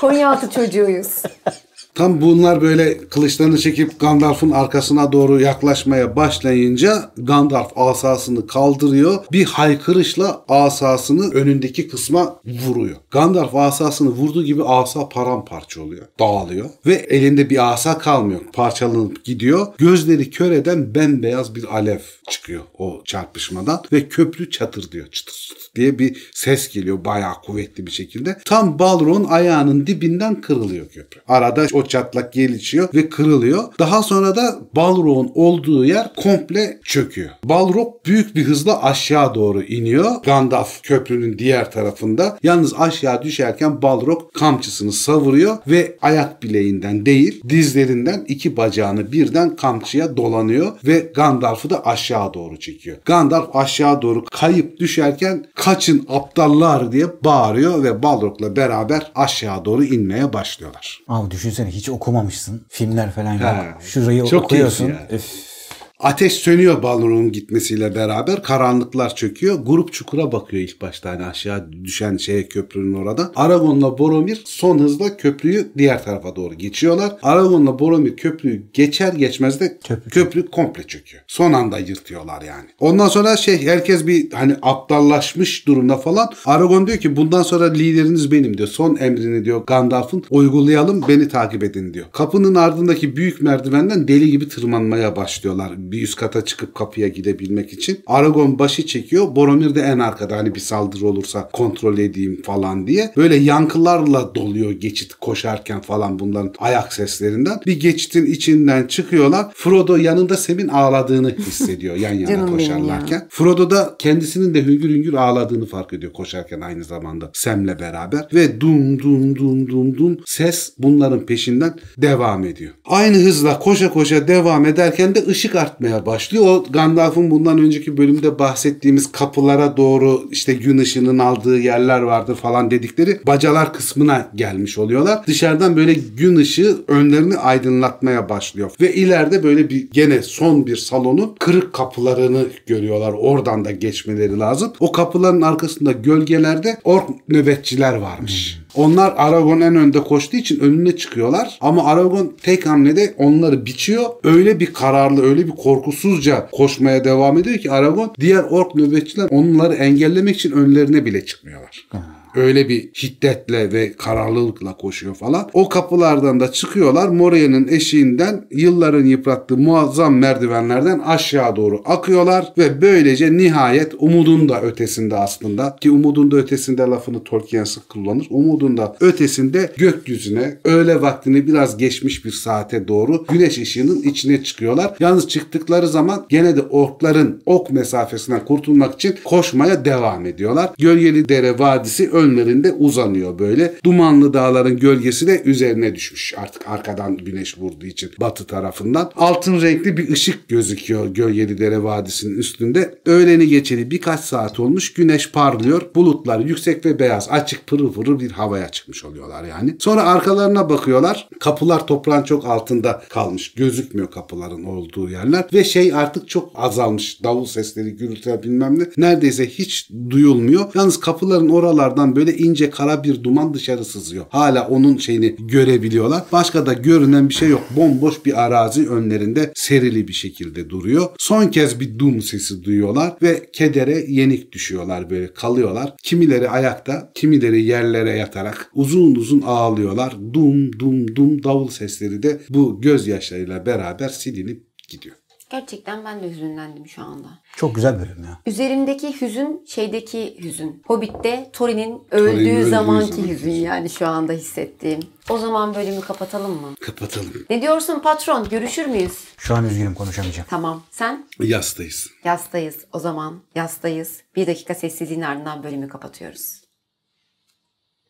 Konyaaltı 0.00 0.50
çocuğuyuz. 0.50 1.22
Tam 1.96 2.20
bunlar 2.20 2.60
böyle 2.60 3.08
kılıçlarını 3.08 3.58
çekip 3.58 4.00
Gandalf'ın 4.00 4.50
arkasına 4.50 5.12
doğru 5.12 5.40
yaklaşmaya 5.40 6.16
başlayınca 6.16 7.10
Gandalf 7.16 7.78
asasını 7.78 8.46
kaldırıyor. 8.46 9.24
Bir 9.32 9.44
haykırışla 9.44 10.44
asasını 10.48 11.30
önündeki 11.30 11.88
kısma 11.88 12.40
vuruyor. 12.66 12.96
Gandalf 13.10 13.54
asasını 13.54 14.08
vurduğu 14.08 14.44
gibi 14.44 14.64
asa 14.64 15.08
paramparça 15.08 15.82
oluyor. 15.82 16.06
Dağılıyor. 16.18 16.70
Ve 16.86 16.94
elinde 16.94 17.50
bir 17.50 17.72
asa 17.72 17.98
kalmıyor. 17.98 18.40
Parçalanıp 18.52 19.24
gidiyor. 19.24 19.66
Gözleri 19.78 20.30
kör 20.30 20.50
eden 20.50 20.94
bembeyaz 20.94 21.54
bir 21.54 21.76
alev 21.76 22.00
çıkıyor 22.30 22.62
o 22.78 23.02
çarpışmadan. 23.04 23.82
Ve 23.92 24.08
köprü 24.08 24.50
çatır 24.50 24.92
diyor. 24.92 25.06
Çıtır 25.10 25.32
çıtır 25.32 25.65
diye 25.76 25.98
bir 25.98 26.30
ses 26.34 26.68
geliyor 26.68 27.04
bayağı 27.04 27.34
kuvvetli 27.46 27.86
bir 27.86 27.90
şekilde. 27.90 28.36
Tam 28.44 28.78
Balrog'un 28.78 29.24
ayağının 29.24 29.86
dibinden 29.86 30.40
kırılıyor 30.40 30.88
köprü. 30.88 31.20
Arada 31.28 31.66
o 31.72 31.82
çatlak 31.82 32.32
gelişiyor 32.32 32.88
ve 32.94 33.08
kırılıyor. 33.08 33.64
Daha 33.78 34.02
sonra 34.02 34.36
da 34.36 34.58
Balrog'un 34.76 35.30
olduğu 35.34 35.84
yer 35.84 36.14
komple 36.16 36.80
çöküyor. 36.84 37.30
Balrog 37.44 38.06
büyük 38.06 38.34
bir 38.34 38.44
hızla 38.44 38.82
aşağı 38.82 39.34
doğru 39.34 39.62
iniyor. 39.62 40.10
Gandalf 40.24 40.82
köprünün 40.82 41.38
diğer 41.38 41.72
tarafında. 41.72 42.38
Yalnız 42.42 42.74
aşağı 42.78 43.22
düşerken 43.22 43.82
Balrog 43.82 44.32
kamçısını 44.34 44.92
savuruyor 44.92 45.56
ve 45.66 45.96
ayak 46.02 46.42
bileğinden 46.42 47.06
değil 47.06 47.42
dizlerinden 47.48 48.24
iki 48.28 48.56
bacağını 48.56 49.12
birden 49.12 49.56
kamçıya 49.56 50.16
dolanıyor 50.16 50.72
ve 50.84 51.12
Gandalf'ı 51.14 51.70
da 51.70 51.86
aşağı 51.86 52.34
doğru 52.34 52.58
çekiyor. 52.58 52.96
Gandalf 53.04 53.56
aşağı 53.56 54.02
doğru 54.02 54.24
kayıp 54.24 54.80
düşerken 54.80 55.46
kaçın 55.66 56.06
aptallar 56.08 56.92
diye 56.92 57.06
bağırıyor 57.24 57.82
ve 57.82 58.02
Balrog'la 58.02 58.56
beraber 58.56 59.12
aşağı 59.14 59.64
doğru 59.64 59.84
inmeye 59.84 60.32
başlıyorlar. 60.32 61.00
Abi 61.08 61.30
düşünsene 61.30 61.70
hiç 61.70 61.88
okumamışsın. 61.88 62.66
Filmler 62.68 63.12
falan 63.12 63.32
yok. 63.32 63.82
Şurayı 63.82 64.26
çok 64.26 64.44
okuyorsun. 64.44 64.92
Öf. 65.10 65.55
Ateş 66.00 66.32
sönüyor 66.32 66.82
Balrog'un 66.82 67.32
gitmesiyle 67.32 67.94
beraber. 67.94 68.42
Karanlıklar 68.42 69.16
çöküyor. 69.16 69.58
Grup 69.66 69.92
çukura 69.92 70.32
bakıyor 70.32 70.62
ilk 70.62 70.80
başta 70.80 71.10
hani 71.10 71.24
aşağı 71.24 71.72
düşen 71.84 72.16
şeye 72.16 72.48
köprünün 72.48 72.94
orada. 72.94 73.32
Aragorn'la 73.36 73.98
Boromir 73.98 74.42
son 74.44 74.78
hızla 74.78 75.16
köprüyü 75.16 75.68
diğer 75.78 76.04
tarafa 76.04 76.36
doğru 76.36 76.54
geçiyorlar. 76.54 77.12
Aragorn'la 77.22 77.78
Boromir 77.78 78.16
köprüyü 78.16 78.62
geçer 78.72 79.12
geçmez 79.12 79.60
de 79.60 79.78
Köprü 79.84 80.10
köprü, 80.10 80.46
komple 80.46 80.82
çöküyor. 80.82 81.22
Son 81.26 81.52
anda 81.52 81.78
yırtıyorlar 81.78 82.42
yani. 82.42 82.68
Ondan 82.80 83.08
sonra 83.08 83.36
şey 83.36 83.66
herkes 83.66 84.06
bir 84.06 84.32
hani 84.32 84.56
aptallaşmış 84.62 85.66
durumda 85.66 85.96
falan. 85.96 86.28
Aragorn 86.46 86.86
diyor 86.86 86.98
ki 86.98 87.16
bundan 87.16 87.42
sonra 87.42 87.72
lideriniz 87.72 88.32
benim 88.32 88.58
diyor. 88.58 88.68
Son 88.68 88.96
emrini 88.96 89.44
diyor 89.44 89.66
Gandalf'ın 89.66 90.24
uygulayalım 90.30 91.04
beni 91.08 91.28
takip 91.28 91.64
edin 91.64 91.94
diyor. 91.94 92.06
Kapının 92.12 92.54
ardındaki 92.54 93.16
büyük 93.16 93.42
merdivenden 93.42 94.08
deli 94.08 94.30
gibi 94.30 94.48
tırmanmaya 94.48 95.16
başlıyorlar. 95.16 95.86
Bir 95.96 96.02
üst 96.02 96.16
kata 96.16 96.44
çıkıp 96.44 96.74
kapıya 96.74 97.08
gidebilmek 97.08 97.72
için. 97.72 98.00
Aragorn 98.06 98.58
başı 98.58 98.86
çekiyor. 98.86 99.36
Boromir 99.36 99.74
de 99.74 99.80
en 99.80 99.98
arkada 99.98 100.36
hani 100.36 100.54
bir 100.54 100.60
saldırı 100.60 101.06
olursa 101.06 101.48
kontrol 101.52 101.98
edeyim 101.98 102.42
falan 102.42 102.86
diye. 102.86 103.12
Böyle 103.16 103.36
yankılarla 103.36 104.34
doluyor 104.34 104.70
geçit 104.70 105.14
koşarken 105.14 105.80
falan 105.80 106.18
bunların 106.18 106.54
ayak 106.58 106.92
seslerinden. 106.92 107.60
Bir 107.66 107.80
geçitin 107.80 108.26
içinden 108.26 108.86
çıkıyorlar. 108.86 109.46
Frodo 109.54 109.96
yanında 109.96 110.36
Sam'in 110.36 110.68
ağladığını 110.68 111.36
hissediyor 111.36 111.96
yan 111.96 112.14
yana 112.14 112.30
Canım 112.30 112.50
koşarlarken. 112.50 113.26
Frodo 113.30 113.70
da 113.70 113.96
kendisinin 113.98 114.54
de 114.54 114.66
hüngür 114.66 114.90
hüngür 114.90 115.14
ağladığını 115.14 115.66
fark 115.66 115.92
ediyor 115.92 116.12
koşarken 116.12 116.60
aynı 116.60 116.84
zamanda 116.84 117.30
Sam'le 117.32 117.78
beraber. 117.80 118.28
Ve 118.34 118.60
dum 118.60 118.98
dum 118.98 119.36
dum 119.36 119.68
dum 119.68 119.98
dum 119.98 120.18
ses 120.26 120.72
bunların 120.78 121.26
peşinden 121.26 121.74
devam 121.98 122.44
ediyor. 122.44 122.72
Aynı 122.84 123.16
hızla 123.16 123.58
koşa 123.58 123.92
koşa 123.92 124.28
devam 124.28 124.66
ederken 124.66 125.14
de 125.14 125.26
ışık 125.26 125.56
artmaya 125.76 126.06
başlıyor. 126.06 126.44
O 126.46 126.64
Gandalf'ın 126.70 127.30
bundan 127.30 127.58
önceki 127.58 127.96
bölümde 127.96 128.38
bahsettiğimiz 128.38 129.12
kapılara 129.12 129.76
doğru 129.76 130.28
işte 130.30 130.54
gün 130.54 130.78
ışığının 130.78 131.18
aldığı 131.18 131.58
yerler 131.58 132.00
vardır 132.00 132.34
falan 132.34 132.70
dedikleri 132.70 133.20
bacalar 133.26 133.72
kısmına 133.72 134.28
gelmiş 134.34 134.78
oluyorlar. 134.78 135.26
Dışarıdan 135.26 135.76
böyle 135.76 135.94
gün 135.94 136.36
ışığı 136.36 136.76
önlerini 136.88 137.36
aydınlatmaya 137.36 138.28
başlıyor. 138.28 138.70
Ve 138.80 138.94
ileride 138.94 139.42
böyle 139.42 139.70
bir 139.70 139.88
gene 139.92 140.22
son 140.22 140.66
bir 140.66 140.76
salonun 140.76 141.34
kırık 141.38 141.72
kapılarını 141.72 142.46
görüyorlar. 142.66 143.12
Oradan 143.12 143.64
da 143.64 143.70
geçmeleri 143.70 144.38
lazım. 144.38 144.72
O 144.80 144.92
kapıların 144.92 145.42
arkasında 145.42 145.92
gölgelerde 145.92 146.78
ork 146.84 147.04
nöbetçiler 147.28 147.94
varmış. 147.94 148.65
Onlar 148.76 149.14
Aragorn 149.16 149.60
en 149.60 149.76
önde 149.76 150.00
koştuğu 150.00 150.36
için 150.36 150.60
önüne 150.60 150.96
çıkıyorlar. 150.96 151.58
Ama 151.60 151.84
Aragorn 151.84 152.26
tek 152.42 152.66
hamlede 152.66 153.14
onları 153.18 153.66
biçiyor. 153.66 154.04
Öyle 154.24 154.60
bir 154.60 154.72
kararlı, 154.72 155.22
öyle 155.22 155.46
bir 155.46 155.52
korkusuzca 155.52 156.48
koşmaya 156.52 157.04
devam 157.04 157.38
ediyor 157.38 157.58
ki 157.58 157.70
Aragorn 157.70 158.08
diğer 158.20 158.42
ork 158.42 158.74
nöbetçiler 158.74 159.28
onları 159.30 159.74
engellemek 159.74 160.36
için 160.36 160.52
önlerine 160.52 161.04
bile 161.04 161.26
çıkmıyorlar. 161.26 161.88
Öyle 162.36 162.68
bir 162.68 162.90
şiddetle 162.92 163.72
ve 163.72 163.92
kararlılıkla 163.92 164.76
koşuyor 164.76 165.14
falan. 165.14 165.50
O 165.52 165.68
kapılardan 165.68 166.40
da 166.40 166.52
çıkıyorlar. 166.52 167.08
Moria'nın 167.08 167.68
eşiğinden 167.68 168.46
yılların 168.50 169.04
yıprattığı 169.04 169.56
muazzam 169.56 170.16
merdivenlerden 170.16 170.98
aşağı 170.98 171.56
doğru 171.56 171.82
akıyorlar 171.84 172.52
ve 172.58 172.82
böylece 172.82 173.36
nihayet 173.36 173.92
umudun 173.98 174.48
da 174.48 174.62
ötesinde 174.62 175.16
aslında 175.16 175.76
ki 175.80 175.90
umudun 175.90 176.30
da 176.30 176.36
ötesinde 176.36 176.82
lafını 176.82 177.24
Tolkien 177.24 177.64
sık 177.64 177.88
kullanır. 177.88 178.26
Umudun 178.30 178.76
da 178.76 178.96
ötesinde 179.00 179.72
gökyüzüne 179.76 180.58
öğle 180.64 181.02
vaktini 181.02 181.46
biraz 181.46 181.76
geçmiş 181.76 182.24
bir 182.24 182.30
saate 182.30 182.88
doğru 182.88 183.24
güneş 183.28 183.58
ışığının 183.58 184.02
içine 184.02 184.44
çıkıyorlar. 184.44 184.94
Yalnız 185.00 185.28
çıktıkları 185.28 185.88
zaman 185.88 186.26
gene 186.28 186.56
de 186.56 186.62
orkların 186.62 187.42
ok 187.46 187.70
mesafesinden 187.70 188.44
kurtulmak 188.44 188.94
için 188.94 189.14
koşmaya 189.24 189.84
devam 189.84 190.26
ediyorlar. 190.26 190.70
Gölgeli 190.78 191.28
Dere 191.28 191.58
Vadisi 191.58 192.10
önlerinde 192.26 192.72
uzanıyor 192.72 193.38
böyle. 193.38 193.74
Dumanlı 193.84 194.34
dağların 194.34 194.76
gölgesi 194.76 195.26
de 195.26 195.42
üzerine 195.44 195.94
düşmüş 195.94 196.34
artık 196.36 196.68
arkadan 196.68 197.16
güneş 197.16 197.58
vurduğu 197.58 197.86
için 197.86 198.10
batı 198.20 198.44
tarafından. 198.46 199.10
Altın 199.16 199.60
renkli 199.62 199.96
bir 199.96 200.12
ışık 200.12 200.48
gözüküyor 200.48 201.06
Gölgeli 201.06 201.58
Dere 201.58 201.82
Vadisi'nin 201.82 202.38
üstünde. 202.38 202.98
Öğleni 203.06 203.48
geçeli 203.48 203.90
birkaç 203.90 204.20
saat 204.20 204.60
olmuş. 204.60 204.92
Güneş 204.92 205.30
parlıyor. 205.32 205.82
Bulutlar 205.94 206.40
yüksek 206.40 206.86
ve 206.86 206.98
beyaz. 206.98 207.28
Açık 207.30 207.66
pırıl 207.66 207.92
pırıl 207.92 208.20
bir 208.20 208.30
havaya 208.30 208.68
çıkmış 208.68 209.04
oluyorlar 209.04 209.44
yani. 209.44 209.76
Sonra 209.78 210.02
arkalarına 210.02 210.68
bakıyorlar. 210.68 211.28
Kapılar 211.40 211.86
toprağın 211.86 212.22
çok 212.22 212.44
altında 212.44 213.02
kalmış. 213.08 213.54
Gözükmüyor 213.54 214.10
kapıların 214.10 214.64
olduğu 214.64 215.10
yerler. 215.10 215.44
Ve 215.52 215.64
şey 215.64 215.94
artık 215.94 216.28
çok 216.28 216.50
azalmış. 216.54 217.22
Davul 217.22 217.46
sesleri, 217.46 217.90
gürültüler 217.90 218.42
bilmem 218.42 218.78
ne. 218.78 218.84
Neredeyse 218.96 219.46
hiç 219.46 219.90
duyulmuyor. 220.10 220.64
Yalnız 220.74 221.00
kapıların 221.00 221.48
oralardan 221.48 222.15
böyle 222.16 222.36
ince 222.36 222.70
kara 222.70 223.04
bir 223.04 223.22
duman 223.22 223.54
dışarı 223.54 223.84
sızıyor. 223.84 224.24
Hala 224.28 224.68
onun 224.68 224.96
şeyini 224.96 225.36
görebiliyorlar. 225.38 226.22
Başka 226.32 226.66
da 226.66 226.72
görünen 226.72 227.28
bir 227.28 227.34
şey 227.34 227.48
yok. 227.48 227.62
Bomboş 227.76 228.24
bir 228.24 228.44
arazi 228.44 228.88
önlerinde 228.88 229.52
serili 229.54 230.08
bir 230.08 230.12
şekilde 230.12 230.70
duruyor. 230.70 231.06
Son 231.18 231.48
kez 231.48 231.80
bir 231.80 231.98
dum 231.98 232.22
sesi 232.22 232.64
duyuyorlar 232.64 233.16
ve 233.22 233.50
kedere 233.52 234.04
yenik 234.08 234.52
düşüyorlar 234.52 235.10
böyle 235.10 235.34
kalıyorlar. 235.34 235.94
Kimileri 236.02 236.50
ayakta, 236.50 237.12
kimileri 237.14 237.62
yerlere 237.62 238.10
yatarak 238.10 238.70
uzun 238.74 239.14
uzun 239.14 239.40
ağlıyorlar. 239.40 240.16
Dum 240.32 240.78
dum 240.78 241.16
dum 241.16 241.42
davul 241.44 241.68
sesleri 241.68 242.22
de 242.22 242.40
bu 242.48 242.80
gözyaşlarıyla 242.80 243.66
beraber 243.66 244.08
silinip 244.08 244.62
gidiyor. 244.88 245.16
Gerçekten 245.50 246.04
ben 246.04 246.22
de 246.22 246.30
hüzünlendim 246.30 246.88
şu 246.88 247.02
anda. 247.02 247.28
Çok 247.56 247.74
güzel 247.74 247.98
bölüm 248.00 248.24
ya. 248.24 248.38
Üzerimdeki 248.46 249.20
hüzün 249.20 249.64
şeydeki 249.66 250.38
hüzün. 250.42 250.82
Hobbit'te 250.86 251.50
Thorin'in 251.52 252.02
öldüğü 252.10 252.30
öldüğü 252.30 252.70
zamanki 252.70 253.04
zamanki 253.14 253.22
hüzün 253.32 253.50
hüzün. 253.50 253.62
yani 253.62 253.90
şu 253.90 254.06
anda 254.06 254.32
hissettiğim. 254.32 255.00
O 255.30 255.38
zaman 255.38 255.74
bölümü 255.74 256.00
kapatalım 256.00 256.60
mı? 256.60 256.74
Kapatalım. 256.80 257.46
Ne 257.50 257.62
diyorsun 257.62 258.00
patron? 258.00 258.48
Görüşür 258.48 258.86
müyüz? 258.86 259.24
Şu 259.38 259.54
an 259.54 259.64
üzgünüm 259.64 259.94
konuşamayacağım. 259.94 260.46
Tamam. 260.50 260.82
Sen? 260.90 261.28
Yastayız. 261.40 262.08
Yastayız. 262.24 262.76
O 262.92 262.98
zaman 262.98 263.42
yastayız. 263.54 264.22
Bir 264.36 264.46
dakika 264.46 264.74
sessizliğin 264.74 265.20
ardından 265.20 265.62
bölümü 265.62 265.88
kapatıyoruz. 265.88 266.62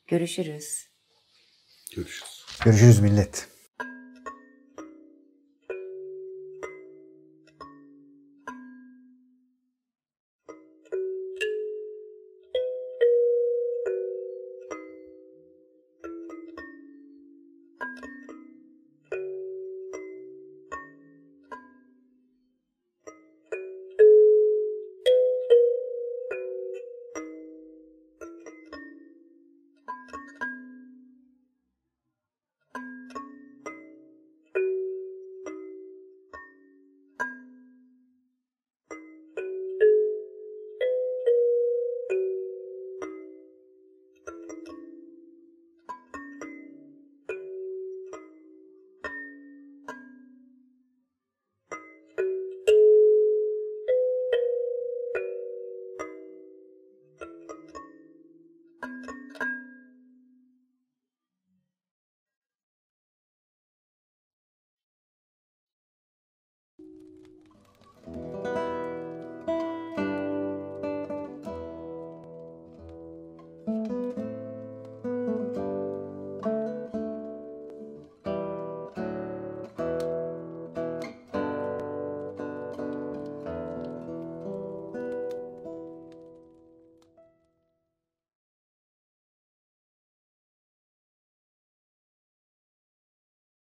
Görüşürüz. 0.07 0.87
Görüşürüz. 1.97 2.45
Görüşürüz 2.64 3.01
millet. 3.01 3.56